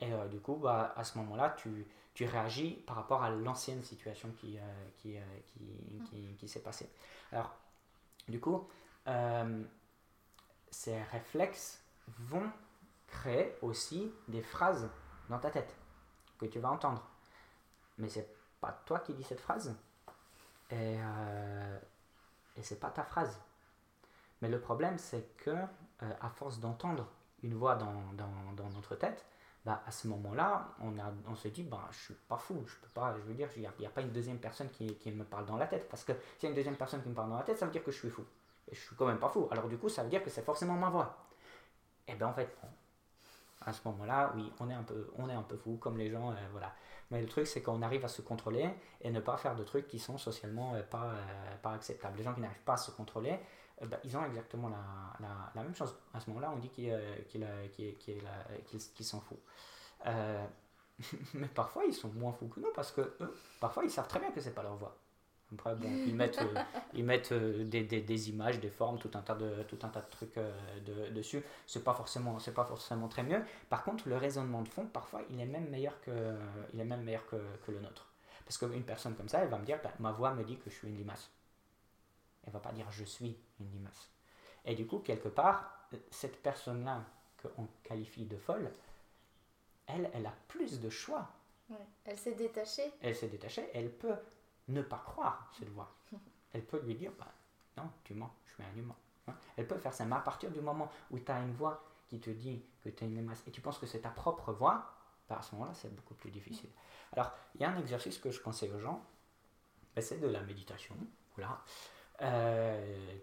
Et 0.00 0.12
euh, 0.12 0.28
du 0.28 0.40
coup, 0.40 0.56
bah, 0.56 0.94
à 0.96 1.04
ce 1.04 1.18
moment-là, 1.18 1.54
tu, 1.58 1.86
tu, 2.14 2.24
réagis 2.24 2.70
par 2.86 2.96
rapport 2.96 3.22
à 3.22 3.28
l'ancienne 3.28 3.82
situation 3.82 4.30
qui, 4.40 4.58
euh, 4.58 4.62
qui, 4.96 5.16
qui, 5.46 6.02
qui, 6.08 6.36
qui 6.36 6.48
s'est 6.48 6.62
passée. 6.62 6.90
Alors, 7.32 7.54
du 8.26 8.40
coup, 8.40 8.66
ces 10.70 11.02
réflexes 11.02 11.82
vont 12.08 12.50
créer 13.08 13.54
aussi 13.60 14.10
des 14.28 14.40
phrases 14.40 14.88
dans 15.28 15.38
ta 15.38 15.50
tête 15.50 15.76
que 16.38 16.46
tu 16.46 16.60
vas 16.60 16.70
entendre. 16.70 17.06
Mais 17.98 18.08
c'est 18.08 18.34
pas 18.58 18.72
toi 18.86 19.00
qui 19.00 19.12
dis 19.12 19.24
cette 19.24 19.40
phrase 19.40 19.76
et, 20.70 20.94
et 22.56 22.62
c'est 22.62 22.80
pas 22.80 22.90
ta 22.90 23.04
phrase 23.04 23.38
mais 24.40 24.48
le 24.48 24.60
problème, 24.60 24.98
c'est 24.98 25.36
que 25.36 25.50
euh, 25.50 26.12
à 26.20 26.30
force 26.30 26.60
d'entendre 26.60 27.06
une 27.42 27.54
voix 27.54 27.76
dans, 27.76 28.12
dans, 28.14 28.52
dans, 28.56 28.68
notre 28.70 28.96
tête, 28.96 29.24
bah, 29.64 29.82
à 29.86 29.90
ce 29.90 30.08
moment-là, 30.08 30.74
on, 30.80 31.34
se 31.34 31.48
dit, 31.48 31.62
bah, 31.62 31.88
je 31.90 31.98
suis 31.98 32.14
pas 32.14 32.38
fou, 32.38 32.64
je 32.66 32.76
peux 32.76 32.88
pas, 32.94 33.14
je 33.16 33.22
veux 33.22 33.34
dire, 33.34 33.48
il 33.56 33.68
n'y 33.78 33.86
a, 33.86 33.90
pas 33.90 34.00
une 34.00 34.12
deuxième 34.12 34.38
personne 34.38 34.70
qui, 34.70 34.96
qui, 34.96 35.12
me 35.12 35.24
parle 35.24 35.46
dans 35.46 35.56
la 35.56 35.66
tête, 35.66 35.88
parce 35.88 36.04
que 36.04 36.12
s'il 36.38 36.44
y 36.44 36.46
a 36.46 36.48
une 36.50 36.54
deuxième 36.54 36.76
personne 36.76 37.02
qui 37.02 37.08
me 37.08 37.14
parle 37.14 37.30
dans 37.30 37.36
la 37.36 37.42
tête, 37.42 37.58
ça 37.58 37.66
veut 37.66 37.72
dire 37.72 37.84
que 37.84 37.90
je 37.90 37.98
suis 37.98 38.10
fou. 38.10 38.24
Et 38.68 38.74
je 38.74 38.80
suis 38.80 38.96
quand 38.96 39.06
même 39.06 39.18
pas 39.18 39.28
fou. 39.28 39.48
Alors 39.50 39.68
du 39.68 39.76
coup, 39.76 39.88
ça 39.88 40.02
veut 40.02 40.10
dire 40.10 40.22
que 40.22 40.30
c'est 40.30 40.44
forcément 40.44 40.74
ma 40.74 40.88
voix. 40.88 41.26
Et 42.08 42.14
bien 42.14 42.28
en 42.28 42.32
fait, 42.32 42.56
à 43.60 43.72
ce 43.72 43.86
moment-là, 43.88 44.32
oui, 44.34 44.50
on 44.60 44.70
est 44.70 44.74
un 44.74 44.82
peu, 44.82 45.10
on 45.18 45.28
est 45.28 45.34
un 45.34 45.42
peu 45.42 45.56
fou, 45.56 45.76
comme 45.76 45.98
les 45.98 46.10
gens, 46.10 46.30
euh, 46.30 46.34
voilà. 46.52 46.72
Mais 47.10 47.20
le 47.20 47.26
truc, 47.26 47.46
c'est 47.46 47.60
qu'on 47.62 47.82
arrive 47.82 48.04
à 48.04 48.08
se 48.08 48.22
contrôler 48.22 48.70
et 49.02 49.10
ne 49.10 49.20
pas 49.20 49.36
faire 49.36 49.56
de 49.56 49.64
trucs 49.64 49.88
qui 49.88 49.98
sont 49.98 50.16
socialement 50.16 50.74
euh, 50.74 50.82
pas, 50.82 51.12
pas 51.62 51.72
acceptables. 51.72 52.16
Les 52.16 52.22
gens 52.22 52.32
qui 52.32 52.40
n'arrivent 52.40 52.64
pas 52.64 52.74
à 52.74 52.78
se 52.78 52.90
contrôler, 52.92 53.38
bah, 53.86 53.98
ils 54.04 54.16
ont 54.16 54.24
exactement 54.24 54.68
la, 54.68 54.76
la, 55.20 55.52
la, 55.54 55.62
même 55.62 55.74
chose. 55.74 55.94
À 56.12 56.20
ce 56.20 56.28
moment-là, 56.30 56.52
on 56.54 56.58
dit 56.58 56.68
qu'ils 56.68 56.92
s'en 59.04 59.20
foutent. 59.20 59.42
Euh, 60.06 60.46
mais 61.34 61.48
parfois, 61.48 61.84
ils 61.86 61.94
sont 61.94 62.08
moins 62.10 62.32
fous 62.32 62.48
que 62.48 62.60
nous 62.60 62.72
parce 62.74 62.92
que 62.92 63.00
eux, 63.00 63.34
parfois, 63.58 63.84
ils 63.84 63.90
savent 63.90 64.08
très 64.08 64.20
bien 64.20 64.30
que 64.30 64.40
c'est 64.40 64.54
pas 64.54 64.62
leur 64.62 64.76
voix. 64.76 64.96
Après, 65.52 65.74
bon, 65.74 65.88
ils 66.06 66.14
mettent, 66.14 66.40
euh, 66.42 66.54
ils 66.94 67.04
mettent 67.04 67.32
des, 67.32 67.82
des, 67.82 68.02
des, 68.02 68.30
images, 68.30 68.60
des 68.60 68.70
formes, 68.70 68.98
tout 68.98 69.10
un 69.14 69.22
tas 69.22 69.34
de, 69.34 69.62
tout 69.64 69.78
un 69.82 69.88
tas 69.88 70.02
de 70.02 70.10
trucs 70.10 70.36
de, 70.36 71.08
dessus. 71.10 71.42
C'est 71.66 71.82
pas 71.82 71.94
forcément, 71.94 72.38
c'est 72.38 72.54
pas 72.54 72.64
forcément 72.64 73.08
très 73.08 73.22
mieux. 73.22 73.42
Par 73.68 73.82
contre, 73.82 74.08
le 74.08 74.16
raisonnement 74.16 74.62
de 74.62 74.68
fond, 74.68 74.86
parfois, 74.86 75.22
il 75.30 75.40
est 75.40 75.46
même 75.46 75.68
meilleur 75.68 76.00
que, 76.02 76.36
il 76.74 76.80
est 76.80 76.84
même 76.84 77.02
meilleur 77.02 77.26
que, 77.26 77.36
que 77.66 77.72
le 77.72 77.80
nôtre. 77.80 78.06
Parce 78.44 78.58
qu'une 78.58 78.84
personne 78.84 79.14
comme 79.14 79.28
ça, 79.28 79.38
elle 79.38 79.48
va 79.48 79.58
me 79.58 79.64
dire, 79.64 79.78
bah, 79.82 79.92
ma 80.00 80.12
voix 80.12 80.34
me 80.34 80.44
dit 80.44 80.58
que 80.58 80.68
je 80.70 80.74
suis 80.74 80.88
une 80.88 80.96
limace. 80.96 81.30
Elle 82.50 82.54
va 82.54 82.60
pas 82.60 82.72
dire 82.72 82.90
je 82.90 83.04
suis 83.04 83.38
une 83.60 83.70
limace. 83.70 84.10
Et 84.64 84.74
du 84.74 84.84
coup, 84.84 84.98
quelque 84.98 85.28
part, 85.28 85.86
cette 86.10 86.42
personne-là 86.42 87.04
qu'on 87.40 87.68
qualifie 87.84 88.26
de 88.26 88.36
folle, 88.36 88.72
elle, 89.86 90.10
elle 90.12 90.26
a 90.26 90.34
plus 90.48 90.80
de 90.80 90.90
choix. 90.90 91.30
Elle 92.04 92.18
s'est 92.18 92.34
détachée. 92.34 92.92
Elle 93.00 93.14
s'est 93.14 93.28
détachée. 93.28 93.70
Elle 93.72 93.92
peut 93.92 94.16
ne 94.66 94.82
pas 94.82 94.98
croire 94.98 95.48
cette 95.56 95.68
voix. 95.68 95.94
Elle 96.52 96.64
peut 96.64 96.80
lui 96.80 96.96
dire 96.96 97.12
bah, 97.16 97.32
non, 97.76 97.88
tu 98.02 98.12
mens, 98.14 98.34
je 98.46 98.54
suis 98.54 98.64
un 98.64 98.76
humain. 98.76 98.96
Hein. 99.28 99.34
Elle 99.56 99.68
peut 99.68 99.78
faire 99.78 99.94
ça. 99.94 100.04
Mais 100.04 100.16
à 100.16 100.20
partir 100.20 100.50
du 100.50 100.60
moment 100.60 100.90
où 101.12 101.18
tu 101.20 101.30
as 101.30 101.38
une 101.38 101.52
voix 101.52 101.84
qui 102.08 102.18
te 102.18 102.30
dit 102.30 102.64
que 102.82 102.88
tu 102.88 103.04
es 103.04 103.06
une 103.06 103.14
limace 103.14 103.44
et 103.46 103.52
tu 103.52 103.60
penses 103.60 103.78
que 103.78 103.86
c'est 103.86 104.00
ta 104.00 104.08
propre 104.08 104.52
voix, 104.52 104.92
bah, 105.28 105.36
à 105.38 105.42
ce 105.42 105.54
moment-là, 105.54 105.74
c'est 105.74 105.94
beaucoup 105.94 106.14
plus 106.14 106.32
difficile. 106.32 106.70
Alors, 107.12 107.32
il 107.54 107.60
y 107.60 107.64
a 107.64 107.70
un 107.70 107.78
exercice 107.78 108.18
que 108.18 108.32
je 108.32 108.40
conseille 108.42 108.72
aux 108.72 108.80
gens, 108.80 109.00
bah, 109.94 110.02
c'est 110.02 110.18
de 110.18 110.26
la 110.26 110.40
méditation. 110.40 110.96
Voilà. 111.36 111.62
Euh, 112.22 113.18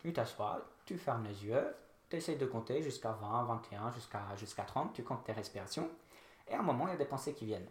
tu 0.00 0.12
t'assois, 0.12 0.64
tu 0.84 0.96
fermes 0.98 1.24
les 1.24 1.44
yeux, 1.44 1.74
tu 2.08 2.16
essaies 2.16 2.36
de 2.36 2.46
compter 2.46 2.82
jusqu'à 2.82 3.12
20, 3.12 3.44
21, 3.44 3.90
jusqu'à 3.92 4.22
jusqu'à 4.36 4.62
30, 4.62 4.92
tu 4.92 5.02
comptes 5.02 5.24
tes 5.24 5.32
respirations, 5.32 5.88
et 6.48 6.54
à 6.54 6.60
un 6.60 6.62
moment, 6.62 6.86
il 6.86 6.90
y 6.90 6.94
a 6.94 6.96
des 6.96 7.06
pensées 7.06 7.34
qui 7.34 7.46
viennent. 7.46 7.68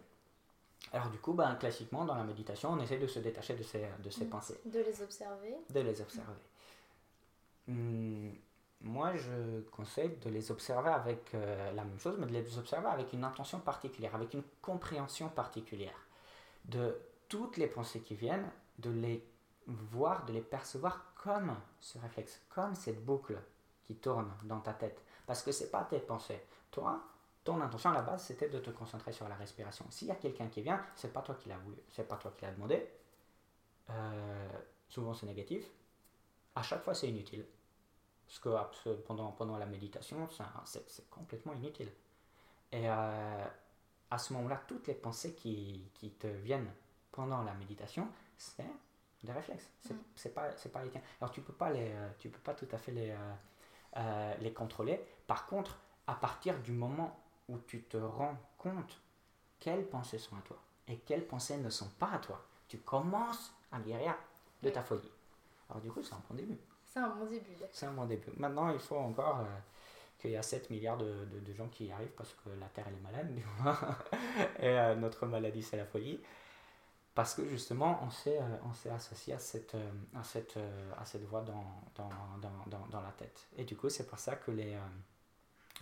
Alors 0.92 1.08
du 1.08 1.18
coup, 1.18 1.32
ben, 1.32 1.54
classiquement, 1.56 2.04
dans 2.04 2.14
la 2.14 2.24
méditation, 2.24 2.70
on 2.70 2.80
essaie 2.80 2.98
de 2.98 3.06
se 3.06 3.18
détacher 3.18 3.54
de 3.54 3.62
ces, 3.62 3.86
de 3.98 4.10
ces 4.10 4.26
mm. 4.26 4.28
pensées. 4.28 4.60
De 4.66 4.80
les 4.80 5.02
observer. 5.02 5.56
De 5.70 5.80
les 5.80 6.00
observer. 6.00 6.32
Hmm, 7.66 8.30
moi, 8.82 9.14
je 9.14 9.62
conseille 9.70 10.16
de 10.18 10.28
les 10.28 10.50
observer 10.50 10.90
avec 10.90 11.32
la 11.32 11.82
même 11.82 11.98
chose, 11.98 12.16
mais 12.18 12.26
de 12.26 12.32
les 12.32 12.58
observer 12.58 12.88
avec 12.88 13.12
une 13.14 13.24
intention 13.24 13.58
particulière, 13.58 14.14
avec 14.14 14.34
une 14.34 14.44
compréhension 14.60 15.28
particulière 15.30 16.06
de 16.66 16.96
toutes 17.28 17.56
les 17.56 17.66
pensées 17.66 18.00
qui 18.00 18.14
viennent, 18.14 18.48
de 18.78 18.90
les 18.90 19.24
voir, 19.66 20.24
de 20.24 20.32
les 20.32 20.42
percevoir 20.42 21.14
comme 21.14 21.56
ce 21.80 21.98
réflexe, 21.98 22.40
comme 22.48 22.74
cette 22.74 23.04
boucle 23.04 23.38
qui 23.84 23.96
tourne 23.96 24.32
dans 24.44 24.60
ta 24.60 24.72
tête. 24.72 25.02
Parce 25.26 25.42
que 25.42 25.52
c'est 25.52 25.70
pas 25.70 25.84
tes 25.84 25.98
pensées. 25.98 26.42
Toi, 26.70 27.02
ton 27.44 27.60
intention 27.60 27.90
à 27.90 27.94
la 27.94 28.02
base, 28.02 28.24
c'était 28.24 28.48
de 28.48 28.58
te 28.58 28.70
concentrer 28.70 29.12
sur 29.12 29.28
la 29.28 29.34
respiration. 29.36 29.84
S'il 29.90 30.08
y 30.08 30.10
a 30.10 30.16
quelqu'un 30.16 30.48
qui 30.48 30.62
vient, 30.62 30.84
c'est 30.94 31.12
pas 31.12 31.22
toi 31.22 31.34
qui 31.36 31.48
l'as 31.48 31.58
voulu, 31.58 31.76
c'est 31.88 32.06
pas 32.06 32.16
toi 32.16 32.32
qui 32.36 32.44
l'as 32.44 32.52
demandé. 32.52 32.88
Euh, 33.90 34.48
souvent 34.88 35.14
c'est 35.14 35.26
négatif. 35.26 35.64
À 36.54 36.62
chaque 36.62 36.82
fois 36.82 36.94
c'est 36.94 37.08
inutile. 37.08 37.46
Parce 38.26 38.80
que 38.80 38.94
pendant, 39.06 39.30
pendant 39.30 39.56
la 39.56 39.66
méditation, 39.66 40.28
c'est 40.64 41.08
complètement 41.08 41.52
inutile. 41.52 41.92
Et 42.72 42.90
euh, 42.90 43.46
à 44.10 44.18
ce 44.18 44.32
moment-là, 44.32 44.60
toutes 44.66 44.88
les 44.88 44.94
pensées 44.94 45.34
qui, 45.34 45.88
qui, 45.94 46.10
te 46.10 46.26
viennent 46.26 46.70
pendant 47.12 47.42
la 47.44 47.54
méditation, 47.54 48.08
c'est 48.36 48.66
des 49.22 49.32
réflexes. 49.32 49.70
C'est 49.80 49.94
mm. 49.94 50.02
c'est 50.14 50.34
pas, 50.34 50.48
pas 50.72 50.84
les 50.84 50.90
tiens. 50.90 51.02
Alors 51.20 51.32
tu 51.32 51.40
peux 51.40 51.52
pas 51.52 51.70
les, 51.70 51.92
euh, 51.92 52.08
tu 52.18 52.28
peux 52.28 52.40
pas 52.40 52.54
tout 52.54 52.68
à 52.72 52.78
fait 52.78 52.92
les, 52.92 53.14
les 54.40 54.52
contrôler. 54.52 55.00
Par 55.26 55.46
contre, 55.46 55.78
à 56.06 56.14
partir 56.14 56.58
du 56.60 56.72
moment 56.72 57.18
où 57.48 57.58
tu 57.58 57.82
te 57.82 57.96
rends 57.96 58.36
compte 58.58 59.00
quelles 59.58 59.86
pensées 59.86 60.18
sont 60.18 60.36
à 60.36 60.40
toi 60.40 60.58
et 60.88 60.98
quelles 60.98 61.26
pensées 61.26 61.56
ne 61.56 61.70
sont 61.70 61.88
pas 61.98 62.10
à 62.12 62.18
toi, 62.18 62.44
tu 62.68 62.78
commences 62.78 63.52
à 63.72 63.80
guérir 63.80 64.14
de 64.62 64.70
ta 64.70 64.82
folie. 64.82 65.10
Alors 65.68 65.82
du 65.82 65.90
coup, 65.90 66.02
c'est 66.02 66.14
un 66.14 66.22
bon 66.28 66.34
début. 66.34 66.58
C'est 66.84 67.00
un 67.00 67.08
bon 67.08 67.26
début. 67.26 67.50
C'est 67.72 67.86
un 67.86 67.92
bon 67.92 68.04
début. 68.06 68.30
Maintenant, 68.36 68.70
il 68.70 68.78
faut 68.78 68.96
encore 68.96 69.40
euh, 69.40 69.58
qu'il 70.18 70.30
y 70.30 70.36
a 70.36 70.42
7 70.42 70.70
milliards 70.70 70.96
de, 70.96 71.26
de, 71.44 71.52
gens 71.52 71.68
qui 71.68 71.86
y 71.86 71.92
arrivent 71.92 72.14
parce 72.16 72.32
que 72.32 72.50
la 72.60 72.66
Terre, 72.68 72.86
elle 72.88 72.94
est 72.94 73.00
malade. 73.00 73.38
et 74.60 74.68
euh, 74.68 74.94
notre 74.94 75.26
maladie, 75.26 75.62
c'est 75.62 75.76
la 75.76 75.84
folie. 75.84 76.20
Parce 77.16 77.34
que 77.34 77.44
justement, 77.48 77.98
on 78.04 78.10
s'est, 78.10 78.38
euh, 78.38 78.56
on 78.64 78.72
s'est 78.72 78.90
associé 78.90 79.34
à 79.34 79.40
cette, 79.40 79.74
à 80.14 80.22
cette, 80.22 80.56
à 80.96 81.04
cette 81.04 81.24
voix 81.24 81.40
dans, 81.40 81.82
dans, 81.96 82.10
dans, 82.40 82.86
dans, 82.86 83.00
la 83.00 83.10
tête. 83.10 83.48
Et 83.56 83.64
du 83.64 83.74
coup, 83.74 83.88
c'est 83.88 84.06
pour 84.06 84.20
ça 84.20 84.36
que 84.36 84.52
les 84.52 84.76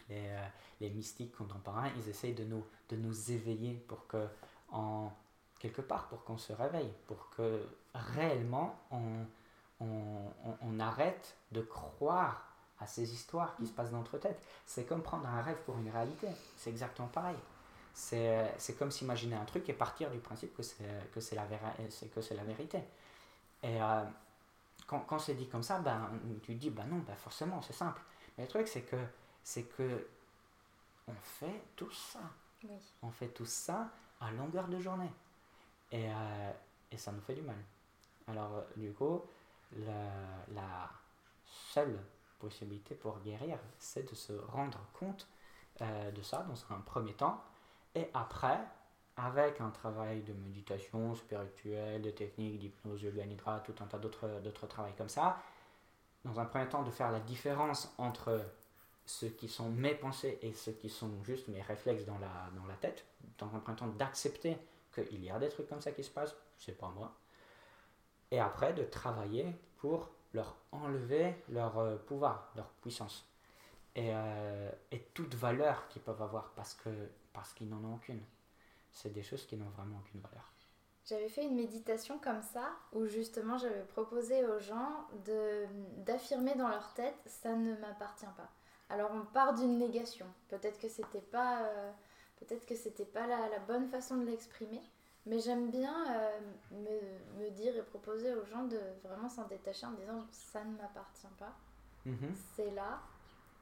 les, 0.08 0.28
euh, 0.28 0.46
les 0.80 0.90
mystiques 0.90 1.36
contemporains, 1.36 1.90
ils 1.96 2.08
essayent 2.08 2.34
de 2.34 2.44
nous, 2.44 2.64
de 2.88 2.96
nous 2.96 3.32
éveiller 3.32 3.74
pour 3.88 4.06
que, 4.06 4.26
en, 4.70 5.12
quelque 5.58 5.82
part, 5.82 6.08
pour 6.08 6.24
qu'on 6.24 6.38
se 6.38 6.52
réveille, 6.52 6.92
pour 7.06 7.30
que 7.30 7.66
réellement 7.94 8.78
on, 8.90 9.26
on, 9.80 10.32
on, 10.62 10.80
arrête 10.80 11.36
de 11.52 11.62
croire 11.62 12.48
à 12.80 12.86
ces 12.86 13.12
histoires 13.12 13.54
qui 13.56 13.66
se 13.66 13.72
passent 13.72 13.90
dans 13.90 13.98
notre 13.98 14.18
tête. 14.18 14.40
C'est 14.66 14.84
comme 14.84 15.02
prendre 15.02 15.26
un 15.26 15.42
rêve 15.42 15.58
pour 15.64 15.76
une 15.78 15.90
réalité. 15.90 16.28
C'est 16.56 16.70
exactement 16.70 17.08
pareil. 17.08 17.36
C'est, 17.94 18.52
c'est 18.58 18.76
comme 18.76 18.90
s'imaginer 18.90 19.36
un 19.36 19.44
truc 19.44 19.68
et 19.68 19.72
partir 19.72 20.10
du 20.10 20.18
principe 20.18 20.54
que 20.54 20.62
c'est, 20.62 20.84
que 21.12 21.20
c'est, 21.20 21.36
la, 21.36 21.46
c'est, 21.90 22.12
que 22.12 22.20
c'est 22.20 22.34
la 22.34 22.42
vérité. 22.42 22.78
Et 23.62 23.80
euh, 23.80 24.04
quand, 24.86 25.00
quand 25.00 25.18
c'est 25.18 25.34
dit 25.34 25.48
comme 25.48 25.62
ça, 25.62 25.78
ben, 25.78 26.10
tu 26.42 26.54
te 26.54 26.60
dis, 26.60 26.70
ben 26.70 26.84
non, 26.86 26.98
ben 26.98 27.14
forcément, 27.14 27.62
c'est 27.62 27.72
simple. 27.72 28.02
Mais 28.36 28.44
le 28.44 28.50
truc, 28.50 28.66
c'est 28.66 28.82
que 28.82 28.96
c'est 29.44 29.62
que 29.62 30.08
on 31.06 31.14
fait 31.22 31.62
tout 31.76 31.90
ça. 31.92 32.20
On 33.02 33.10
fait 33.10 33.28
tout 33.28 33.46
ça 33.46 33.90
à 34.20 34.30
longueur 34.32 34.68
de 34.68 34.80
journée. 34.80 35.12
Et, 35.92 36.08
euh, 36.08 36.52
et 36.90 36.96
ça 36.96 37.12
nous 37.12 37.20
fait 37.20 37.34
du 37.34 37.42
mal. 37.42 37.56
Alors, 38.26 38.64
du 38.76 38.92
coup, 38.92 39.22
la, 39.76 40.10
la, 40.54 40.90
seule 41.46 41.98
possibilité 42.38 42.94
pour 42.94 43.18
guérir, 43.20 43.58
c'est 43.78 44.08
de 44.08 44.14
se 44.14 44.32
rendre 44.32 44.78
compte 44.92 45.28
euh, 45.80 46.10
de 46.10 46.22
ça 46.22 46.42
dans 46.42 46.74
un 46.74 46.80
premier 46.80 47.14
temps. 47.14 47.42
Et 47.94 48.08
après, 48.14 48.58
avec 49.16 49.60
un 49.60 49.70
travail 49.70 50.22
de 50.22 50.32
méditation 50.32 51.14
spirituelle, 51.14 52.02
de 52.02 52.10
techniques, 52.10 52.58
d'hypnose, 52.58 53.02
yoga 53.02 53.24
nidra, 53.24 53.60
tout 53.60 53.74
un 53.80 53.86
tas 53.86 53.98
d'autres 53.98 54.66
travails 54.66 54.94
comme 54.96 55.08
ça, 55.08 55.38
dans 56.24 56.40
un 56.40 56.44
premier 56.44 56.68
temps, 56.68 56.82
de 56.82 56.90
faire 56.90 57.12
la 57.12 57.20
différence 57.20 57.94
entre 57.98 58.40
ce 59.06 59.26
qui 59.26 59.48
sont 59.48 59.68
mes 59.68 59.94
pensées 59.94 60.38
et 60.42 60.52
ce 60.52 60.70
qui 60.70 60.88
sont 60.88 61.10
juste 61.24 61.48
mes 61.48 61.60
réflexes 61.60 62.06
dans 62.06 62.18
la, 62.18 62.50
dans 62.56 62.66
la 62.66 62.74
tête, 62.74 63.04
dans 63.38 63.54
un 63.54 63.58
printemps 63.58 63.88
d'accepter 63.88 64.56
qu'il 64.94 65.22
y 65.22 65.30
a 65.30 65.38
des 65.38 65.48
trucs 65.48 65.68
comme 65.68 65.80
ça 65.80 65.92
qui 65.92 66.02
se 66.02 66.10
passent, 66.10 66.34
c'est 66.58 66.78
pas 66.78 66.88
moi. 66.88 67.12
Et 68.30 68.40
après 68.40 68.72
de 68.72 68.84
travailler 68.84 69.54
pour 69.76 70.08
leur 70.32 70.56
enlever 70.72 71.34
leur 71.50 71.78
euh, 71.78 71.96
pouvoir, 71.96 72.50
leur 72.56 72.66
puissance. 72.80 73.26
Et, 73.94 74.10
euh, 74.12 74.70
et, 74.90 74.98
toute 75.14 75.34
valeur 75.34 75.86
qu'ils 75.88 76.02
peuvent 76.02 76.20
avoir 76.20 76.50
parce 76.56 76.74
que 76.74 76.90
parce 77.34 77.52
qu'ils 77.52 77.68
n'en 77.68 77.84
ont 77.84 77.96
aucune. 77.96 78.22
C'est 78.90 79.12
des 79.12 79.22
choses 79.22 79.44
qui 79.44 79.56
n'ont 79.56 79.68
vraiment 79.70 79.98
aucune 79.98 80.20
valeur. 80.20 80.54
J'avais 81.04 81.28
fait 81.28 81.44
une 81.44 81.56
méditation 81.56 82.18
comme 82.18 82.40
ça, 82.40 82.70
où 82.92 83.04
justement 83.04 83.58
j'avais 83.58 83.82
proposé 83.82 84.46
aux 84.46 84.58
gens 84.58 85.06
d'affirmer 85.98 86.54
dans 86.54 86.68
leur 86.68 86.94
tête 86.94 87.16
ça 87.26 87.54
ne 87.54 87.76
m'appartient 87.76 88.24
pas. 88.36 88.50
Alors 88.88 89.10
on 89.12 89.26
part 89.26 89.54
d'une 89.54 89.78
négation. 89.78 90.26
Peut-être 90.48 90.78
que 90.80 90.88
c'était 90.88 91.20
pas, 91.20 91.62
euh, 91.64 91.92
peut-être 92.40 92.64
que 92.64 92.74
c'était 92.74 93.04
pas 93.04 93.26
la, 93.26 93.48
la, 93.48 93.58
bonne 93.58 93.86
façon 93.88 94.16
de 94.16 94.24
l'exprimer, 94.24 94.80
mais 95.26 95.40
j'aime 95.40 95.70
bien 95.70 95.94
euh, 96.10 96.40
me, 96.70 97.44
me, 97.44 97.50
dire 97.50 97.76
et 97.76 97.82
proposer 97.82 98.34
aux 98.34 98.44
gens 98.46 98.64
de 98.64 98.80
vraiment 99.02 99.28
s'en 99.28 99.46
détacher 99.46 99.84
en 99.86 99.92
disant 99.92 100.24
ça 100.30 100.64
ne 100.64 100.74
m'appartient 100.76 101.26
pas, 101.38 101.54
mhm. 102.06 102.34
c'est 102.56 102.70
là. 102.70 103.02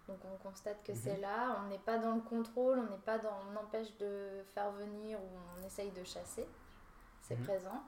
Donc 0.09 0.19
on 0.25 0.37
constate 0.37 0.83
que 0.85 0.95
c'est 0.95 1.15
mhm. 1.15 1.23
là, 1.23 1.57
on 1.61 1.69
n'est 1.69 1.79
pas 1.79 1.99
dans 1.99 2.15
le 2.15 2.21
contrôle, 2.21 2.79
on 2.79 2.91
n'est 2.91 3.03
pas 3.05 3.19
dans, 3.19 3.37
on 3.51 3.57
empêche 3.57 3.97
de 3.99 4.45
faire 4.55 4.71
venir 4.73 5.19
ou 5.21 5.29
on 5.59 5.67
essaye 5.67 5.91
de 5.91 6.05
chasser, 6.05 6.47
c'est 7.23 7.37
mhm. 7.37 7.45
présent. 7.45 7.83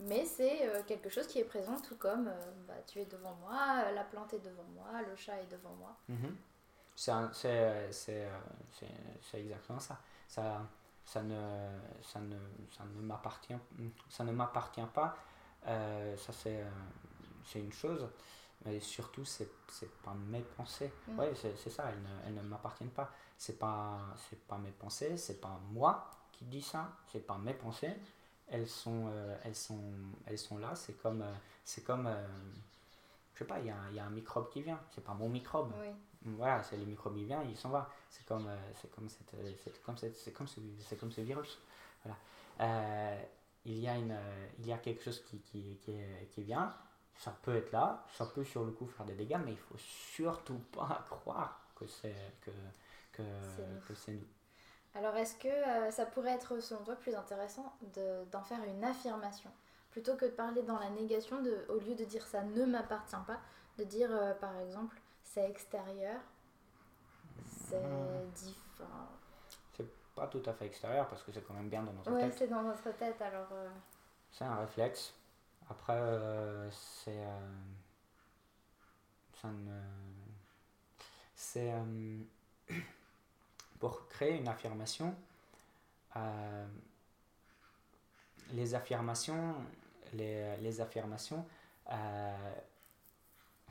Mais 0.00 0.24
c'est 0.24 0.66
euh, 0.66 0.82
quelque 0.86 1.10
chose 1.10 1.26
qui 1.26 1.38
est 1.38 1.44
présent 1.44 1.76
tout 1.76 1.96
comme 1.96 2.30
bah, 2.66 2.74
tu 2.86 3.00
es 3.00 3.04
devant 3.04 3.34
moi, 3.34 3.92
la 3.92 4.04
plante 4.04 4.32
est 4.32 4.38
devant 4.38 4.64
moi, 4.74 5.02
le 5.06 5.14
chat 5.14 5.42
est 5.42 5.50
devant 5.50 5.74
moi. 5.74 5.94
C'est 6.96 7.12
exactement 9.40 9.78
ça. 9.78 9.98
Ça, 10.26 10.62
ça 11.10 11.22
ne, 11.22 11.34
ça 12.02 12.20
ne, 12.20 12.36
ça 12.70 12.84
ne 12.84 13.02
m'appartient 13.02 13.56
ça 14.08 14.22
ne 14.22 14.30
m'appartient 14.30 14.80
pas 14.94 15.16
euh, 15.66 16.16
ça 16.16 16.32
c'est 16.32 16.64
c'est 17.44 17.58
une 17.58 17.72
chose 17.72 18.08
mais 18.64 18.80
surtout 18.80 19.24
c'est 19.24 19.50
pas 20.02 20.14
mes 20.28 20.42
pensées 20.42 20.92
mm. 21.08 21.18
ouais 21.18 21.32
c'est 21.34 21.70
ça 21.70 21.90
elles 21.90 22.02
ne, 22.02 22.26
elles 22.26 22.34
ne 22.34 22.48
m'appartiennent 22.48 22.90
pas 22.90 23.10
c'est 23.36 23.58
pas 23.58 23.98
c'est 24.28 24.46
pas 24.46 24.58
mes 24.58 24.72
pensées 24.72 25.16
c'est 25.16 25.40
pas 25.40 25.60
moi 25.70 26.10
qui 26.32 26.44
dis 26.44 26.62
ça 26.62 26.90
c'est 27.10 27.26
pas 27.26 27.38
mes 27.38 27.54
pensées 27.54 27.94
elles 28.48 28.68
sont 28.68 29.08
euh, 29.08 29.36
elles 29.44 29.56
sont 29.56 29.92
elles 30.26 30.38
sont 30.38 30.58
là 30.58 30.74
c'est 30.74 31.00
comme 31.00 31.22
euh, 31.22 31.32
c'est 31.64 31.84
comme 31.84 32.08
je 33.34 33.38
sais 33.38 33.44
pas 33.46 33.58
il 33.60 33.66
y, 33.66 33.70
a, 33.70 33.76
y 33.92 33.98
a 33.98 34.04
un 34.04 34.10
microbe 34.10 34.50
qui 34.50 34.62
vient 34.62 34.80
c'est 34.94 35.04
pas 35.04 35.14
mon 35.14 35.28
microbe 35.28 35.72
oui 35.80 35.88
voilà, 36.22 36.62
c'est 36.62 36.76
les 36.76 36.84
microbes, 36.84 37.16
il 37.16 37.24
vient, 37.24 37.42
il 37.42 37.56
s'en 37.56 37.70
va. 37.70 37.88
C'est 38.10 38.26
comme, 38.26 38.46
euh, 38.46 38.56
c'est 38.80 38.90
comme, 38.90 39.08
cette, 39.08 39.34
c'est 39.64 39.82
comme, 39.82 39.96
cette, 39.96 40.16
c'est 40.16 40.32
comme, 40.32 40.46
ce, 40.46 40.60
c'est 40.86 40.96
comme 40.98 41.10
ce 41.10 41.22
virus. 41.22 41.58
Voilà. 42.04 42.18
Euh, 42.60 43.22
il, 43.64 43.78
y 43.78 43.88
a 43.88 43.96
une, 43.96 44.16
il 44.58 44.66
y 44.66 44.72
a 44.72 44.78
quelque 44.78 45.02
chose 45.02 45.22
qui, 45.24 45.38
qui, 45.40 45.78
qui, 45.82 45.96
qui, 46.30 46.42
vient, 46.42 46.74
ça 47.20 47.36
peut 47.42 47.54
être 47.54 47.70
là, 47.70 48.02
ça 48.14 48.24
peut 48.24 48.44
sur 48.44 48.64
le 48.64 48.72
coup 48.72 48.86
faire 48.86 49.04
des 49.04 49.14
dégâts, 49.14 49.38
mais 49.44 49.52
il 49.52 49.58
faut 49.58 49.76
surtout 49.76 50.58
pas 50.72 51.04
croire 51.10 51.60
que 51.74 51.86
c'est, 51.86 52.14
que, 52.40 52.50
que, 53.12 53.22
que 53.86 53.94
c'est 53.94 54.12
nous. 54.12 54.26
Alors 54.94 55.14
est-ce 55.16 55.36
que 55.36 55.48
euh, 55.48 55.90
ça 55.90 56.06
pourrait 56.06 56.32
être 56.32 56.60
selon 56.60 56.82
toi 56.82 56.96
plus 56.96 57.14
intéressant 57.14 57.74
de, 57.94 58.24
d'en 58.32 58.42
faire 58.42 58.64
une 58.64 58.82
affirmation? 58.82 59.50
Plutôt 59.90 60.16
que 60.16 60.24
de 60.24 60.30
parler 60.30 60.62
dans 60.62 60.78
la 60.78 60.88
négation, 60.88 61.42
de, 61.42 61.66
au 61.68 61.78
lieu 61.78 61.94
de 61.94 62.04
dire 62.04 62.26
ça 62.26 62.42
ne 62.42 62.64
m'appartient 62.64 63.14
pas, 63.26 63.38
de 63.76 63.84
dire 63.84 64.10
par 64.40 64.58
exemple 64.58 64.96
c'est 65.22 65.48
extérieur, 65.48 66.20
c'est 67.46 67.76
hmm. 67.76 68.30
différent. 68.34 69.08
C'est 69.76 69.88
pas 70.14 70.26
tout 70.26 70.42
à 70.46 70.54
fait 70.54 70.66
extérieur 70.66 71.06
parce 71.06 71.22
que 71.22 71.32
c'est 71.32 71.46
quand 71.46 71.54
même 71.54 71.68
bien 71.68 71.82
dans 71.82 71.92
notre 71.92 72.16
tête. 72.16 72.30
Oui, 72.30 72.36
c'est 72.38 72.48
dans 72.48 72.62
notre 72.62 72.90
tête 72.96 73.20
alors. 73.20 73.48
Euh. 73.52 73.68
C'est 74.30 74.44
un 74.44 74.56
réflexe. 74.56 75.12
Après, 75.70 75.94
euh, 75.94 76.70
c'est. 76.70 77.16
Euh. 77.16 77.38
C'est. 81.34 81.72
pour 83.80 84.06
créer 84.08 84.36
une 84.36 84.48
affirmation, 84.48 85.14
les 88.52 88.74
affirmations. 88.74 89.54
Les, 90.12 90.56
les 90.56 90.80
affirmations 90.80 91.46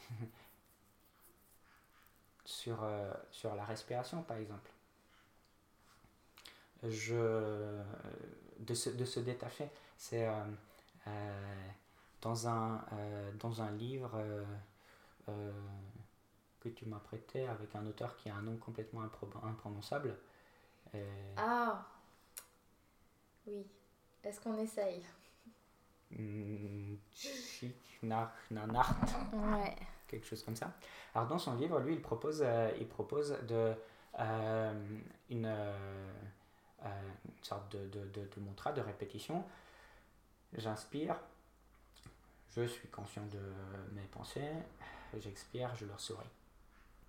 sur, 2.46 2.84
euh, 2.84 3.12
sur 3.32 3.56
la 3.56 3.64
respiration, 3.64 4.22
par 4.24 4.38
exemple. 4.38 4.70
Je, 6.84 7.82
de, 8.60 8.74
se, 8.74 8.90
de 8.90 9.06
se 9.06 9.20
détacher, 9.20 9.70
c'est 9.98 10.28
euh, 10.28 10.44
euh, 11.08 11.68
dans, 12.22 12.48
un, 12.48 12.82
dans 13.40 13.62
un 13.62 13.72
livre, 13.72 14.20
que 16.60 16.70
tu 16.70 16.86
m'as 16.86 17.00
prêté 17.00 17.48
avec 17.48 17.76
un 17.76 17.86
auteur 17.86 18.16
qui 18.18 18.30
a 18.30 18.36
un 18.36 18.42
nom 18.42 18.58
complètement 18.58 19.02
imprononçable. 19.44 20.18
Ah 21.38 21.86
Oui. 23.48 23.66
Est-ce 24.24 24.42
qu'on 24.42 24.58
essaye? 24.58 25.04
Hmm, 26.12 26.96
Ouais. 29.34 29.76
Quelque 30.08 30.26
chose 30.26 30.44
comme 30.44 30.56
ça. 30.56 30.74
Alors 31.14 31.28
dans 31.28 31.38
son 31.38 31.56
livre, 31.56 31.80
lui, 31.80 31.94
il 31.94 32.02
propose, 32.02 32.42
euh, 32.44 32.72
il 32.80 32.88
propose 32.88 33.38
de, 33.48 33.74
euh, 34.20 34.74
une, 35.30 35.46
euh, 35.46 36.08
une, 36.84 37.44
sorte 37.44 37.72
de, 37.72 37.86
de, 37.88 38.06
de, 38.06 38.22
de 38.36 38.40
mantra, 38.42 38.72
de 38.72 38.82
répétition. 38.82 39.44
J'inspire, 40.54 41.20
je 42.56 42.66
suis 42.66 42.88
conscient 42.90 43.26
de 43.28 43.40
mes 43.94 44.08
pensées, 44.08 44.52
j'expire, 45.18 45.74
je 45.76 45.86
leur 45.86 46.00
souris. 46.00 46.26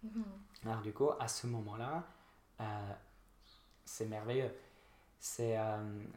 Mhm. 0.03 0.24
Alors 0.64 0.80
du 0.80 0.93
coup, 0.93 1.11
à 1.18 1.28
ce 1.28 1.47
moment-là, 1.47 2.05
c'est 3.84 4.07
merveilleux. 4.07 4.51
C'est, 5.18 5.57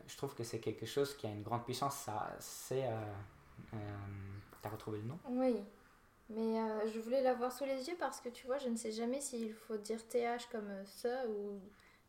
je 0.07 0.17
trouve 0.17 0.33
que 0.35 0.43
c'est 0.43 0.59
quelque 0.59 0.85
chose 0.85 1.15
qui 1.15 1.27
a 1.27 1.29
une 1.29 1.43
grande 1.43 1.65
puissance. 1.65 1.95
Ça, 1.95 2.35
c'est, 2.39 2.87
t'as 4.61 4.69
retrouvé 4.69 4.99
le 4.99 5.05
nom? 5.05 5.19
Oui. 5.27 5.63
Mais 6.29 6.59
euh, 6.59 6.91
je 6.91 6.99
voulais 6.99 7.21
l'avoir 7.21 7.51
sous 7.51 7.65
les 7.65 7.87
yeux 7.87 7.95
parce 7.99 8.21
que 8.21 8.29
tu 8.29 8.47
vois, 8.47 8.57
je 8.57 8.69
ne 8.69 8.75
sais 8.75 8.91
jamais 8.91 9.21
s'il 9.21 9.53
faut 9.53 9.77
dire 9.77 9.99
TH 10.07 10.47
comme 10.51 10.69
ça 10.85 11.27
ou 11.27 11.59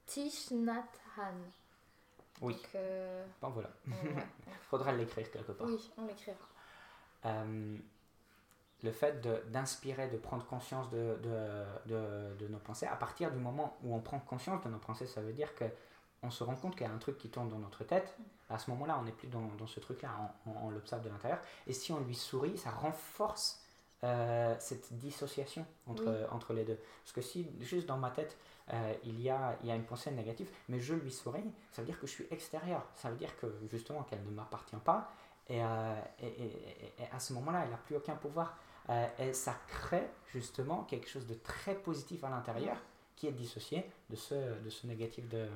Tishnathan. 0.07 1.35
Oui. 2.41 2.55
Donc, 2.55 2.69
euh, 2.75 3.27
Bon 3.41 3.51
voilà. 3.51 3.71
Faudra 4.71 4.93
l'écrire 4.93 5.31
quelque 5.31 5.53
part. 5.53 5.67
Oui, 5.67 5.91
on 5.99 6.07
l'écrira. 6.07 6.37
Euh, 7.27 7.77
le 8.83 8.93
fait 8.93 9.27
d'inspirer, 9.51 10.09
de, 10.09 10.19
prendre 10.19 10.45
conscience 10.45 10.91
de, 10.91 11.17
de, 11.23 11.65
de, 11.87 12.35
de, 12.39 12.49
nos 12.49 12.59
pensées, 12.59 12.87
à 12.87 12.97
partir 12.97 13.31
du 13.31 13.39
moment 13.39 13.79
où 13.83 13.95
on 13.95 14.01
prend 14.01 14.19
conscience 14.19 14.63
de 14.63 14.69
nos 14.69 14.79
pensées, 14.79 15.07
ça 15.07 15.23
veut 15.23 15.33
dire 15.33 15.55
que 15.55 15.65
on 16.23 16.31
se 16.31 16.45
rend 16.45 16.55
compte 16.55 16.75
qu'il 16.75 16.87
y 16.87 16.91
a 16.91 16.93
un 16.93 16.99
truc 16.99 17.19
qui 17.19 17.29
tourne 17.29 17.49
dans 17.49 17.59
notre 17.59 17.85
tête. 17.85 18.15
À 18.51 18.59
ce 18.59 18.71
moment-là, 18.71 18.99
on 19.01 19.05
n'est 19.05 19.13
plus 19.13 19.29
dans, 19.29 19.47
dans, 19.59 19.67
ce 19.67 19.81
truc-là, 19.81 20.11
on, 20.47 20.67
on 20.67 20.71
l'observe 20.71 21.03
de 21.03 21.09
l'intérieur. 21.09 21.39
Et 21.67 21.73
si 21.73 21.93
on 21.93 22.01
lui 22.01 22.15
sourit, 22.15 22.57
ça 22.59 22.71
renforce 22.71 23.65
euh, 24.05 24.55
cette 24.59 24.93
dissociation 24.93 25.65
entre, 25.87 26.29
entre 26.31 26.53
les 26.53 26.65
deux. 26.65 26.79
Parce 27.03 27.13
que 27.13 27.23
si 27.23 27.49
juste 27.61 27.87
dans 27.87 27.97
ma 27.97 28.11
tête, 28.11 28.37
euh, 28.71 28.93
il, 29.03 29.19
y 29.19 29.31
a, 29.31 29.57
il 29.63 29.69
y 29.69 29.73
a 29.73 29.77
une 29.77 29.85
pensée 29.85 30.11
négative, 30.11 30.51
mais 30.69 30.79
je 30.79 30.93
lui 30.93 31.11
souris, 31.11 31.51
ça 31.73 31.81
veut 31.81 31.87
dire 31.87 31.99
que 31.99 32.07
je 32.07 32.13
suis 32.13 32.27
extérieur. 32.31 32.85
Ça 32.97 33.09
veut 33.09 33.17
dire 33.17 33.35
que 33.39 33.47
justement 33.71 34.03
qu'elle 34.03 34.23
ne 34.23 34.31
m'appartient 34.31 34.77
pas. 34.85 35.11
Et, 35.49 35.63
euh, 35.63 35.95
et, 36.23 36.27
et, 36.27 37.07
à 37.13 37.19
ce 37.19 37.33
moment-là, 37.35 37.63
elle 37.65 37.71
n'a 37.71 37.77
plus 37.77 37.97
aucun 37.97 38.15
pouvoir. 38.15 38.59
et 39.19 39.33
ça 39.33 39.55
crée 39.67 40.07
justement 40.27 40.85
quelque 40.85 41.09
chose 41.09 41.27
de 41.27 41.35
très 41.35 41.75
positif 41.75 42.23
à 42.25 42.31
l'intérieur 42.31 42.77
qui 43.17 43.27
est 43.29 43.33
dissocié 43.33 43.85
de 44.11 44.17
ce, 44.17 44.35
de 44.35 44.71
ce 44.71 44.87
négatif 44.87 45.29
de, 45.29 45.47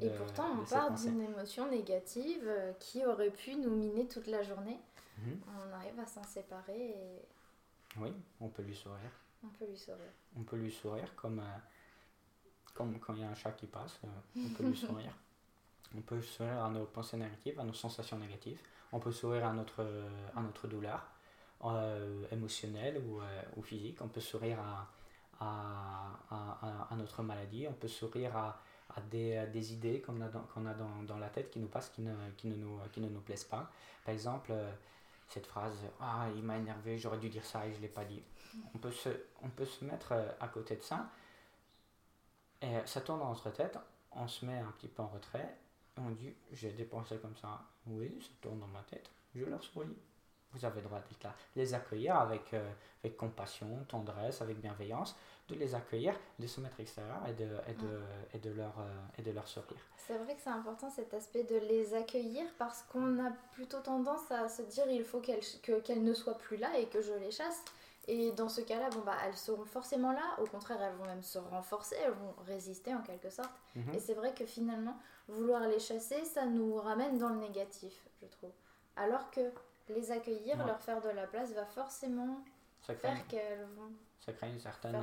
et 0.00 0.08
pourtant, 0.10 0.60
on 0.60 0.64
part 0.64 0.94
d'une 0.94 1.20
émotion 1.20 1.68
négative 1.68 2.48
qui 2.78 3.04
aurait 3.04 3.30
pu 3.30 3.56
nous 3.56 3.74
miner 3.74 4.06
toute 4.06 4.28
la 4.28 4.42
journée. 4.42 4.78
Mhm. 5.18 5.40
On 5.48 5.74
arrive 5.74 5.98
à 5.98 6.06
s'en 6.06 6.22
séparer 6.22 6.90
et 6.90 7.22
oui, 7.98 8.12
on 8.40 8.48
peut 8.48 8.62
lui 8.62 8.74
sourire. 8.74 9.10
On 9.44 9.48
peut 9.48 9.66
lui 9.66 9.76
sourire. 9.76 10.12
On 10.36 10.42
peut 10.42 10.56
lui 10.56 10.70
sourire 10.70 11.14
comme, 11.16 11.40
euh, 11.40 11.58
comme 12.74 12.98
quand 13.00 13.14
il 13.14 13.20
y 13.20 13.24
a 13.24 13.28
un 13.28 13.34
chat 13.34 13.52
qui 13.52 13.66
passe, 13.66 14.00
euh, 14.04 14.08
on 14.36 14.54
peut 14.54 14.64
lui 14.64 14.76
sourire. 14.76 15.14
On 15.96 16.00
peut 16.02 16.22
sourire 16.22 16.64
à 16.64 16.70
nos 16.70 16.84
pensées 16.84 17.16
négatives, 17.16 17.58
à 17.58 17.64
nos 17.64 17.72
sensations 17.72 18.18
négatives. 18.18 18.60
On 18.92 18.98
peut 18.98 19.12
sourire 19.12 19.46
à 19.46 19.52
notre, 19.52 19.86
à 20.34 20.40
notre 20.40 20.66
douleur 20.66 21.00
euh, 21.64 22.24
émotionnelle 22.32 22.98
ou, 22.98 23.20
ou, 23.56 23.62
physique. 23.62 24.00
On 24.02 24.08
peut 24.08 24.20
sourire 24.20 24.58
à, 24.60 24.88
à, 25.40 26.86
à, 26.90 26.96
notre 26.96 27.22
maladie. 27.22 27.66
On 27.68 27.72
peut 27.72 27.88
sourire 27.88 28.36
à, 28.36 28.60
à 28.96 29.00
des, 29.00 29.46
des, 29.52 29.72
idées 29.72 30.00
qu'on 30.00 30.20
a, 30.20 30.28
dans, 30.28 30.42
qu'on 30.42 30.66
a 30.66 30.74
dans, 30.74 31.02
dans, 31.06 31.18
la 31.18 31.28
tête 31.28 31.50
qui 31.50 31.60
nous 31.60 31.68
passent, 31.68 31.90
qui 31.90 32.02
ne, 32.02 32.12
qui 32.36 32.48
ne, 32.48 32.56
nous, 32.56 32.78
qui 32.92 33.00
ne 33.00 33.08
nous 33.08 33.20
plaisent 33.20 33.44
pas. 33.44 33.70
Par 34.04 34.12
exemple, 34.12 34.52
cette 35.30 35.46
phrase 35.46 35.78
Ah, 36.00 36.26
il 36.34 36.42
m'a 36.42 36.58
énervé, 36.58 36.98
j'aurais 36.98 37.18
dû 37.18 37.28
dire 37.28 37.44
ça 37.44 37.66
et 37.66 37.72
je 37.72 37.76
ne 37.76 37.82
l'ai 37.82 37.88
pas 37.88 38.04
dit. 38.04 38.22
On 38.74 38.78
peut, 38.78 38.90
se, 38.90 39.08
on 39.42 39.48
peut 39.48 39.64
se 39.64 39.84
mettre 39.84 40.12
euh, 40.12 40.28
à 40.40 40.48
côté 40.48 40.76
de 40.76 40.82
ça, 40.82 41.08
et 42.60 42.78
ça 42.84 43.00
tourne 43.00 43.20
dans 43.20 43.28
notre 43.28 43.50
tête, 43.50 43.78
on 44.10 44.26
se 44.26 44.44
met 44.44 44.58
un 44.58 44.72
petit 44.72 44.88
peu 44.88 45.02
en 45.02 45.06
retrait, 45.06 45.56
et 45.68 45.69
on 46.06 46.10
dit 46.10 46.34
J'ai 46.52 46.72
des 46.72 46.84
pensées 46.84 47.18
comme 47.18 47.36
ça. 47.36 47.60
Oui, 47.86 48.16
ça 48.20 48.30
tourne 48.40 48.60
dans 48.60 48.66
ma 48.66 48.82
tête, 48.82 49.10
je 49.34 49.44
leur 49.44 49.62
souris. 49.62 49.96
Vous 50.52 50.64
avez 50.64 50.80
le 50.80 50.88
droit 50.88 50.98
d'être 50.98 51.22
là. 51.22 51.34
Les 51.54 51.74
accueillir 51.74 52.16
avec, 52.16 52.52
euh, 52.54 52.72
avec 53.04 53.16
compassion, 53.16 53.84
tendresse, 53.86 54.42
avec 54.42 54.60
bienveillance, 54.60 55.16
de 55.48 55.54
les 55.54 55.76
accueillir, 55.76 56.14
de 56.40 56.46
se 56.48 56.60
mettre 56.60 56.80
extérieur 56.80 57.20
et 57.28 57.32
de, 57.34 57.48
et 57.68 57.74
de, 57.74 57.86
mm. 57.86 58.02
et 58.34 58.38
de, 58.38 58.50
leur, 58.50 58.78
euh, 58.80 59.18
et 59.18 59.22
de 59.22 59.30
leur 59.30 59.46
sourire. 59.46 59.78
C'est 59.96 60.18
vrai 60.18 60.34
que 60.34 60.40
c'est 60.42 60.50
important 60.50 60.90
cet 60.90 61.14
aspect 61.14 61.44
de 61.44 61.56
les 61.56 61.94
accueillir 61.94 62.46
parce 62.58 62.82
qu'on 62.82 63.24
a 63.24 63.30
plutôt 63.52 63.80
tendance 63.80 64.28
à 64.32 64.48
se 64.48 64.62
dire 64.62 64.84
il 64.90 65.04
faut 65.04 65.20
qu'elles 65.20 65.44
qu'elles 65.84 66.02
ne 66.02 66.14
soient 66.14 66.38
plus 66.38 66.56
là 66.56 66.76
et 66.78 66.86
que 66.86 67.00
je 67.00 67.12
les 67.12 67.30
chasse. 67.30 67.62
Et 68.08 68.32
dans 68.32 68.48
ce 68.48 68.60
cas-là, 68.62 68.88
bon, 68.90 69.00
bah, 69.00 69.16
elles 69.26 69.36
seront 69.36 69.64
forcément 69.66 70.12
là, 70.12 70.36
au 70.38 70.46
contraire, 70.46 70.80
elles 70.82 70.94
vont 70.94 71.04
même 71.04 71.22
se 71.22 71.38
renforcer, 71.38 71.96
elles 72.02 72.12
vont 72.12 72.34
résister 72.46 72.94
en 72.94 73.02
quelque 73.02 73.30
sorte. 73.30 73.52
Mm-hmm. 73.76 73.94
Et 73.94 74.00
c'est 74.00 74.14
vrai 74.14 74.34
que 74.34 74.46
finalement, 74.46 74.96
vouloir 75.28 75.68
les 75.68 75.78
chasser, 75.78 76.24
ça 76.24 76.46
nous 76.46 76.76
ramène 76.76 77.18
dans 77.18 77.28
le 77.28 77.36
négatif, 77.36 78.08
je 78.20 78.26
trouve. 78.26 78.52
Alors 78.96 79.30
que 79.30 79.52
les 79.88 80.10
accueillir, 80.10 80.64
leur 80.66 80.80
faire 80.80 81.00
de 81.00 81.10
la 81.10 81.26
place, 81.26 81.52
va 81.52 81.66
forcément 81.66 82.42
faire 82.80 83.26
qu'elles 83.28 83.66
vont 83.76 83.92
ça 84.20 84.32
crée 84.34 84.50
une 84.50 84.60
certaine, 84.60 85.02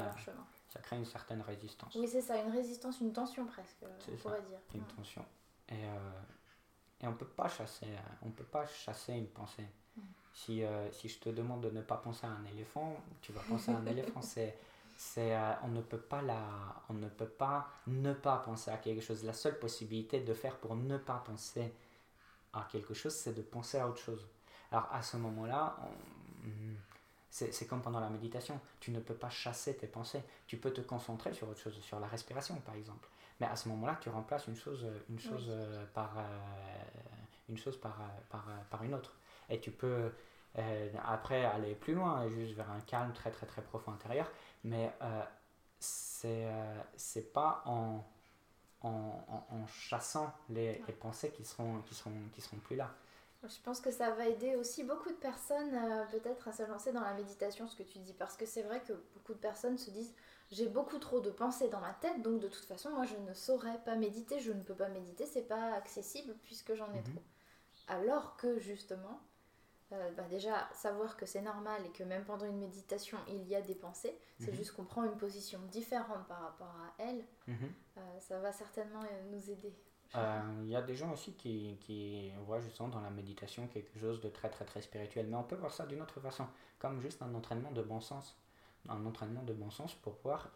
ça 0.70 0.80
crée 0.80 0.96
une 0.96 1.06
certaine 1.06 1.42
résistance. 1.42 1.96
Oui, 1.96 2.08
c'est 2.08 2.22
ça, 2.22 2.38
une 2.38 2.52
résistance, 2.52 3.02
une 3.02 3.12
tension 3.12 3.46
presque, 3.46 3.84
on 3.84 4.16
pourrait 4.18 4.42
dire. 4.44 4.60
Une 4.76 4.84
tension. 4.84 5.26
Et, 5.70 5.74
euh, 5.74 6.22
et 7.02 7.08
on 7.08 7.12
on 7.12 7.14
peut 7.16 7.26
pas 8.46 8.66
chasser 8.68 9.14
une 9.14 9.28
pensée. 9.28 9.68
Si, 10.38 10.64
euh, 10.64 10.92
si 10.92 11.10
je 11.10 11.20
te 11.20 11.30
demande 11.30 11.62
de 11.62 11.70
ne 11.72 11.82
pas 11.82 11.98
penser 11.98 12.28
à 12.28 12.30
un 12.30 12.46
éléphant, 12.46 12.96
tu 13.22 13.32
vas 13.32 13.42
penser 13.42 13.72
à 13.72 13.78
un 13.78 13.86
éléphant. 13.88 14.22
C'est, 14.22 14.56
c'est, 14.96 15.36
euh, 15.36 15.54
on 15.64 15.70
ne 15.70 15.82
peut 15.82 16.00
pas 16.00 16.22
la, 16.22 16.40
on 16.90 16.94
ne 16.94 17.10
peut 17.10 17.28
pas 17.28 17.68
ne 17.88 18.14
pas 18.14 18.38
penser 18.38 18.70
à 18.70 18.78
quelque 18.78 19.02
chose. 19.02 19.24
La 19.24 19.34
seule 19.34 19.58
possibilité 19.58 20.20
de 20.20 20.34
faire 20.34 20.58
pour 20.58 20.76
ne 20.76 20.98
pas 20.98 21.24
penser 21.26 21.74
à 22.54 22.68
quelque 22.72 22.94
chose, 22.94 23.14
c'est 23.14 23.34
de 23.34 23.42
penser 23.42 23.80
à 23.80 23.88
autre 23.88 24.00
chose. 24.00 24.28
Alors 24.72 24.88
à 24.92 25.02
ce 25.02 25.18
moment-là, 25.18 25.78
c'est 27.30 27.68
comme 27.68 27.82
pendant 27.82 28.00
la 28.00 28.10
méditation. 28.10 28.60
Tu 28.80 28.92
ne 28.92 29.00
peux 29.00 29.14
pas 29.14 29.30
chasser 29.30 29.76
tes 29.76 29.88
pensées. 29.88 30.24
Tu 30.48 30.58
peux 30.58 30.72
te 30.72 30.82
concentrer 30.82 31.34
sur 31.34 31.50
autre 31.50 31.60
chose, 31.60 31.80
sur 31.82 32.00
la 32.00 32.08
respiration 32.08 32.56
par 32.62 32.76
exemple. 32.76 33.08
Mais 33.40 33.48
à 33.48 33.56
ce 33.56 33.70
moment-là, 33.70 33.98
tu 34.02 34.10
remplaces 34.10 34.48
une 34.48 34.56
chose, 34.56 34.86
une 35.10 35.20
chose, 35.20 35.48
euh, 35.50 35.86
par, 35.94 36.18
euh, 36.18 36.40
une, 37.50 37.58
chose 37.58 37.80
par, 37.80 38.02
euh, 38.02 38.06
par, 38.30 38.46
par, 38.70 38.84
une 38.84 38.96
autre. 38.96 39.14
Et 39.50 39.60
tu 39.60 39.70
peux 39.72 40.12
après 41.06 41.46
aller 41.46 41.76
plus 41.76 41.94
loin, 41.94 42.28
juste 42.30 42.54
vers 42.54 42.70
un 42.72 42.80
calme 42.82 43.14
très 43.14 43.32
très 43.32 43.46
très 43.46 43.62
profond 43.62 43.92
intérieur. 43.92 44.30
Mais 44.64 44.92
c'est 45.80 46.48
c'est 46.96 47.34
pas 47.34 47.62
en, 47.66 48.04
en, 48.82 49.24
en, 49.50 49.68
chassant 49.68 50.34
les, 50.50 50.82
les, 50.88 50.94
pensées 50.94 51.32
qui 51.32 51.44
seront, 51.46 51.82
qui, 51.82 51.96
seront, 51.96 52.14
qui 52.34 52.42
seront 52.42 52.58
plus 52.58 52.76
là. 52.76 52.92
Je 53.44 53.62
pense 53.64 53.80
que 53.80 53.92
ça 53.92 54.12
va 54.12 54.28
aider 54.28 54.56
aussi 54.56 54.84
beaucoup 54.84 55.10
de 55.10 55.16
personnes 55.16 55.74
euh, 55.74 56.06
peut-être 56.06 56.48
à 56.48 56.52
se 56.52 56.64
lancer 56.64 56.92
dans 56.92 57.02
la 57.02 57.14
méditation, 57.14 57.68
ce 57.68 57.76
que 57.76 57.84
tu 57.84 58.00
dis, 58.00 58.14
parce 58.14 58.36
que 58.36 58.46
c'est 58.46 58.64
vrai 58.64 58.82
que 58.82 58.94
beaucoup 59.14 59.34
de 59.34 59.40
personnes 59.40 59.78
se 59.78 59.92
disent 59.92 60.14
j'ai 60.52 60.68
beaucoup 60.68 60.98
trop 60.98 61.20
de 61.20 61.30
pensées 61.30 61.70
dans 61.70 61.80
ma 61.80 61.94
tête, 61.94 62.22
donc 62.22 62.40
de 62.40 62.48
toute 62.48 62.66
façon 62.66 62.90
moi 62.90 63.06
je 63.06 63.16
ne 63.16 63.34
saurais 63.34 63.78
pas 63.86 63.96
méditer, 63.96 64.40
je 64.40 64.52
ne 64.52 64.62
peux 64.62 64.74
pas 64.74 64.90
méditer, 64.90 65.26
c'est 65.26 65.48
pas 65.48 65.74
accessible 65.74 66.36
puisque 66.44 66.74
j'en 66.74 66.92
ai 66.94 67.00
mhm. 67.00 67.04
trop. 67.04 67.24
Alors 67.88 68.36
que 68.38 68.60
justement, 68.60 69.22
euh, 69.92 70.12
bah 70.12 70.24
déjà 70.30 70.68
savoir 70.74 71.16
que 71.16 71.26
c'est 71.26 71.42
normal 71.42 71.82
et 71.86 71.90
que 71.90 72.04
même 72.04 72.26
pendant 72.26 72.46
une 72.46 72.58
méditation 72.58 73.18
il 73.28 73.48
y 73.48 73.56
a 73.56 73.62
des 73.62 73.76
pensées, 73.76 74.18
c'est 74.40 74.52
mhm. 74.52 74.58
juste 74.58 74.72
qu'on 74.74 74.86
prend 74.86 75.04
une 75.04 75.18
position 75.18 75.60
différente 75.72 76.28
par 76.28 76.42
rapport 76.42 76.76
à 76.82 77.04
elles, 77.04 77.26
mhm. 77.48 77.72
euh, 77.98 78.20
ça 78.20 78.40
va 78.40 78.52
certainement 78.52 79.04
nous 79.32 79.50
aider. 79.50 79.74
Euh, 80.16 80.42
il 80.64 80.70
y 80.70 80.76
a 80.76 80.82
des 80.82 80.96
gens 80.96 81.12
aussi 81.12 81.34
qui, 81.34 81.78
qui 81.82 82.32
voient 82.46 82.62
justement 82.62 82.90
dans 82.90 83.02
la 83.02 83.10
méditation 83.10 83.68
quelque 83.68 84.00
chose 84.00 84.22
de 84.22 84.30
très 84.30 84.50
très 84.50 84.66
très 84.66 84.82
spirituel. 84.82 85.28
Mais 85.28 85.36
on 85.36 85.44
peut 85.44 85.56
voir 85.56 85.74
ça 85.74 85.86
d'une 85.86 86.02
autre 86.02 86.20
façon, 86.20 86.48
comme 86.80 87.02
juste 87.02 87.22
un 87.22 87.34
entraînement 87.34 87.72
de 87.72 87.82
bon 87.82 88.00
sens. 88.00 88.38
Un 88.90 89.06
entraînement 89.06 89.44
de 89.44 89.54
bon 89.54 89.70
sens 89.70 89.94
pour 89.96 90.14
voir 90.24 90.50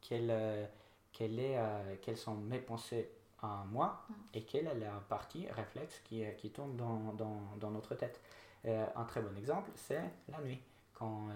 quelle, 0.00 0.30
euh, 0.30 0.66
quelle 1.12 1.38
est, 1.38 1.56
euh, 1.56 1.96
quelles 2.02 2.18
sont 2.18 2.34
mes 2.34 2.58
pensées 2.58 3.10
à 3.42 3.64
moi 3.70 4.04
mm. 4.08 4.14
et 4.34 4.44
quelle 4.44 4.66
est 4.66 4.78
la 4.78 4.92
partie 5.08 5.48
réflexe 5.50 6.00
qui, 6.04 6.22
qui 6.36 6.50
tourne 6.50 6.76
dans, 6.76 7.14
dans, 7.14 7.40
dans 7.58 7.70
notre 7.70 7.94
tête. 7.94 8.20
Un 8.64 9.04
très 9.04 9.20
bon 9.20 9.36
exemple, 9.36 9.70
c'est 9.74 10.02
la 10.28 10.40
nuit, 10.40 10.60
quand, 10.94 11.28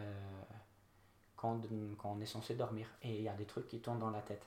quand, 1.37 1.61
quand 1.99 2.13
on 2.17 2.21
est 2.21 2.27
censé 2.27 2.55
dormir 2.55 2.87
et 3.03 3.17
il 3.17 3.23
y 3.23 3.29
a 3.29 3.35
des 3.35 3.47
trucs 3.47 3.69
qui 3.69 3.81
tournent 3.81 3.99
dans 3.99 4.11
la 4.11 4.23
tête. 4.23 4.47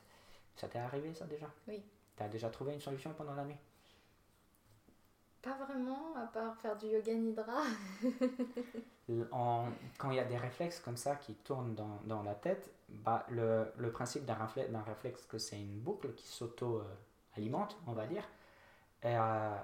Ça 0.55 0.67
t'est 0.67 0.79
arrivé 0.79 1.13
ça 1.13 1.25
déjà? 1.25 1.47
Oui. 1.67 1.83
Tu 2.15 2.23
as 2.23 2.27
déjà 2.29 2.49
trouvé 2.49 2.73
une 2.73 2.81
solution 2.81 3.13
pendant 3.13 3.35
la 3.35 3.45
nuit? 3.45 3.57
Pas 5.41 5.55
vraiment, 5.65 6.15
à 6.15 6.25
part 6.25 6.57
faire 6.57 6.75
du 6.75 6.87
yoga 6.87 7.13
nidra. 7.13 7.61
quand 9.97 10.11
il 10.11 10.15
y 10.15 10.19
a 10.19 10.25
des 10.25 10.37
réflexes 10.37 10.79
comme 10.79 10.97
ça 10.97 11.15
qui 11.15 11.35
tournent 11.35 11.75
dans, 11.75 11.99
dans 12.05 12.23
la 12.23 12.35
tête, 12.35 12.69
bah, 12.89 13.25
le, 13.29 13.71
le 13.77 13.91
principe 13.91 14.25
d'un 14.25 14.33
réflexe, 14.33 14.69
réflexe, 14.85 15.25
que 15.25 15.37
c'est 15.37 15.59
une 15.59 15.79
boucle 15.79 16.13
qui 16.15 16.27
s'auto-alimente, 16.27 17.77
on 17.85 17.93
va 17.93 18.07
dire, 18.07 18.23
et, 19.03 19.15
euh, 19.15 19.55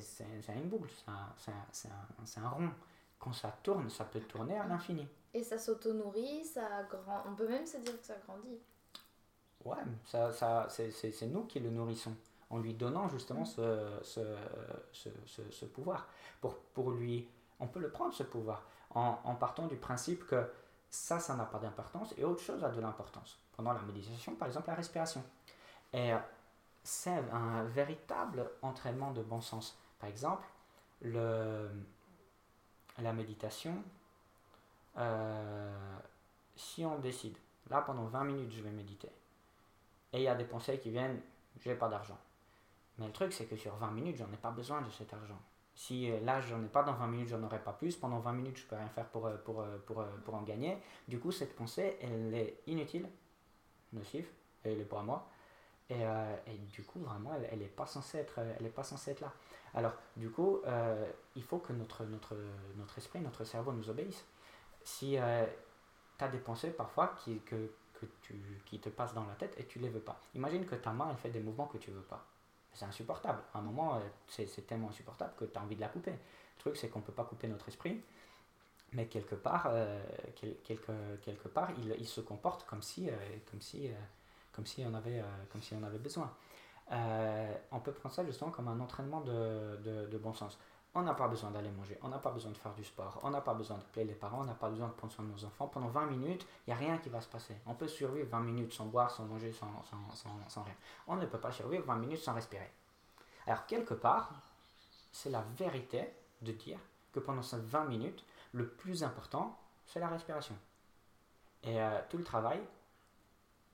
c'est 0.00 0.54
une 0.54 0.68
boucle, 0.68 0.90
c'est 1.36 1.88
un, 1.88 2.42
un, 2.44 2.48
rond. 2.48 2.70
Quand 3.18 3.32
ça 3.32 3.56
tourne, 3.62 3.90
ça 3.90 4.04
peut 4.04 4.20
tourner 4.20 4.56
à 4.56 4.66
l'infini. 4.66 5.06
Et 5.34 5.42
ça 5.42 5.58
s'auto-nourrit, 5.58 6.44
ça 6.44 6.84
grand... 6.84 7.24
on 7.28 7.34
peut 7.34 7.48
même 7.48 7.66
se 7.66 7.78
dire 7.78 7.98
que 7.98 8.06
ça 8.06 8.14
grandit. 8.26 8.58
Ouais, 9.64 9.76
ça, 10.06 10.32
ça, 10.32 10.68
c'est 10.68 11.26
nous 11.26 11.44
qui 11.44 11.60
le 11.60 11.70
nourrissons, 11.70 12.14
en 12.50 12.58
lui 12.58 12.74
donnant 12.74 13.08
justement 13.08 13.44
ce, 13.44 13.98
ce, 14.02 14.20
ce, 14.92 15.08
ce, 15.50 15.64
pouvoir. 15.64 16.08
Pour, 16.40 16.56
pour 16.74 16.92
lui, 16.92 17.28
on 17.58 17.66
peut 17.66 17.80
le 17.80 17.90
prendre 17.90 18.14
ce 18.14 18.22
pouvoir, 18.22 18.64
en, 18.94 19.18
en 19.24 19.34
partant 19.34 19.66
du 19.66 19.76
principe 19.76 20.26
que 20.26 20.48
ça, 20.90 21.18
ça 21.18 21.34
n'a 21.34 21.44
pas 21.44 21.58
d'importance 21.58 22.14
et 22.16 22.24
autre 22.24 22.40
chose 22.40 22.64
a 22.64 22.70
de 22.70 22.80
l'importance. 22.80 23.38
Pendant 23.56 23.72
la 23.72 23.82
méditation, 23.82 24.34
par 24.36 24.48
exemple, 24.48 24.68
la 24.68 24.76
respiration. 24.76 25.22
Et 25.92 26.12
c'est 26.88 27.22
un 27.32 27.64
véritable 27.64 28.50
entraînement 28.62 29.12
de 29.12 29.22
bon 29.22 29.42
sens. 29.42 29.78
Par 29.98 30.08
exemple, 30.08 30.46
le, 31.02 31.68
la 32.98 33.12
méditation, 33.12 33.74
euh, 34.96 35.98
si 36.56 36.86
on 36.86 36.98
décide, 36.98 37.36
là 37.68 37.82
pendant 37.82 38.06
20 38.06 38.24
minutes 38.24 38.52
je 38.52 38.62
vais 38.62 38.70
méditer, 38.70 39.10
et 40.14 40.20
il 40.20 40.22
y 40.22 40.28
a 40.28 40.34
des 40.34 40.46
pensées 40.46 40.78
qui 40.78 40.90
viennent, 40.90 41.20
j'ai 41.60 41.74
pas 41.74 41.88
d'argent. 41.88 42.16
Mais 42.96 43.06
le 43.06 43.12
truc 43.12 43.34
c'est 43.34 43.44
que 43.44 43.56
sur 43.56 43.76
20 43.76 43.90
minutes, 43.90 44.16
j'en 44.16 44.32
ai 44.32 44.38
pas 44.38 44.50
besoin 44.50 44.80
de 44.80 44.88
cet 44.90 45.12
argent. 45.12 45.38
Si 45.74 46.10
euh, 46.10 46.18
là 46.20 46.40
j'en 46.40 46.62
ai 46.64 46.68
pas 46.68 46.84
dans 46.84 46.94
20 46.94 47.06
minutes, 47.06 47.28
j'en 47.28 47.42
aurai 47.42 47.58
pas 47.58 47.74
plus, 47.74 47.96
pendant 47.96 48.18
20 48.18 48.32
minutes 48.32 48.56
je 48.56 48.64
peux 48.64 48.76
rien 48.76 48.88
faire 48.88 49.08
pour, 49.10 49.26
euh, 49.26 49.36
pour, 49.44 49.62
pour, 49.84 50.02
pour 50.24 50.34
en 50.34 50.42
gagner. 50.42 50.78
Du 51.06 51.20
coup 51.20 51.32
cette 51.32 51.54
pensée, 51.54 51.98
elle 52.00 52.32
est 52.32 52.62
inutile, 52.66 53.10
nocive, 53.92 54.26
elle 54.64 54.80
est 54.80 54.84
pour 54.84 55.02
moi. 55.02 55.28
Et, 55.90 56.02
et, 56.46 56.58
du 56.70 56.82
coup, 56.82 57.00
vraiment, 57.00 57.32
elle 57.50 57.60
n'est 57.60 57.64
pas, 57.64 57.86
censée 57.86 58.18
être, 58.18 58.40
est 58.40 58.68
pas 58.68 58.82
censée 58.82 59.12
être 59.12 59.20
là. 59.20 59.32
Alors, 59.74 59.94
du 60.16 60.30
coup, 60.30 60.60
il 61.34 61.42
faut 61.42 61.58
que 61.58 61.72
notre, 61.72 62.04
notre, 62.04 62.36
notre 62.76 62.98
esprit, 62.98 63.20
notre 63.20 63.44
cerveau 63.44 63.72
nous 63.72 63.88
obéisse 63.88 64.24
si 64.88 65.18
euh, 65.18 65.44
tu 66.16 66.24
as 66.24 66.28
des 66.28 66.38
pensées 66.38 66.70
parfois 66.70 67.14
qui, 67.18 67.40
que, 67.40 67.70
que 67.94 68.06
tu, 68.22 68.34
qui 68.64 68.78
te 68.80 68.88
passent 68.88 69.14
dans 69.14 69.26
la 69.26 69.34
tête 69.34 69.54
et 69.58 69.66
tu 69.66 69.78
les 69.78 69.90
veux 69.90 70.00
pas. 70.00 70.20
Imagine 70.34 70.64
que 70.64 70.74
ta 70.74 70.92
main 70.92 71.08
elle 71.10 71.16
fait 71.18 71.30
des 71.30 71.40
mouvements 71.40 71.66
que 71.66 71.78
tu 71.78 71.90
veux 71.90 72.02
pas. 72.02 72.24
C'est 72.72 72.86
insupportable. 72.86 73.42
À 73.54 73.58
un 73.58 73.62
moment, 73.62 73.96
euh, 73.96 74.00
c'est 74.28 74.66
tellement 74.66 74.88
insupportable 74.88 75.32
que 75.36 75.44
tu 75.44 75.58
as 75.58 75.62
envie 75.62 75.76
de 75.76 75.80
la 75.80 75.88
couper. 75.88 76.12
Le 76.12 76.60
truc, 76.60 76.76
c'est 76.76 76.88
qu'on 76.88 77.00
ne 77.00 77.04
peut 77.04 77.12
pas 77.12 77.24
couper 77.24 77.48
notre 77.48 77.68
esprit, 77.68 78.00
mais 78.92 79.06
quelque 79.06 79.34
part, 79.34 79.66
euh, 79.70 80.02
quelque, 80.34 81.16
quelque 81.22 81.48
part 81.48 81.70
il, 81.78 81.94
il, 81.98 82.06
se 82.06 82.20
comporte 82.20 82.64
comme 82.64 82.82
si, 82.82 83.10
comme 83.50 83.60
si, 83.60 83.90
comme 84.58 84.66
si, 84.66 84.84
on, 84.84 84.92
avait, 84.92 85.22
comme 85.52 85.62
si 85.62 85.72
on 85.80 85.84
avait 85.84 86.00
besoin. 86.00 86.28
on 86.90 87.78
peut 87.78 87.92
prendre 87.92 88.12
ça 88.12 88.24
justement 88.24 88.50
comme 88.50 88.66
un 88.66 88.80
entraînement 88.80 89.20
de, 89.20 89.76
de, 89.84 90.06
de 90.06 90.18
bon 90.18 90.32
sens. 90.32 90.58
On 90.96 91.02
n'a 91.02 91.14
pas 91.14 91.28
besoin 91.28 91.52
d'aller 91.52 91.70
manger, 91.70 91.96
on 92.02 92.08
n'a 92.08 92.18
pas 92.18 92.32
besoin 92.32 92.50
de 92.50 92.56
faire 92.56 92.74
du 92.74 92.82
sport, 92.82 93.20
on 93.22 93.30
n'a 93.30 93.40
pas 93.40 93.54
besoin 93.54 93.76
d'appeler 93.76 94.04
les 94.04 94.16
parents, 94.16 94.40
on 94.40 94.44
n'a 94.44 94.54
pas 94.54 94.68
besoin 94.68 94.88
de 94.88 94.94
prendre 94.94 95.12
soin 95.12 95.24
de 95.24 95.30
nos 95.30 95.44
enfants. 95.44 95.68
Pendant 95.68 95.86
20 95.86 96.06
minutes, 96.06 96.44
il 96.66 96.70
n'y 96.70 96.74
a 96.74 96.76
rien 96.76 96.98
qui 96.98 97.08
va 97.08 97.20
se 97.20 97.28
passer. 97.28 97.54
On 97.66 97.74
peut 97.74 97.86
survivre 97.86 98.28
20 98.28 98.40
minutes 98.40 98.72
sans 98.72 98.86
boire, 98.86 99.12
sans 99.12 99.26
manger, 99.26 99.52
sans, 99.52 99.70
sans, 100.48 100.62
rien. 100.64 100.74
On 101.06 101.14
ne 101.14 101.26
peut 101.26 101.38
pas 101.38 101.52
survivre 101.52 101.84
20 101.84 101.94
minutes 101.98 102.18
sans 102.18 102.34
respirer. 102.34 102.68
Alors, 103.46 103.64
quelque 103.66 103.94
part, 103.94 104.32
c'est 105.12 105.30
la 105.30 105.42
vérité 105.56 106.12
de 106.42 106.50
dire 106.50 106.80
que 107.12 107.20
pendant 107.20 107.42
ces 107.42 107.58
20 107.58 107.84
minutes, 107.84 108.24
le 108.52 108.66
plus 108.66 109.04
important, 109.04 109.56
c'est 109.86 110.00
la 110.00 110.08
respiration. 110.08 110.56
Et 111.62 111.80
euh, 111.80 112.00
tout 112.10 112.18
le 112.18 112.24
travail 112.24 112.60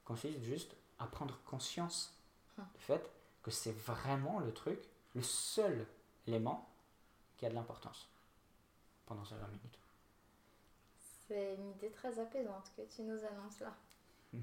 consiste 0.04 0.40
juste 0.42 0.76
à 0.98 1.06
prendre 1.06 1.38
conscience 1.44 2.14
hum. 2.58 2.66
du 2.74 2.80
fait 2.80 3.10
que 3.42 3.50
c'est 3.50 3.72
vraiment 3.72 4.40
le 4.40 4.52
truc, 4.52 4.80
le 5.14 5.22
seul 5.22 5.86
élément 6.26 6.68
qui 7.36 7.46
a 7.46 7.50
de 7.50 7.54
l'importance 7.54 8.08
pendant 9.06 9.24
ces 9.24 9.34
20 9.34 9.46
minutes. 9.48 9.78
C'est 11.26 11.54
une 11.54 11.70
idée 11.70 11.90
très 11.90 12.18
apaisante 12.18 12.70
que 12.76 12.82
tu 12.82 13.02
nous 13.02 13.24
annonces 13.24 13.60
là. 13.60 13.74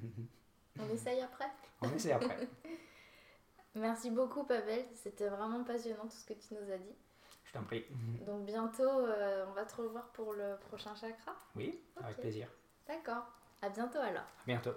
On 0.79 0.89
essaye 0.89 1.21
après? 1.21 1.49
On 1.81 1.91
essaye 1.91 2.13
après. 2.13 2.47
Merci 3.75 4.11
beaucoup 4.11 4.43
Pavel, 4.43 4.85
c'était 4.95 5.29
vraiment 5.29 5.63
passionnant 5.63 6.03
tout 6.03 6.17
ce 6.17 6.25
que 6.25 6.33
tu 6.33 6.53
nous 6.53 6.71
as 6.71 6.77
dit. 6.77 6.95
Je 7.45 7.53
t'en 7.53 7.63
prie. 7.63 7.85
Donc 8.25 8.45
bientôt, 8.45 8.83
euh, 8.83 9.45
on 9.49 9.53
va 9.53 9.65
te 9.65 9.75
revoir 9.75 10.09
pour 10.11 10.33
le 10.33 10.57
prochain 10.69 10.95
chakra 10.95 11.35
Oui, 11.55 11.79
avec 12.03 12.17
plaisir. 12.17 12.47
D'accord. 12.87 13.25
À 13.61 13.69
bientôt 13.69 13.99
alors. 13.99 14.23
À 14.23 14.45
bientôt. 14.45 14.73